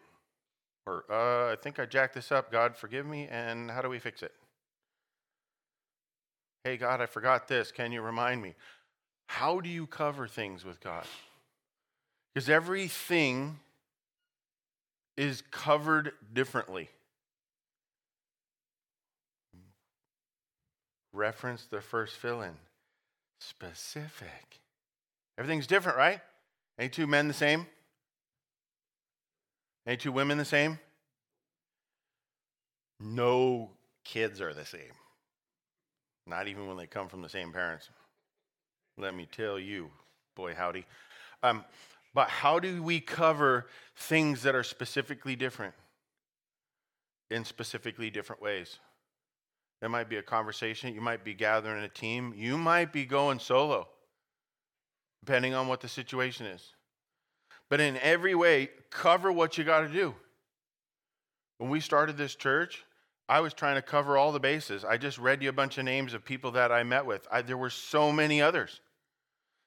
Or, 0.89 1.05
uh, 1.11 1.53
I 1.53 1.57
think 1.57 1.79
I 1.79 1.85
jacked 1.85 2.15
this 2.15 2.33
up. 2.33 2.51
God, 2.51 2.75
forgive 2.75 3.05
me. 3.05 3.29
And 3.31 3.71
how 3.71 3.83
do 3.83 3.91
we 3.91 3.99
fix 3.99 4.23
it? 4.23 4.33
Hey, 6.65 6.79
God, 6.79 7.03
I 7.03 7.07
forgot 7.07 7.47
this. 7.47 7.71
Can 7.71 7.93
you 7.93 8.01
remind 8.01 8.41
me? 8.41 8.55
How 9.27 9.61
do 9.61 9.69
you 9.69 9.87
cover 9.87 10.27
things 10.27 10.65
with 10.65 10.81
God? 10.81 11.05
Because 12.33 12.49
everything 12.49 13.59
is 15.19 15.43
covered 15.51 16.13
differently. 16.33 16.89
Reference 21.13 21.67
the 21.67 21.83
first 21.83 22.17
fill 22.17 22.41
in 22.41 22.55
specific. 23.41 24.61
Everything's 25.37 25.67
different, 25.67 25.99
right? 25.99 26.21
Any 26.79 26.89
two 26.89 27.07
men 27.07 27.29
the 27.29 27.35
same? 27.35 27.67
Any 29.89 29.97
two 29.97 30.13
women 30.13 30.37
the 30.37 30.45
same? 30.45 30.79
No 33.01 33.71
kids 34.05 34.39
are 34.43 34.53
the 34.53 34.67
same. 34.67 34.93
Not 36.27 36.47
even 36.47 36.69
when 36.69 36.77
they 36.77 36.87
come 36.87 37.09
from 37.09 37.23
the 37.23 37.29
same 37.31 37.53
parents. 37.53 37.89
Let 38.99 39.15
me 39.15 39.27
tell 39.33 39.59
you, 39.59 39.91
boy, 40.37 40.55
howdy. 40.55 40.85
Um, 41.43 41.65
but 42.13 42.29
how 42.29 42.59
do 42.59 42.83
we 42.83 43.01
cover 43.01 43.67
things 43.97 44.43
that 44.43 44.55
are 44.55 44.63
specifically 44.63 45.37
different 45.37 45.73
in 47.31 47.47
specifically 47.47 48.11
different 48.11 48.43
ways? 48.43 48.81
There 49.81 49.89
might 49.89 50.11
be 50.11 50.17
a 50.17 50.23
conversation. 50.23 50.95
You 50.95 51.01
might 51.01 51.25
be 51.25 51.33
gathering 51.33 51.83
a 51.83 51.89
team. 51.89 52.35
You 52.37 52.59
might 52.59 52.93
be 52.93 53.07
going 53.07 53.39
solo, 53.39 53.89
depending 55.25 55.55
on 55.55 55.67
what 55.67 55.81
the 55.81 55.89
situation 55.89 56.45
is. 56.45 56.75
But 57.71 57.81
in 57.81 57.97
every 57.99 58.35
way, 58.35 58.71
cover 58.91 59.31
what 59.31 59.59
you 59.59 59.65
got 59.65 59.81
to 59.81 59.89
do. 59.89 60.15
When 61.59 61.71
we 61.71 61.81
started 61.81 62.17
this 62.17 62.35
church, 62.35 62.85
I 63.29 63.41
was 63.41 63.53
trying 63.53 63.75
to 63.75 63.83
cover 63.83 64.17
all 64.17 64.33
the 64.33 64.41
bases. 64.41 64.85
I 64.85 64.97
just 64.97 65.19
read 65.19 65.43
you 65.43 65.51
a 65.51 65.53
bunch 65.53 65.77
of 65.77 65.85
names 65.85 66.15
of 66.15 66.25
people 66.25 66.53
that 66.53 66.73
I 66.73 66.83
met 66.83 67.05
with. 67.05 67.27
I, 67.31 67.43
there 67.43 67.59
were 67.59 67.71
so 67.71 68.11
many 68.11 68.41
others 68.41 68.81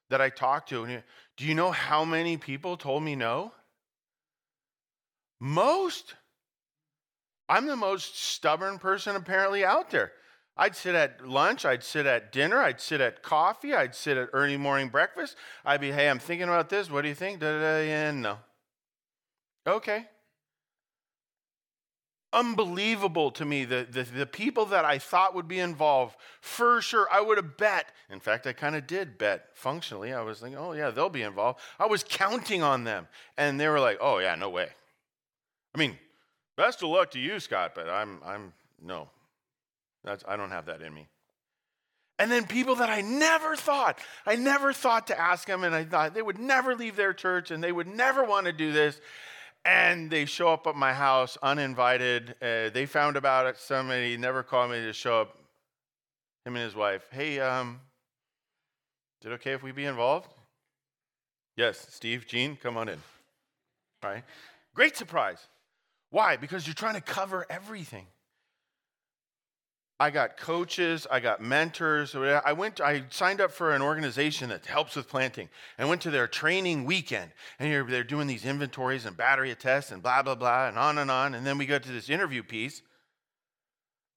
that 0.09 0.21
I 0.21 0.29
talked 0.29 0.69
to. 0.69 0.83
And 0.83 1.03
do 1.37 1.45
you 1.45 1.53
know 1.53 1.71
how 1.71 2.03
many 2.03 2.37
people 2.37 2.75
told 2.75 3.03
me 3.03 3.15
no? 3.15 3.51
Most. 5.39 6.15
I'm 7.47 7.67
the 7.67 7.75
most 7.75 8.19
stubborn 8.19 8.79
person 8.79 9.15
apparently 9.15 9.63
out 9.63 9.91
there. 9.91 10.11
I'd 10.61 10.75
sit 10.75 10.93
at 10.93 11.27
lunch, 11.27 11.65
I'd 11.65 11.83
sit 11.83 12.05
at 12.05 12.31
dinner, 12.31 12.59
I'd 12.59 12.79
sit 12.79 13.01
at 13.01 13.23
coffee, 13.23 13.73
I'd 13.73 13.95
sit 13.95 14.15
at 14.15 14.29
early 14.31 14.57
morning 14.57 14.89
breakfast. 14.89 15.35
I'd 15.65 15.81
be, 15.81 15.91
hey, 15.91 16.07
I'm 16.07 16.19
thinking 16.19 16.47
about 16.47 16.69
this. 16.69 16.91
What 16.91 17.01
do 17.01 17.07
you 17.07 17.15
think? 17.15 17.39
Da, 17.39 17.51
da, 17.51 17.59
da, 17.59 17.81
yeah, 17.81 18.11
no. 18.11 18.37
Okay. 19.65 20.05
unbelievable 22.31 23.31
to 23.31 23.43
me. 23.43 23.65
The, 23.65 23.87
the, 23.89 24.03
the, 24.03 24.25
people 24.27 24.67
that 24.67 24.85
I 24.85 24.99
thought 24.99 25.33
would 25.33 25.47
be 25.47 25.59
involved, 25.59 26.15
for 26.41 26.79
sure, 26.79 27.07
I 27.11 27.21
would 27.21 27.37
have 27.37 27.57
bet. 27.57 27.87
In 28.11 28.19
fact, 28.19 28.45
I 28.45 28.53
kind 28.53 28.75
of 28.75 28.85
did 28.85 29.17
bet 29.17 29.47
functionally. 29.55 30.13
I 30.13 30.21
was 30.21 30.41
thinking, 30.41 30.59
oh, 30.59 30.73
yeah, 30.73 30.91
they'll 30.91 31.09
be 31.09 31.23
involved. 31.23 31.59
I 31.79 31.87
was 31.87 32.05
counting 32.07 32.61
on 32.61 32.83
them. 32.83 33.07
And 33.35 33.59
they 33.59 33.67
were 33.67 33.79
like, 33.79 33.97
oh, 33.99 34.19
yeah, 34.19 34.35
no 34.35 34.51
way. 34.51 34.69
I 35.73 35.79
mean, 35.79 35.97
best 36.55 36.83
of 36.83 36.89
luck 36.89 37.09
to 37.11 37.19
you, 37.19 37.39
Scott, 37.39 37.71
but 37.73 37.89
I'm, 37.89 38.19
I'm, 38.23 38.53
no. 38.79 39.09
That's, 40.03 40.23
I 40.27 40.35
don't 40.35 40.51
have 40.51 40.65
that 40.65 40.81
in 40.81 40.93
me. 40.93 41.07
And 42.19 42.31
then 42.31 42.45
people 42.45 42.75
that 42.75 42.89
I 42.89 43.01
never 43.01 43.55
thought, 43.55 43.99
I 44.25 44.35
never 44.35 44.73
thought 44.73 45.07
to 45.07 45.19
ask 45.19 45.47
them, 45.47 45.63
and 45.63 45.73
I 45.73 45.83
thought 45.83 46.13
they 46.13 46.21
would 46.21 46.39
never 46.39 46.75
leave 46.75 46.95
their 46.95 47.13
church 47.13 47.49
and 47.49 47.63
they 47.63 47.71
would 47.71 47.87
never 47.87 48.23
want 48.23 48.45
to 48.45 48.53
do 48.53 48.71
this 48.71 48.99
and 49.65 50.09
they 50.09 50.25
show 50.25 50.49
up 50.49 50.65
at 50.67 50.75
my 50.75 50.93
house 50.93 51.37
uninvited. 51.41 52.35
Uh, 52.41 52.69
they 52.69 52.85
found 52.85 53.15
about 53.15 53.45
it. 53.45 53.57
Somebody 53.57 54.17
never 54.17 54.43
called 54.43 54.71
me 54.71 54.81
to 54.81 54.93
show 54.93 55.21
up. 55.21 55.37
Him 56.45 56.55
and 56.55 56.65
his 56.65 56.75
wife. 56.75 57.07
Hey, 57.11 57.39
um, 57.39 57.79
is 59.21 59.27
it 59.27 59.33
okay 59.35 59.51
if 59.51 59.61
we 59.61 59.71
be 59.71 59.85
involved? 59.85 60.33
Yes, 61.55 61.85
Steve, 61.91 62.25
Gene, 62.25 62.55
come 62.55 62.77
on 62.77 62.89
in. 62.89 62.97
All 64.03 64.09
right. 64.09 64.23
Great 64.73 64.97
surprise. 64.97 65.37
Why? 66.09 66.37
Because 66.37 66.65
you're 66.65 66.73
trying 66.73 66.95
to 66.95 67.01
cover 67.01 67.45
everything. 67.47 68.07
I 70.01 70.09
got 70.09 70.35
coaches, 70.35 71.05
I 71.11 71.19
got 71.19 71.41
mentors. 71.41 72.15
I 72.15 72.53
went, 72.53 72.81
I 72.81 73.03
signed 73.11 73.39
up 73.39 73.51
for 73.51 73.75
an 73.75 73.83
organization 73.83 74.49
that 74.49 74.65
helps 74.65 74.95
with 74.95 75.07
planting 75.07 75.47
and 75.77 75.87
went 75.87 76.01
to 76.01 76.09
their 76.09 76.25
training 76.25 76.85
weekend. 76.85 77.29
And 77.59 77.87
they're 77.87 78.03
doing 78.03 78.25
these 78.25 78.43
inventories 78.43 79.05
and 79.05 79.15
battery 79.15 79.53
tests 79.53 79.91
and 79.91 80.01
blah, 80.01 80.23
blah, 80.23 80.33
blah, 80.33 80.67
and 80.69 80.79
on 80.79 80.97
and 80.97 81.11
on. 81.11 81.35
And 81.35 81.45
then 81.45 81.59
we 81.59 81.67
go 81.67 81.77
to 81.77 81.91
this 81.91 82.09
interview 82.09 82.41
piece. 82.41 82.81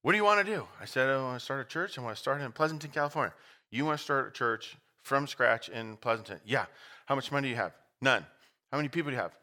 What 0.01 0.12
do 0.12 0.16
you 0.16 0.24
want 0.24 0.47
to 0.47 0.51
do? 0.55 0.66
I 0.80 0.87
said, 0.87 1.11
oh, 1.11 1.20
I 1.20 1.22
want 1.24 1.39
to 1.41 1.45
start 1.45 1.61
a 1.61 1.68
church. 1.68 1.99
I 1.99 2.01
want 2.01 2.16
to 2.16 2.22
start 2.22 2.41
in 2.41 2.51
Pleasanton, 2.51 2.91
California. 2.91 3.35
You 3.70 3.85
want 3.85 3.99
to 3.99 4.05
start 4.05 4.28
a 4.28 4.30
church 4.30 4.78
from 5.03 5.26
scratch 5.26 5.68
in 5.68 5.99
Pleasanton? 5.99 6.41
Yeah. 6.47 6.64
How 7.05 7.14
much 7.14 7.30
money 7.30 7.49
do 7.49 7.51
you 7.51 7.57
have? 7.57 7.72
None. 8.01 8.24
How 8.72 8.78
many 8.78 8.89
people 8.89 9.11
do 9.11 9.16
you 9.16 9.22
have? 9.22 9.37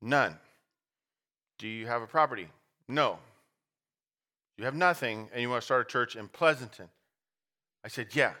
None. 0.00 0.38
Do 1.58 1.68
you 1.68 1.86
have 1.86 2.00
a 2.00 2.06
property? 2.06 2.48
No. 2.88 3.18
You 4.56 4.64
have 4.64 4.74
nothing 4.74 5.28
and 5.32 5.42
you 5.42 5.50
want 5.50 5.62
to 5.62 5.64
start 5.64 5.88
a 5.88 5.90
church 5.90 6.16
in 6.16 6.28
Pleasanton. 6.28 6.88
I 7.84 7.88
said, 7.88 8.08
Yeah. 8.14 8.32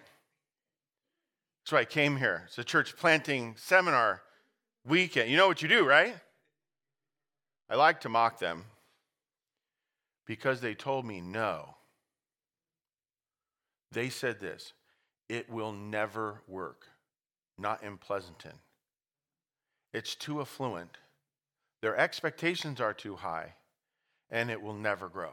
So 1.64 1.78
I 1.78 1.86
came 1.86 2.18
here. 2.18 2.42
It's 2.46 2.58
a 2.58 2.64
church 2.64 2.94
planting 2.96 3.54
seminar 3.56 4.22
weekend. 4.86 5.30
You 5.30 5.36
know 5.38 5.48
what 5.48 5.62
you 5.62 5.68
do, 5.68 5.86
right? 5.86 6.14
I 7.70 7.76
like 7.76 8.02
to 8.02 8.10
mock 8.10 8.38
them 8.38 8.64
because 10.26 10.60
they 10.60 10.74
told 10.74 11.06
me 11.06 11.20
no. 11.20 11.76
They 13.92 14.10
said 14.10 14.40
this 14.40 14.74
it 15.28 15.48
will 15.48 15.72
never 15.72 16.42
work, 16.46 16.86
not 17.58 17.82
in 17.82 17.96
Pleasanton. 17.96 18.58
It's 19.92 20.14
too 20.14 20.40
affluent, 20.40 20.98
their 21.80 21.96
expectations 21.96 22.80
are 22.80 22.92
too 22.92 23.16
high, 23.16 23.54
and 24.30 24.50
it 24.50 24.60
will 24.60 24.74
never 24.74 25.08
grow. 25.08 25.32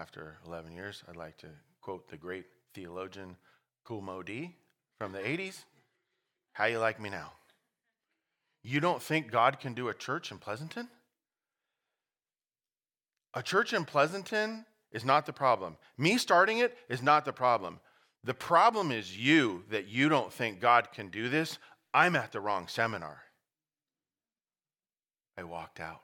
After 0.00 0.38
11 0.46 0.72
years, 0.72 1.04
I'd 1.08 1.16
like 1.16 1.36
to 1.38 1.48
quote 1.82 2.08
the 2.08 2.16
great 2.16 2.46
theologian 2.74 3.36
Moe 3.88 4.22
from 4.98 5.12
the 5.12 5.18
80s. 5.18 5.64
How 6.52 6.66
you 6.66 6.78
like 6.78 7.00
me 7.00 7.10
now? 7.10 7.32
You 8.62 8.80
don't 8.80 9.02
think 9.02 9.30
God 9.30 9.60
can 9.60 9.74
do 9.74 9.88
a 9.88 9.94
church 9.94 10.30
in 10.30 10.38
Pleasanton? 10.38 10.88
A 13.34 13.42
church 13.42 13.72
in 13.72 13.84
Pleasanton 13.84 14.64
is 14.92 15.04
not 15.04 15.26
the 15.26 15.32
problem. 15.32 15.76
Me 15.98 16.18
starting 16.18 16.58
it 16.58 16.76
is 16.88 17.02
not 17.02 17.24
the 17.24 17.32
problem. 17.32 17.80
The 18.24 18.34
problem 18.34 18.92
is 18.92 19.18
you 19.18 19.64
that 19.70 19.88
you 19.88 20.08
don't 20.08 20.32
think 20.32 20.60
God 20.60 20.92
can 20.92 21.08
do 21.08 21.28
this. 21.28 21.58
I'm 21.92 22.16
at 22.16 22.32
the 22.32 22.40
wrong 22.40 22.68
seminar. 22.68 23.22
I 25.36 25.44
walked 25.44 25.80
out. 25.80 26.02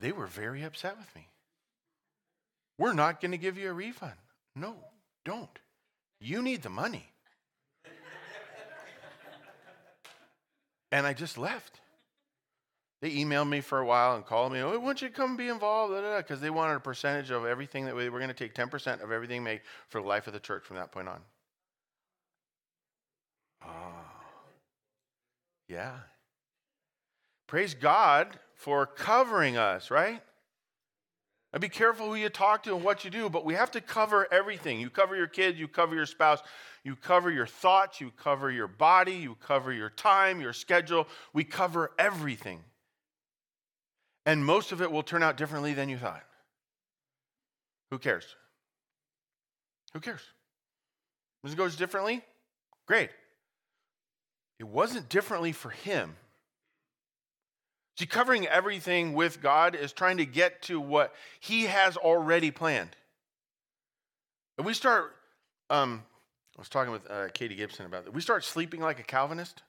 They 0.00 0.12
were 0.12 0.26
very 0.26 0.62
upset 0.62 0.96
with 0.98 1.14
me. 1.14 1.28
We're 2.78 2.92
not 2.92 3.20
going 3.20 3.32
to 3.32 3.38
give 3.38 3.58
you 3.58 3.70
a 3.70 3.72
refund. 3.72 4.14
No, 4.54 4.76
don't. 5.24 5.58
You 6.20 6.42
need 6.42 6.62
the 6.62 6.70
money. 6.70 7.04
and 10.92 11.06
I 11.06 11.12
just 11.12 11.36
left. 11.36 11.80
They 13.00 13.10
emailed 13.10 13.48
me 13.48 13.60
for 13.60 13.78
a 13.78 13.86
while 13.86 14.16
and 14.16 14.26
called 14.26 14.52
me, 14.52 14.60
oh, 14.60 14.76
why 14.78 14.86
don't 14.86 15.02
you 15.02 15.10
come 15.10 15.36
be 15.36 15.48
involved? 15.48 15.94
Because 16.16 16.40
they 16.40 16.50
wanted 16.50 16.74
a 16.74 16.80
percentage 16.80 17.30
of 17.30 17.46
everything 17.46 17.84
that 17.84 17.94
we 17.94 18.08
were 18.08 18.18
going 18.18 18.28
to 18.28 18.34
take 18.34 18.54
10% 18.54 19.02
of 19.02 19.12
everything 19.12 19.44
made 19.44 19.60
for 19.88 20.00
the 20.00 20.06
life 20.06 20.26
of 20.26 20.32
the 20.32 20.40
church 20.40 20.64
from 20.64 20.76
that 20.76 20.90
point 20.90 21.08
on. 21.08 21.20
Oh, 23.64 23.68
yeah. 25.68 25.94
Praise 27.46 27.74
God 27.74 28.38
for 28.54 28.84
covering 28.84 29.56
us, 29.56 29.90
right? 29.92 30.20
And 31.52 31.62
be 31.62 31.68
careful 31.68 32.06
who 32.06 32.14
you 32.14 32.28
talk 32.28 32.64
to 32.64 32.74
and 32.74 32.84
what 32.84 33.04
you 33.04 33.10
do, 33.10 33.30
but 33.30 33.44
we 33.44 33.54
have 33.54 33.70
to 33.70 33.80
cover 33.80 34.26
everything. 34.30 34.80
You 34.80 34.90
cover 34.90 35.16
your 35.16 35.26
kids, 35.26 35.58
you 35.58 35.66
cover 35.66 35.94
your 35.94 36.04
spouse, 36.04 36.40
you 36.84 36.94
cover 36.94 37.30
your 37.30 37.46
thoughts, 37.46 38.00
you 38.00 38.10
cover 38.10 38.50
your 38.50 38.68
body, 38.68 39.14
you 39.14 39.34
cover 39.40 39.72
your 39.72 39.88
time, 39.88 40.40
your 40.40 40.52
schedule. 40.52 41.08
We 41.32 41.44
cover 41.44 41.92
everything. 41.98 42.60
And 44.26 44.44
most 44.44 44.72
of 44.72 44.82
it 44.82 44.92
will 44.92 45.02
turn 45.02 45.22
out 45.22 45.38
differently 45.38 45.72
than 45.72 45.88
you 45.88 45.96
thought. 45.96 46.22
Who 47.90 47.98
cares? 47.98 48.36
Who 49.94 50.00
cares? 50.00 50.20
This 51.42 51.54
goes 51.54 51.76
differently, 51.76 52.22
great. 52.86 53.08
It 54.58 54.68
wasn't 54.68 55.08
differently 55.08 55.52
for 55.52 55.70
him. 55.70 56.16
See, 57.98 58.06
covering 58.06 58.46
everything 58.46 59.14
with 59.14 59.42
God 59.42 59.74
is 59.74 59.92
trying 59.92 60.18
to 60.18 60.24
get 60.24 60.62
to 60.62 60.80
what 60.80 61.12
He 61.40 61.64
has 61.64 61.96
already 61.96 62.52
planned. 62.52 62.94
And 64.56 64.64
we 64.64 64.72
start, 64.72 65.16
um, 65.68 66.04
I 66.56 66.60
was 66.60 66.68
talking 66.68 66.92
with 66.92 67.10
uh, 67.10 67.26
Katie 67.34 67.56
Gibson 67.56 67.86
about 67.86 68.04
that. 68.04 68.14
We 68.14 68.20
start 68.20 68.44
sleeping 68.44 68.80
like 68.80 69.00
a 69.00 69.02
Calvinist. 69.02 69.64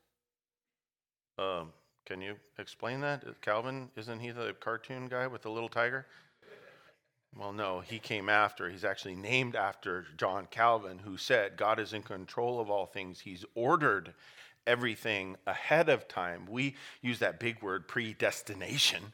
Um, 1.40 1.74
can 2.06 2.22
you 2.22 2.36
explain 2.60 3.02
that? 3.02 3.24
Calvin, 3.42 3.90
isn't 3.96 4.20
he 4.20 4.30
the 4.30 4.56
cartoon 4.60 5.08
guy 5.08 5.26
with 5.26 5.42
the 5.42 5.50
little 5.50 5.70
tiger? 5.70 6.06
Well, 7.36 7.52
no, 7.52 7.80
he 7.80 7.98
came 7.98 8.30
after. 8.30 8.70
He's 8.70 8.86
actually 8.86 9.16
named 9.16 9.56
after 9.56 10.06
John 10.18 10.48
Calvin, 10.52 11.00
who 11.00 11.18
said, 11.18 11.58
God 11.58 11.80
is 11.80 11.94
in 11.94 12.04
control 12.04 12.60
of 12.60 12.70
all 12.70 12.86
things. 12.86 13.20
He's 13.20 13.44
ordered 13.56 14.14
everything 14.70 15.36
ahead 15.48 15.90
of 15.90 16.08
time. 16.08 16.46
We 16.48 16.76
use 17.02 17.20
that 17.20 17.40
big 17.40 17.62
word, 17.64 17.88
predestination. 17.88 19.14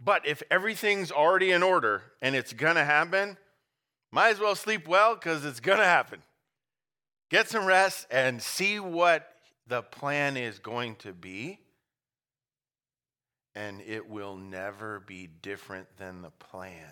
But 0.00 0.26
if 0.26 0.42
everything's 0.50 1.12
already 1.12 1.52
in 1.52 1.62
order 1.62 2.02
and 2.22 2.34
it's 2.34 2.54
going 2.54 2.76
to 2.76 2.84
happen, 2.84 3.36
might 4.10 4.30
as 4.30 4.40
well 4.40 4.54
sleep 4.54 4.88
well 4.88 5.14
because 5.14 5.44
it's 5.44 5.60
going 5.60 5.78
to 5.78 5.84
happen. 5.84 6.22
Get 7.30 7.48
some 7.48 7.66
rest 7.66 8.06
and 8.10 8.42
see 8.42 8.80
what 8.80 9.28
the 9.66 9.82
plan 9.82 10.36
is 10.36 10.58
going 10.58 10.96
to 10.96 11.12
be. 11.12 11.58
And 13.54 13.82
it 13.82 14.08
will 14.08 14.36
never 14.36 15.00
be 15.00 15.28
different 15.42 15.86
than 15.98 16.22
the 16.22 16.30
plan. 16.30 16.88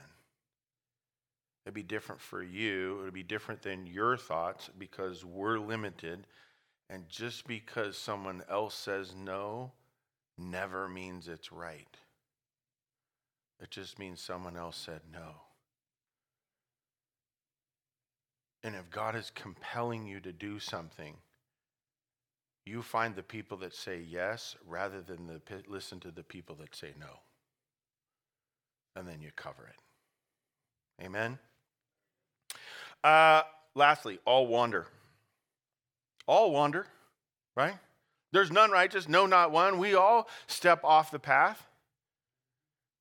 It'll 1.64 1.74
be 1.74 1.82
different 1.82 2.20
for 2.20 2.42
you. 2.42 2.98
It'll 3.00 3.12
be 3.12 3.22
different 3.22 3.62
than 3.62 3.86
your 3.86 4.16
thoughts 4.16 4.70
because 4.78 5.24
we're 5.24 5.58
limited 5.58 6.26
and 6.90 7.08
just 7.08 7.46
because 7.46 7.96
someone 7.96 8.42
else 8.50 8.74
says 8.74 9.14
no 9.16 9.70
never 10.36 10.88
means 10.88 11.28
it's 11.28 11.52
right. 11.52 11.96
It 13.62 13.70
just 13.70 13.98
means 13.98 14.20
someone 14.20 14.56
else 14.56 14.76
said 14.76 15.02
no. 15.12 15.42
And 18.64 18.74
if 18.74 18.90
God 18.90 19.14
is 19.14 19.30
compelling 19.34 20.06
you 20.06 20.18
to 20.20 20.32
do 20.32 20.58
something, 20.58 21.14
you 22.66 22.82
find 22.82 23.14
the 23.14 23.22
people 23.22 23.56
that 23.58 23.74
say 23.74 24.00
yes 24.06 24.56
rather 24.66 25.00
than 25.00 25.26
the, 25.26 25.40
listen 25.68 26.00
to 26.00 26.10
the 26.10 26.24
people 26.24 26.56
that 26.56 26.74
say 26.74 26.92
no. 26.98 27.20
And 28.96 29.06
then 29.06 29.22
you 29.22 29.30
cover 29.36 29.68
it. 29.68 31.04
Amen? 31.04 31.38
Uh, 33.04 33.42
lastly, 33.74 34.18
all 34.24 34.48
wander. 34.48 34.88
All 36.30 36.52
wander, 36.52 36.86
right? 37.56 37.74
There's 38.30 38.52
none 38.52 38.70
righteous, 38.70 39.08
no, 39.08 39.26
not 39.26 39.50
one. 39.50 39.80
We 39.80 39.96
all 39.96 40.28
step 40.46 40.84
off 40.84 41.10
the 41.10 41.18
path. 41.18 41.66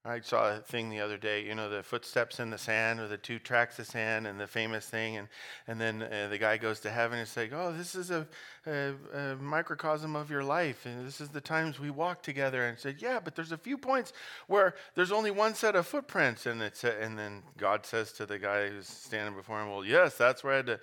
I 0.04 0.22
saw 0.22 0.56
a 0.56 0.58
thing 0.62 0.90
the 0.90 1.02
other 1.02 1.18
day, 1.18 1.46
you 1.46 1.54
know, 1.54 1.70
the 1.70 1.84
footsteps 1.84 2.40
in 2.40 2.50
the 2.50 2.58
sand 2.58 3.00
or 3.00 3.08
the 3.08 3.20
two 3.20 3.38
tracks 3.38 3.78
of 3.78 3.86
sand 3.86 4.26
and 4.26 4.40
the 4.40 4.48
famous 4.48 4.88
thing. 4.88 5.18
And, 5.18 5.28
and 5.68 5.80
then 5.80 6.02
uh, 6.02 6.30
the 6.32 6.40
guy 6.40 6.58
goes 6.58 6.80
to 6.80 6.90
heaven 6.90 7.20
and 7.20 7.28
says, 7.28 7.52
Oh, 7.54 7.72
this 7.72 7.94
is 7.94 8.10
a, 8.10 8.26
a, 8.66 8.94
a, 9.14 9.36
microcosm 9.36 10.16
of 10.16 10.32
your 10.32 10.44
life. 10.44 10.88
And 10.88 11.06
this 11.06 11.22
is 11.22 11.30
the 11.30 11.40
times 11.40 11.80
we 11.80 11.92
walk 11.92 12.24
together. 12.24 12.66
And 12.66 12.80
said, 12.80 12.96
Yeah, 13.00 13.20
but 13.24 13.36
there's 13.36 13.52
a 13.52 13.58
few 13.60 13.78
points 13.78 14.12
where 14.48 14.74
there's 14.96 15.12
only 15.12 15.30
one 15.30 15.54
set 15.54 15.76
of 15.76 15.86
footprints. 15.86 16.48
And, 16.48 16.64
it's, 16.64 16.84
and 16.84 17.16
then 17.16 17.44
God 17.60 17.86
says 17.86 18.12
to 18.14 18.26
the 18.26 18.40
guy 18.40 18.70
who's 18.70 18.88
standing 18.88 19.36
before 19.36 19.62
him, 19.62 19.70
Well, 19.70 19.86
yes, 19.86 20.16
that's 20.16 20.44
where 20.44 20.54
I 20.54 20.58
had 20.58 20.66
to 20.66 20.80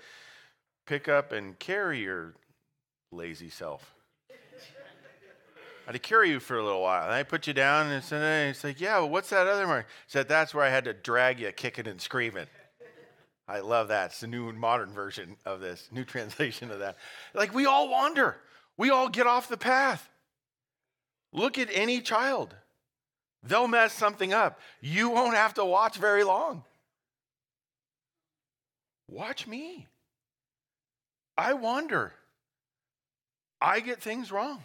pick 0.86 1.08
up 1.08 1.32
and 1.32 1.58
carry 1.58 2.00
your 2.00 2.34
lazy 3.12 3.50
self. 3.50 3.94
I 4.30 5.90
had 5.90 5.92
to 5.92 5.98
carry 6.00 6.30
you 6.30 6.40
for 6.40 6.58
a 6.58 6.64
little 6.64 6.82
while. 6.82 7.04
And 7.04 7.12
I 7.12 7.22
put 7.22 7.46
you 7.46 7.52
down 7.52 7.92
and 7.92 8.02
said, 8.02 8.20
and 8.20 8.54
he's 8.54 8.64
like, 8.64 8.80
yeah, 8.80 8.98
well, 8.98 9.08
what's 9.08 9.30
that 9.30 9.46
other 9.46 9.68
mark? 9.68 9.86
Said, 10.08 10.28
that's 10.28 10.52
where 10.52 10.64
I 10.64 10.68
had 10.68 10.84
to 10.84 10.92
drag 10.92 11.38
you 11.38 11.52
kicking 11.52 11.86
and 11.86 12.00
screaming. 12.00 12.46
I 13.48 13.60
love 13.60 13.88
that. 13.88 14.06
It's 14.06 14.20
the 14.20 14.26
new 14.26 14.52
modern 14.52 14.92
version 14.92 15.36
of 15.44 15.60
this, 15.60 15.88
new 15.92 16.04
translation 16.04 16.70
of 16.72 16.80
that. 16.80 16.96
Like 17.34 17.54
we 17.54 17.66
all 17.66 17.88
wander. 17.88 18.38
We 18.76 18.90
all 18.90 19.08
get 19.08 19.26
off 19.26 19.48
the 19.48 19.56
path. 19.56 20.08
Look 21.32 21.58
at 21.58 21.68
any 21.72 22.00
child. 22.00 22.54
They'll 23.42 23.68
mess 23.68 23.92
something 23.92 24.32
up. 24.32 24.58
You 24.80 25.10
won't 25.10 25.36
have 25.36 25.54
to 25.54 25.64
watch 25.64 25.96
very 25.96 26.24
long. 26.24 26.64
Watch 29.08 29.46
me. 29.46 29.86
I 31.36 31.54
wander. 31.54 32.12
I 33.60 33.80
get 33.80 34.02
things 34.02 34.32
wrong. 34.32 34.62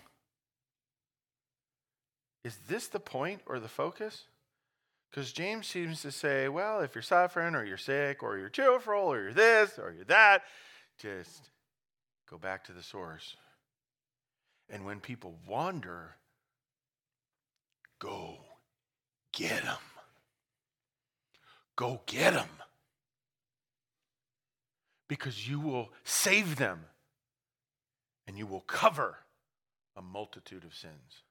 Is 2.44 2.58
this 2.68 2.88
the 2.88 3.00
point 3.00 3.42
or 3.46 3.60
the 3.60 3.68
focus? 3.68 4.26
Because 5.10 5.32
James 5.32 5.68
seems 5.68 6.02
to 6.02 6.12
say, 6.12 6.48
well, 6.48 6.80
if 6.80 6.96
you're 6.96 7.02
suffering 7.02 7.54
or 7.54 7.66
you're 7.66 7.78
sick 7.78 8.24
or 8.24 8.38
you're 8.38 8.50
cheerful 8.50 8.94
or 8.94 9.22
you're 9.22 9.34
this 9.34 9.78
or 9.78 9.92
you're 9.92 10.06
that, 10.06 10.44
just 10.98 11.50
go 12.30 12.38
back 12.38 12.64
to 12.66 12.72
the 12.72 12.82
source. 12.82 13.36
And 14.70 14.86
when 14.86 15.02
people 15.02 15.36
wander, 15.46 16.16
go 18.00 18.38
get 19.34 19.64
them. 19.64 19.78
Go 21.76 22.02
get 22.06 22.34
them. 22.34 22.48
Because 25.12 25.46
you 25.46 25.60
will 25.60 25.90
save 26.06 26.56
them 26.56 26.86
and 28.26 28.38
you 28.38 28.48
will 28.48 28.62
cover 28.62 29.18
a 29.98 30.02
multitude 30.02 30.64
of 30.64 30.74
sins. 30.74 31.24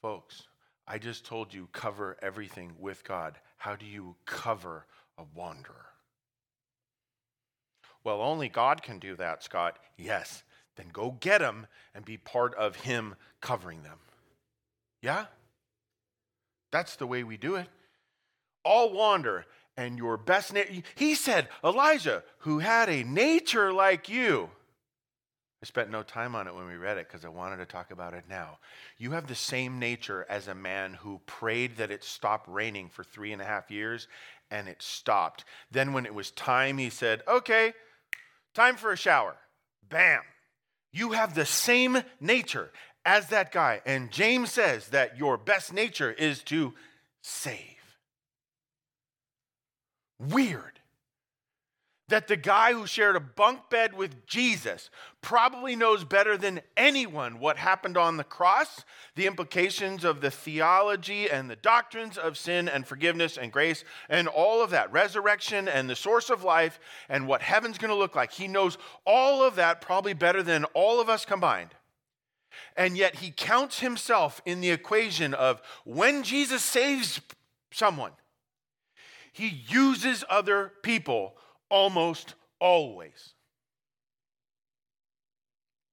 Folks, 0.00 0.44
I 0.88 0.96
just 0.96 1.26
told 1.26 1.52
you 1.52 1.68
cover 1.74 2.16
everything 2.22 2.72
with 2.78 3.04
God. 3.04 3.36
How 3.58 3.76
do 3.76 3.84
you 3.84 4.16
cover 4.24 4.86
a 5.18 5.24
wanderer? 5.34 5.90
Well, 8.02 8.22
only 8.22 8.48
God 8.48 8.82
can 8.82 8.98
do 8.98 9.14
that, 9.16 9.42
Scott. 9.42 9.78
Yes. 9.98 10.42
Then 10.76 10.86
go 10.90 11.18
get 11.20 11.40
them 11.42 11.66
and 11.94 12.02
be 12.02 12.16
part 12.16 12.54
of 12.54 12.76
Him 12.76 13.14
covering 13.42 13.82
them. 13.82 13.98
Yeah? 15.02 15.26
That's 16.72 16.96
the 16.96 17.06
way 17.06 17.24
we 17.24 17.36
do 17.36 17.56
it. 17.56 17.68
All 18.64 18.94
wander, 18.94 19.44
and 19.80 19.96
your 19.96 20.18
best. 20.18 20.52
Na- 20.52 20.60
he 20.94 21.14
said, 21.14 21.48
Elijah, 21.64 22.22
who 22.40 22.58
had 22.58 22.90
a 22.90 23.02
nature 23.02 23.72
like 23.72 24.08
you, 24.10 24.50
I 25.62 25.66
spent 25.66 25.90
no 25.90 26.02
time 26.02 26.34
on 26.34 26.46
it 26.46 26.54
when 26.54 26.66
we 26.66 26.74
read 26.74 26.98
it 26.98 27.08
because 27.08 27.24
I 27.24 27.30
wanted 27.30 27.56
to 27.56 27.66
talk 27.66 27.90
about 27.90 28.14
it 28.14 28.24
now. 28.28 28.58
You 28.98 29.12
have 29.12 29.26
the 29.26 29.34
same 29.34 29.78
nature 29.78 30.26
as 30.28 30.48
a 30.48 30.54
man 30.54 30.94
who 30.94 31.20
prayed 31.26 31.78
that 31.78 31.90
it 31.90 32.04
stopped 32.04 32.46
raining 32.48 32.90
for 32.90 33.04
three 33.04 33.32
and 33.32 33.40
a 33.40 33.46
half 33.46 33.70
years 33.70 34.06
and 34.50 34.68
it 34.68 34.82
stopped. 34.82 35.44
Then, 35.70 35.92
when 35.92 36.06
it 36.06 36.14
was 36.14 36.30
time, 36.30 36.76
he 36.76 36.90
said, 36.90 37.22
Okay, 37.26 37.72
time 38.54 38.76
for 38.76 38.92
a 38.92 38.96
shower. 38.96 39.36
Bam. 39.88 40.22
You 40.92 41.12
have 41.12 41.34
the 41.34 41.46
same 41.46 42.02
nature 42.20 42.70
as 43.06 43.28
that 43.28 43.52
guy. 43.52 43.80
And 43.86 44.10
James 44.10 44.52
says 44.52 44.88
that 44.88 45.16
your 45.16 45.38
best 45.38 45.72
nature 45.72 46.10
is 46.10 46.42
to 46.44 46.74
save. 47.22 47.79
Weird 50.20 50.80
that 52.10 52.28
the 52.28 52.36
guy 52.36 52.72
who 52.72 52.86
shared 52.86 53.16
a 53.16 53.20
bunk 53.20 53.70
bed 53.70 53.94
with 53.94 54.26
Jesus 54.26 54.90
probably 55.22 55.76
knows 55.76 56.04
better 56.04 56.36
than 56.36 56.60
anyone 56.76 57.38
what 57.38 57.56
happened 57.56 57.96
on 57.96 58.16
the 58.16 58.24
cross, 58.24 58.84
the 59.14 59.26
implications 59.26 60.04
of 60.04 60.20
the 60.20 60.30
theology 60.30 61.30
and 61.30 61.48
the 61.48 61.56
doctrines 61.56 62.18
of 62.18 62.36
sin 62.36 62.68
and 62.68 62.86
forgiveness 62.86 63.38
and 63.38 63.52
grace, 63.52 63.84
and 64.08 64.26
all 64.28 64.60
of 64.62 64.70
that, 64.70 64.92
resurrection 64.92 65.68
and 65.68 65.88
the 65.88 65.96
source 65.96 66.30
of 66.30 66.42
life, 66.42 66.80
and 67.08 67.26
what 67.26 67.42
heaven's 67.42 67.78
going 67.78 67.92
to 67.92 67.94
look 67.94 68.16
like. 68.16 68.32
He 68.32 68.48
knows 68.48 68.76
all 69.06 69.44
of 69.44 69.54
that 69.54 69.80
probably 69.80 70.12
better 70.12 70.42
than 70.42 70.64
all 70.74 71.00
of 71.00 71.08
us 71.08 71.24
combined. 71.24 71.70
And 72.76 72.96
yet 72.96 73.16
he 73.16 73.30
counts 73.30 73.78
himself 73.78 74.42
in 74.44 74.60
the 74.60 74.70
equation 74.70 75.32
of 75.32 75.62
when 75.84 76.24
Jesus 76.24 76.62
saves 76.62 77.20
someone, 77.72 78.12
he 79.32 79.48
uses 79.68 80.24
other 80.28 80.72
people 80.82 81.36
almost 81.68 82.34
always. 82.60 83.34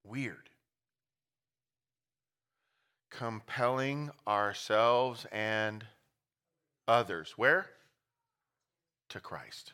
Weird. 0.03 0.49
Compelling 3.09 4.11
ourselves 4.27 5.25
and 5.31 5.85
others. 6.87 7.33
Where? 7.35 7.67
To 9.09 9.19
Christ. 9.19 9.73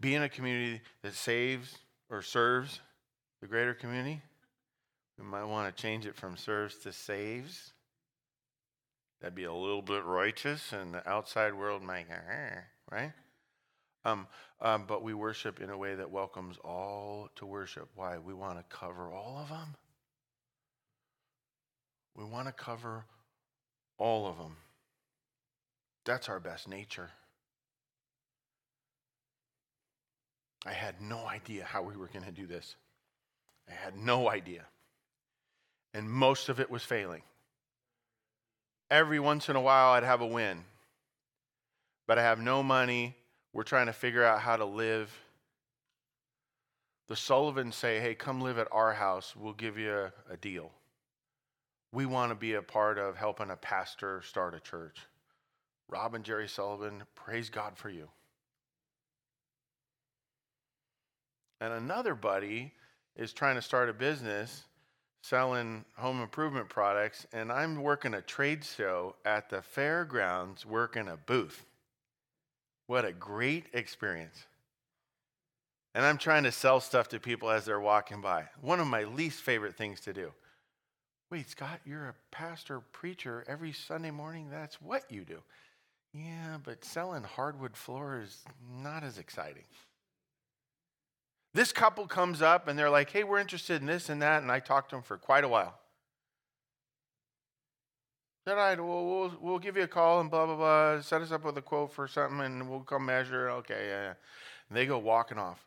Be 0.00 0.14
in 0.14 0.22
a 0.22 0.28
community 0.28 0.82
that 1.02 1.14
saves 1.14 1.78
or 2.10 2.22
serves 2.22 2.80
the 3.40 3.46
greater 3.46 3.74
community, 3.74 4.20
we 5.18 5.24
might 5.24 5.44
want 5.44 5.74
to 5.74 5.82
change 5.82 6.06
it 6.06 6.16
from 6.16 6.36
serves 6.36 6.76
to 6.78 6.92
saves. 6.92 7.72
That'd 9.20 9.34
be 9.34 9.44
a 9.44 9.52
little 9.52 9.82
bit 9.82 10.04
righteous, 10.04 10.72
and 10.72 10.92
the 10.92 11.08
outside 11.08 11.54
world 11.54 11.82
might, 11.82 12.06
right? 12.90 13.12
Um, 14.04 14.28
um, 14.60 14.84
but 14.86 15.02
we 15.02 15.14
worship 15.14 15.60
in 15.60 15.70
a 15.70 15.76
way 15.76 15.94
that 15.94 16.10
welcomes 16.10 16.58
all 16.62 17.28
to 17.36 17.46
worship. 17.46 17.88
Why? 17.96 18.18
We 18.18 18.34
want 18.34 18.58
to 18.58 18.76
cover 18.76 19.10
all 19.12 19.38
of 19.38 19.48
them. 19.48 19.74
We 22.14 22.24
want 22.24 22.46
to 22.46 22.52
cover 22.52 23.04
all 23.98 24.26
of 24.26 24.38
them. 24.38 24.56
That's 26.04 26.28
our 26.28 26.38
best 26.38 26.68
nature. 26.68 27.10
I 30.64 30.72
had 30.72 31.00
no 31.00 31.26
idea 31.26 31.64
how 31.64 31.82
we 31.82 31.96
were 31.96 32.08
going 32.08 32.24
to 32.24 32.32
do 32.32 32.46
this. 32.46 32.76
I 33.68 33.72
had 33.72 33.96
no 33.96 34.30
idea. 34.30 34.66
And 35.94 36.10
most 36.10 36.48
of 36.48 36.60
it 36.60 36.70
was 36.70 36.82
failing. 36.82 37.22
Every 38.90 39.18
once 39.18 39.48
in 39.48 39.56
a 39.56 39.60
while, 39.60 39.92
I'd 39.92 40.04
have 40.04 40.20
a 40.20 40.26
win. 40.26 40.64
But 42.06 42.18
I 42.18 42.22
have 42.22 42.38
no 42.38 42.62
money, 42.62 43.16
we're 43.52 43.64
trying 43.64 43.86
to 43.86 43.92
figure 43.92 44.22
out 44.22 44.40
how 44.40 44.56
to 44.56 44.64
live. 44.64 45.10
The 47.08 47.16
Sullivans 47.16 47.74
say, 47.74 48.00
hey, 48.00 48.14
come 48.14 48.40
live 48.40 48.58
at 48.58 48.68
our 48.70 48.92
house. 48.92 49.34
We'll 49.34 49.54
give 49.54 49.78
you 49.78 49.92
a, 49.92 50.12
a 50.30 50.36
deal. 50.36 50.70
We 51.92 52.04
want 52.04 52.30
to 52.30 52.34
be 52.34 52.54
a 52.54 52.62
part 52.62 52.98
of 52.98 53.16
helping 53.16 53.50
a 53.50 53.56
pastor 53.56 54.22
start 54.22 54.54
a 54.54 54.60
church. 54.60 54.98
Rob 55.88 56.14
and 56.14 56.24
Jerry 56.24 56.48
Sullivan, 56.48 57.02
praise 57.14 57.48
God 57.48 57.78
for 57.78 57.88
you. 57.88 58.08
And 61.60 61.72
another 61.72 62.14
buddy 62.14 62.72
is 63.16 63.32
trying 63.32 63.54
to 63.54 63.62
start 63.62 63.88
a 63.88 63.94
business 63.94 64.64
selling 65.28 65.84
home 65.96 66.22
improvement 66.22 66.68
products, 66.68 67.26
and 67.32 67.50
I'm 67.50 67.82
working 67.82 68.14
a 68.14 68.22
trade 68.22 68.64
show 68.64 69.16
at 69.24 69.50
the 69.50 69.60
fairgrounds, 69.60 70.64
working 70.64 71.08
a 71.08 71.16
booth. 71.16 71.64
What 72.86 73.04
a 73.04 73.12
great 73.12 73.64
experience. 73.72 74.46
And 75.94 76.04
I'm 76.04 76.18
trying 76.18 76.44
to 76.44 76.52
sell 76.52 76.78
stuff 76.80 77.08
to 77.08 77.18
people 77.18 77.50
as 77.50 77.64
they're 77.64 77.80
walking 77.80 78.20
by. 78.20 78.44
One 78.60 78.78
of 78.78 78.86
my 78.86 79.04
least 79.04 79.40
favorite 79.40 79.76
things 79.76 80.00
to 80.02 80.12
do. 80.12 80.30
Wait, 81.30 81.48
Scott, 81.50 81.80
you're 81.84 82.08
a 82.08 82.14
pastor, 82.30 82.80
preacher 82.92 83.44
every 83.48 83.72
Sunday 83.72 84.12
morning? 84.12 84.48
That's 84.48 84.80
what 84.80 85.10
you 85.10 85.24
do. 85.24 85.42
Yeah, 86.14 86.58
but 86.62 86.84
selling 86.84 87.24
hardwood 87.24 87.76
floor 87.76 88.20
is 88.22 88.44
not 88.80 89.02
as 89.02 89.18
exciting. 89.18 89.64
This 91.56 91.72
couple 91.72 92.06
comes 92.06 92.42
up 92.42 92.68
and 92.68 92.78
they're 92.78 92.90
like, 92.90 93.08
hey, 93.08 93.24
we're 93.24 93.38
interested 93.38 93.80
in 93.80 93.86
this 93.86 94.10
and 94.10 94.20
that. 94.20 94.42
And 94.42 94.52
I 94.52 94.60
talked 94.60 94.90
to 94.90 94.96
them 94.96 95.02
for 95.02 95.16
quite 95.16 95.42
a 95.42 95.48
while. 95.48 95.78
All 98.46 98.54
right, 98.54 98.78
well, 98.78 99.06
we'll, 99.06 99.32
we'll 99.40 99.58
give 99.58 99.74
you 99.74 99.84
a 99.84 99.88
call 99.88 100.20
and 100.20 100.30
blah, 100.30 100.44
blah, 100.44 100.54
blah. 100.54 101.00
Set 101.00 101.22
us 101.22 101.32
up 101.32 101.44
with 101.44 101.56
a 101.56 101.62
quote 101.62 101.94
for 101.94 102.06
something 102.06 102.40
and 102.40 102.68
we'll 102.68 102.80
come 102.80 103.06
measure. 103.06 103.48
Okay, 103.48 103.86
yeah. 103.88 104.12
And 104.68 104.76
they 104.76 104.84
go 104.84 104.98
walking 104.98 105.38
off. 105.38 105.64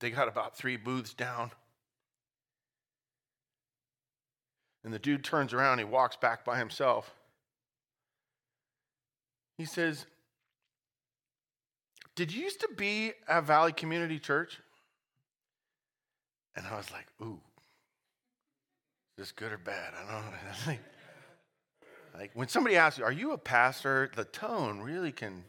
They 0.00 0.10
got 0.10 0.26
about 0.26 0.56
three 0.56 0.76
booths 0.76 1.14
down. 1.14 1.52
And 4.82 4.92
the 4.92 4.98
dude 4.98 5.22
turns 5.22 5.52
around, 5.52 5.78
he 5.78 5.84
walks 5.84 6.16
back 6.16 6.44
by 6.44 6.58
himself. 6.58 7.14
He 9.58 9.64
says, 9.64 10.06
Did 12.14 12.32
you 12.32 12.44
used 12.44 12.60
to 12.60 12.68
be 12.76 13.12
at 13.28 13.44
Valley 13.44 13.72
Community 13.72 14.20
Church? 14.20 14.60
And 16.56 16.66
I 16.66 16.76
was 16.76 16.90
like, 16.92 17.06
Ooh, 17.20 17.40
is 19.16 19.26
this 19.26 19.32
good 19.32 19.52
or 19.52 19.58
bad? 19.58 19.92
I 19.94 20.12
don't 20.12 20.66
know. 20.66 20.80
like 22.18 22.30
when 22.34 22.46
somebody 22.46 22.76
asks 22.76 22.98
you, 22.98 23.04
Are 23.04 23.12
you 23.12 23.32
a 23.32 23.38
pastor? 23.38 24.10
The 24.14 24.24
tone 24.24 24.78
really 24.80 25.10
can. 25.10 25.44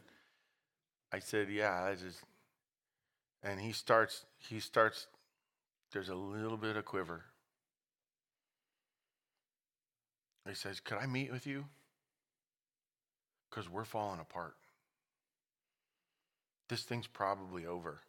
I 1.12 1.20
said, 1.20 1.48
Yeah, 1.48 1.84
I 1.84 1.94
just. 1.94 2.20
And 3.42 3.58
he 3.58 3.72
starts, 3.72 4.26
he 4.36 4.60
starts, 4.60 5.06
there's 5.92 6.10
a 6.10 6.14
little 6.14 6.58
bit 6.58 6.76
of 6.76 6.84
quiver. 6.84 7.22
He 10.46 10.54
says, 10.54 10.80
Could 10.80 10.98
I 10.98 11.06
meet 11.06 11.30
with 11.30 11.46
you? 11.46 11.66
Because 13.50 13.68
we're 13.68 13.84
falling 13.84 14.20
apart. 14.20 14.54
This 16.68 16.82
thing's 16.82 17.08
probably 17.08 17.66
over. 17.66 18.02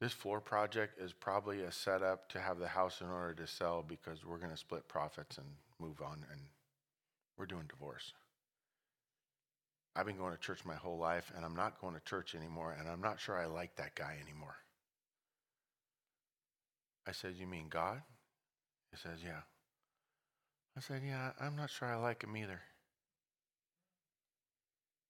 This 0.00 0.12
floor 0.12 0.40
project 0.40 1.00
is 1.00 1.14
probably 1.14 1.62
a 1.62 1.72
setup 1.72 2.28
to 2.30 2.40
have 2.40 2.58
the 2.58 2.68
house 2.68 3.00
in 3.00 3.08
order 3.08 3.32
to 3.34 3.46
sell 3.46 3.82
because 3.82 4.24
we're 4.24 4.38
going 4.38 4.50
to 4.50 4.56
split 4.56 4.86
profits 4.86 5.38
and 5.38 5.46
move 5.80 6.02
on, 6.02 6.26
and 6.30 6.40
we're 7.38 7.46
doing 7.46 7.64
divorce. 7.68 8.12
I've 9.96 10.06
been 10.06 10.18
going 10.18 10.34
to 10.34 10.40
church 10.40 10.64
my 10.64 10.74
whole 10.74 10.98
life, 10.98 11.32
and 11.34 11.44
I'm 11.44 11.54
not 11.54 11.80
going 11.80 11.94
to 11.94 12.00
church 12.00 12.34
anymore, 12.34 12.76
and 12.78 12.88
I'm 12.88 13.00
not 13.00 13.20
sure 13.20 13.38
I 13.38 13.46
like 13.46 13.76
that 13.76 13.94
guy 13.94 14.18
anymore. 14.22 14.56
I 17.06 17.12
said, 17.12 17.34
You 17.38 17.46
mean 17.46 17.68
God? 17.70 18.02
He 18.90 18.96
says, 18.96 19.20
Yeah. 19.24 19.42
I 20.76 20.80
said, 20.80 21.02
Yeah, 21.06 21.30
I'm 21.40 21.56
not 21.56 21.70
sure 21.70 21.88
I 21.88 21.96
like 21.96 22.24
him 22.24 22.36
either. 22.36 22.60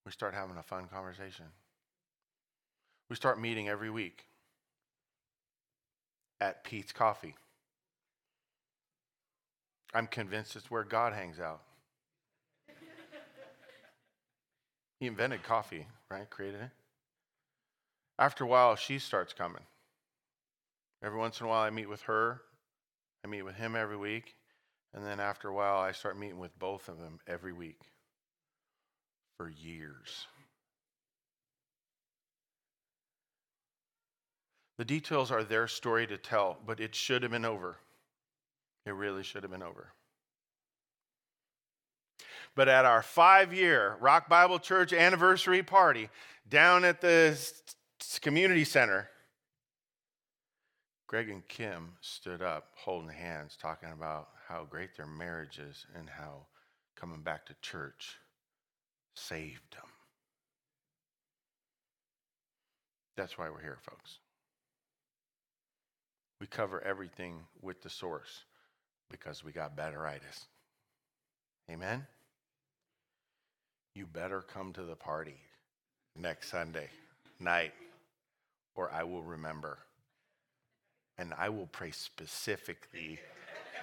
We 0.04 0.12
start 0.12 0.34
having 0.34 0.56
a 0.56 0.62
fun 0.62 0.86
conversation. 0.86 1.46
We 3.08 3.16
start 3.16 3.40
meeting 3.40 3.68
every 3.68 3.90
week 3.90 4.26
at 6.40 6.62
Pete's 6.64 6.92
Coffee. 6.92 7.34
I'm 9.94 10.06
convinced 10.06 10.56
it's 10.56 10.70
where 10.70 10.84
God 10.84 11.12
hangs 11.12 11.40
out. 11.40 11.62
he 15.00 15.06
invented 15.06 15.42
coffee, 15.42 15.86
right? 16.10 16.28
Created 16.28 16.60
it. 16.62 16.70
After 18.18 18.44
a 18.44 18.46
while, 18.46 18.76
she 18.76 18.98
starts 18.98 19.32
coming. 19.32 19.62
Every 21.02 21.18
once 21.18 21.40
in 21.40 21.46
a 21.46 21.48
while, 21.48 21.62
I 21.62 21.70
meet 21.70 21.88
with 21.88 22.02
her. 22.02 22.42
I 23.24 23.28
meet 23.28 23.42
with 23.42 23.56
him 23.56 23.74
every 23.74 23.96
week. 23.96 24.34
And 24.92 25.04
then 25.04 25.18
after 25.18 25.48
a 25.48 25.54
while, 25.54 25.78
I 25.78 25.92
start 25.92 26.18
meeting 26.18 26.38
with 26.38 26.58
both 26.58 26.88
of 26.88 26.98
them 26.98 27.20
every 27.26 27.52
week 27.52 27.80
for 29.36 29.48
years. 29.48 30.26
The 34.76 34.84
details 34.84 35.30
are 35.30 35.44
their 35.44 35.68
story 35.68 36.06
to 36.06 36.16
tell, 36.16 36.58
but 36.66 36.80
it 36.80 36.94
should 36.94 37.22
have 37.22 37.30
been 37.30 37.44
over. 37.44 37.76
It 38.86 38.90
really 38.90 39.22
should 39.22 39.42
have 39.42 39.52
been 39.52 39.62
over. 39.62 39.92
But 42.56 42.68
at 42.68 42.84
our 42.84 43.02
five 43.02 43.52
year 43.52 43.96
Rock 44.00 44.28
Bible 44.28 44.58
Church 44.58 44.92
anniversary 44.92 45.62
party 45.62 46.08
down 46.48 46.84
at 46.84 47.00
the 47.00 47.38
community 48.20 48.64
center, 48.64 49.08
Greg 51.06 51.30
and 51.30 51.46
Kim 51.46 51.92
stood 52.00 52.42
up 52.42 52.68
holding 52.76 53.08
hands, 53.08 53.56
talking 53.60 53.90
about 53.92 54.28
how 54.48 54.64
great 54.68 54.96
their 54.96 55.06
marriage 55.06 55.58
is 55.58 55.86
and 55.96 56.08
how 56.08 56.46
coming 56.96 57.22
back 57.22 57.46
to 57.46 57.54
church 57.62 58.16
saved 59.14 59.74
them. 59.74 59.88
That's 63.16 63.38
why 63.38 63.48
we're 63.48 63.60
here, 63.60 63.78
folks. 63.82 64.18
We 66.40 66.46
cover 66.46 66.82
everything 66.84 67.36
with 67.62 67.82
the 67.82 67.90
source 67.90 68.44
because 69.10 69.44
we 69.44 69.52
got 69.52 69.76
batteritis. 69.76 70.46
Amen? 71.70 72.06
You 73.94 74.06
better 74.06 74.42
come 74.42 74.72
to 74.72 74.82
the 74.82 74.96
party 74.96 75.36
next 76.16 76.50
Sunday 76.50 76.88
night, 77.38 77.72
or 78.74 78.90
I 78.92 79.04
will 79.04 79.22
remember. 79.22 79.78
And 81.16 81.32
I 81.38 81.48
will 81.48 81.68
pray 81.68 81.92
specifically 81.92 83.20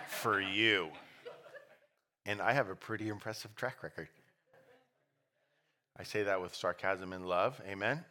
for 0.07 0.41
you. 0.41 0.89
And 2.25 2.41
I 2.41 2.51
have 2.51 2.69
a 2.69 2.75
pretty 2.75 3.07
impressive 3.07 3.55
track 3.55 3.81
record. 3.81 4.09
I 6.01 6.03
say 6.03 6.23
that 6.23 6.41
with 6.41 6.55
sarcasm 6.55 7.13
and 7.13 7.27
love. 7.27 7.61
Amen. 7.69 8.03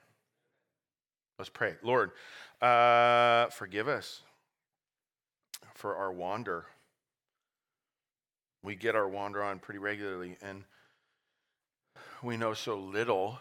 Let's 1.40 1.48
pray. 1.48 1.74
Lord, 1.82 2.12
uh, 2.62 3.46
forgive 3.46 3.88
us 3.88 4.20
for 5.74 5.96
our 5.96 6.12
wander. 6.12 6.66
We 8.62 8.76
get 8.76 8.94
our 8.94 9.08
wander 9.08 9.42
on 9.42 9.58
pretty 9.58 9.80
regularly, 9.80 10.36
and 10.40 10.62
we 12.22 12.36
know 12.36 12.54
so 12.54 12.78
little. 12.78 13.40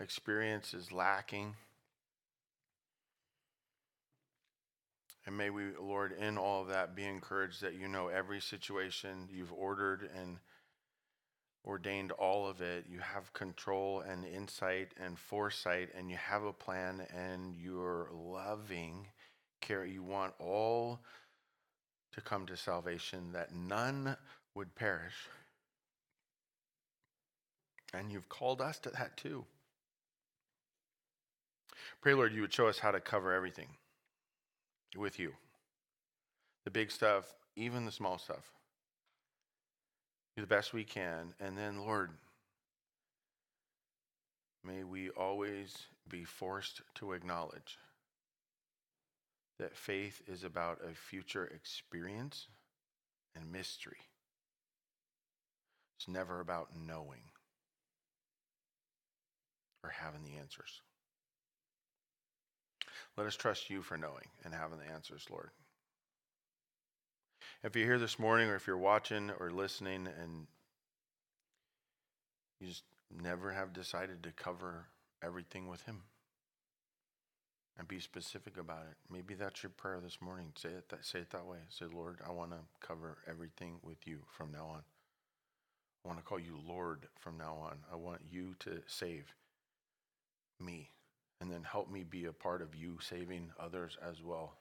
Experience 0.00 0.72
is 0.72 0.90
lacking. 0.90 1.54
And 5.26 5.36
may 5.36 5.50
we, 5.50 5.64
Lord, 5.78 6.12
in 6.12 6.38
all 6.38 6.62
of 6.62 6.68
that, 6.68 6.96
be 6.96 7.04
encouraged 7.04 7.60
that 7.60 7.74
you 7.74 7.88
know 7.88 8.08
every 8.08 8.40
situation 8.40 9.28
you've 9.30 9.52
ordered 9.52 10.08
and 10.18 10.38
ordained 11.64 12.12
all 12.12 12.48
of 12.48 12.60
it. 12.60 12.86
You 12.88 12.98
have 13.00 13.32
control 13.32 14.00
and 14.00 14.24
insight 14.24 14.92
and 15.02 15.18
foresight, 15.18 15.90
and 15.96 16.10
you 16.10 16.16
have 16.16 16.42
a 16.42 16.52
plan, 16.52 17.06
and 17.16 17.54
you're 17.54 18.10
loving 18.12 19.06
care. 19.60 19.84
You 19.84 20.02
want 20.02 20.34
all 20.38 21.00
to 22.12 22.20
come 22.20 22.46
to 22.46 22.56
salvation, 22.56 23.32
that 23.32 23.54
none 23.54 24.16
would 24.54 24.74
perish. 24.74 25.28
And 27.94 28.10
you've 28.10 28.28
called 28.28 28.60
us 28.60 28.78
to 28.80 28.90
that 28.90 29.16
too. 29.16 29.44
Pray, 32.00 32.14
Lord, 32.14 32.32
you 32.32 32.40
would 32.40 32.52
show 32.52 32.66
us 32.66 32.78
how 32.78 32.90
to 32.90 33.00
cover 33.00 33.32
everything 33.32 33.68
with 34.96 35.18
you. 35.18 35.32
The 36.64 36.70
big 36.70 36.90
stuff, 36.90 37.34
even 37.56 37.84
the 37.84 37.92
small 37.92 38.18
stuff. 38.18 38.52
Do 40.36 40.42
the 40.42 40.46
best 40.46 40.72
we 40.72 40.84
can. 40.84 41.34
And 41.40 41.56
then, 41.56 41.78
Lord, 41.78 42.10
may 44.64 44.84
we 44.84 45.10
always 45.10 45.74
be 46.08 46.24
forced 46.24 46.80
to 46.96 47.12
acknowledge 47.12 47.78
that 49.58 49.76
faith 49.76 50.22
is 50.26 50.44
about 50.44 50.80
a 50.84 50.94
future 50.94 51.44
experience 51.46 52.48
and 53.36 53.52
mystery. 53.52 53.98
It's 55.98 56.08
never 56.08 56.40
about 56.40 56.70
knowing 56.86 57.22
or 59.84 59.90
having 59.90 60.24
the 60.24 60.36
answers. 60.40 60.80
Let 63.16 63.26
us 63.26 63.36
trust 63.36 63.70
you 63.70 63.82
for 63.82 63.96
knowing 63.96 64.26
and 64.44 64.54
having 64.54 64.78
the 64.78 64.92
answers, 64.92 65.26
Lord. 65.30 65.50
If 67.64 67.76
you're 67.76 67.86
here 67.86 67.98
this 67.98 68.18
morning 68.18 68.48
or 68.48 68.56
if 68.56 68.66
you're 68.66 68.76
watching 68.76 69.30
or 69.38 69.52
listening 69.52 70.08
and 70.20 70.48
you 72.58 72.66
just 72.66 72.82
never 73.22 73.52
have 73.52 73.72
decided 73.72 74.24
to 74.24 74.32
cover 74.32 74.86
everything 75.22 75.68
with 75.68 75.80
Him 75.84 76.02
and 77.78 77.86
be 77.86 78.00
specific 78.00 78.58
about 78.58 78.86
it, 78.90 78.96
maybe 79.08 79.34
that's 79.34 79.62
your 79.62 79.70
prayer 79.70 80.00
this 80.02 80.20
morning. 80.20 80.48
Say 80.56 80.70
it 80.70 80.88
that, 80.88 81.06
say 81.06 81.20
it 81.20 81.30
that 81.30 81.46
way. 81.46 81.58
Say, 81.68 81.84
Lord, 81.94 82.18
I 82.26 82.32
want 82.32 82.50
to 82.50 82.58
cover 82.84 83.18
everything 83.30 83.78
with 83.84 84.08
you 84.08 84.18
from 84.36 84.50
now 84.50 84.66
on. 84.66 84.82
I 86.04 86.08
want 86.08 86.18
to 86.18 86.24
call 86.24 86.40
you 86.40 86.58
Lord 86.66 87.06
from 87.20 87.38
now 87.38 87.54
on. 87.62 87.78
I 87.92 87.94
want 87.94 88.22
you 88.28 88.56
to 88.60 88.82
save 88.88 89.32
me 90.58 90.90
and 91.40 91.48
then 91.48 91.62
help 91.62 91.88
me 91.88 92.02
be 92.02 92.24
a 92.24 92.32
part 92.32 92.60
of 92.60 92.74
you 92.74 92.98
saving 93.00 93.52
others 93.60 93.96
as 94.04 94.20
well. 94.20 94.54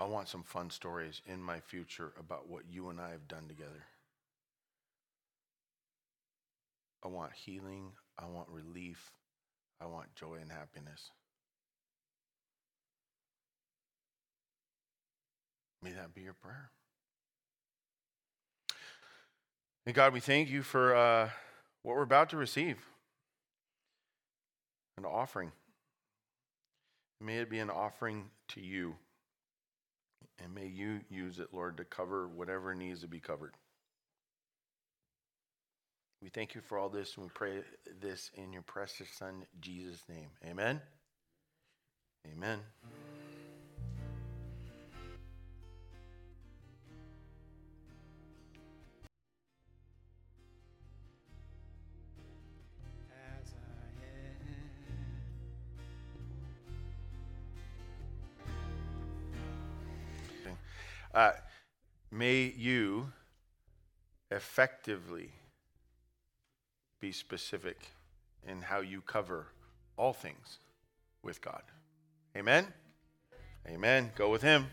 I 0.00 0.04
want 0.04 0.28
some 0.28 0.42
fun 0.42 0.70
stories 0.70 1.20
in 1.26 1.42
my 1.42 1.60
future 1.60 2.12
about 2.18 2.48
what 2.48 2.62
you 2.72 2.88
and 2.88 2.98
I 2.98 3.10
have 3.10 3.28
done 3.28 3.46
together. 3.48 3.84
I 7.04 7.08
want 7.08 7.32
healing. 7.34 7.92
I 8.18 8.24
want 8.24 8.48
relief. 8.48 9.12
I 9.78 9.84
want 9.84 10.14
joy 10.14 10.38
and 10.40 10.50
happiness. 10.50 11.10
May 15.82 15.90
that 15.90 16.14
be 16.14 16.22
your 16.22 16.32
prayer. 16.32 16.70
And 19.84 19.94
God, 19.94 20.14
we 20.14 20.20
thank 20.20 20.48
you 20.48 20.62
for 20.62 20.94
uh, 20.94 21.28
what 21.82 21.94
we're 21.94 22.02
about 22.02 22.30
to 22.30 22.38
receive 22.38 22.78
an 24.96 25.04
offering. 25.04 25.52
May 27.20 27.36
it 27.36 27.50
be 27.50 27.58
an 27.58 27.68
offering 27.68 28.30
to 28.48 28.62
you. 28.62 28.94
And 30.42 30.54
may 30.54 30.66
you 30.66 31.00
use 31.10 31.38
it, 31.38 31.48
Lord, 31.52 31.76
to 31.76 31.84
cover 31.84 32.26
whatever 32.26 32.74
needs 32.74 33.02
to 33.02 33.08
be 33.08 33.20
covered. 33.20 33.54
We 36.22 36.28
thank 36.28 36.54
you 36.54 36.60
for 36.60 36.78
all 36.78 36.88
this 36.88 37.16
and 37.16 37.24
we 37.26 37.30
pray 37.34 37.62
this 38.00 38.30
in 38.34 38.52
your 38.52 38.62
precious 38.62 39.08
Son, 39.10 39.46
Jesus' 39.60 40.02
name. 40.08 40.28
Amen. 40.44 40.80
Amen. 42.30 42.60
Uh, 61.20 61.32
may 62.10 62.50
you 62.56 63.12
effectively 64.30 65.28
be 66.98 67.12
specific 67.12 67.76
in 68.48 68.62
how 68.62 68.80
you 68.80 69.02
cover 69.02 69.48
all 69.98 70.14
things 70.14 70.60
with 71.22 71.42
God. 71.42 71.60
Amen. 72.34 72.66
Amen. 73.68 74.12
Go 74.16 74.30
with 74.30 74.40
Him. 74.40 74.68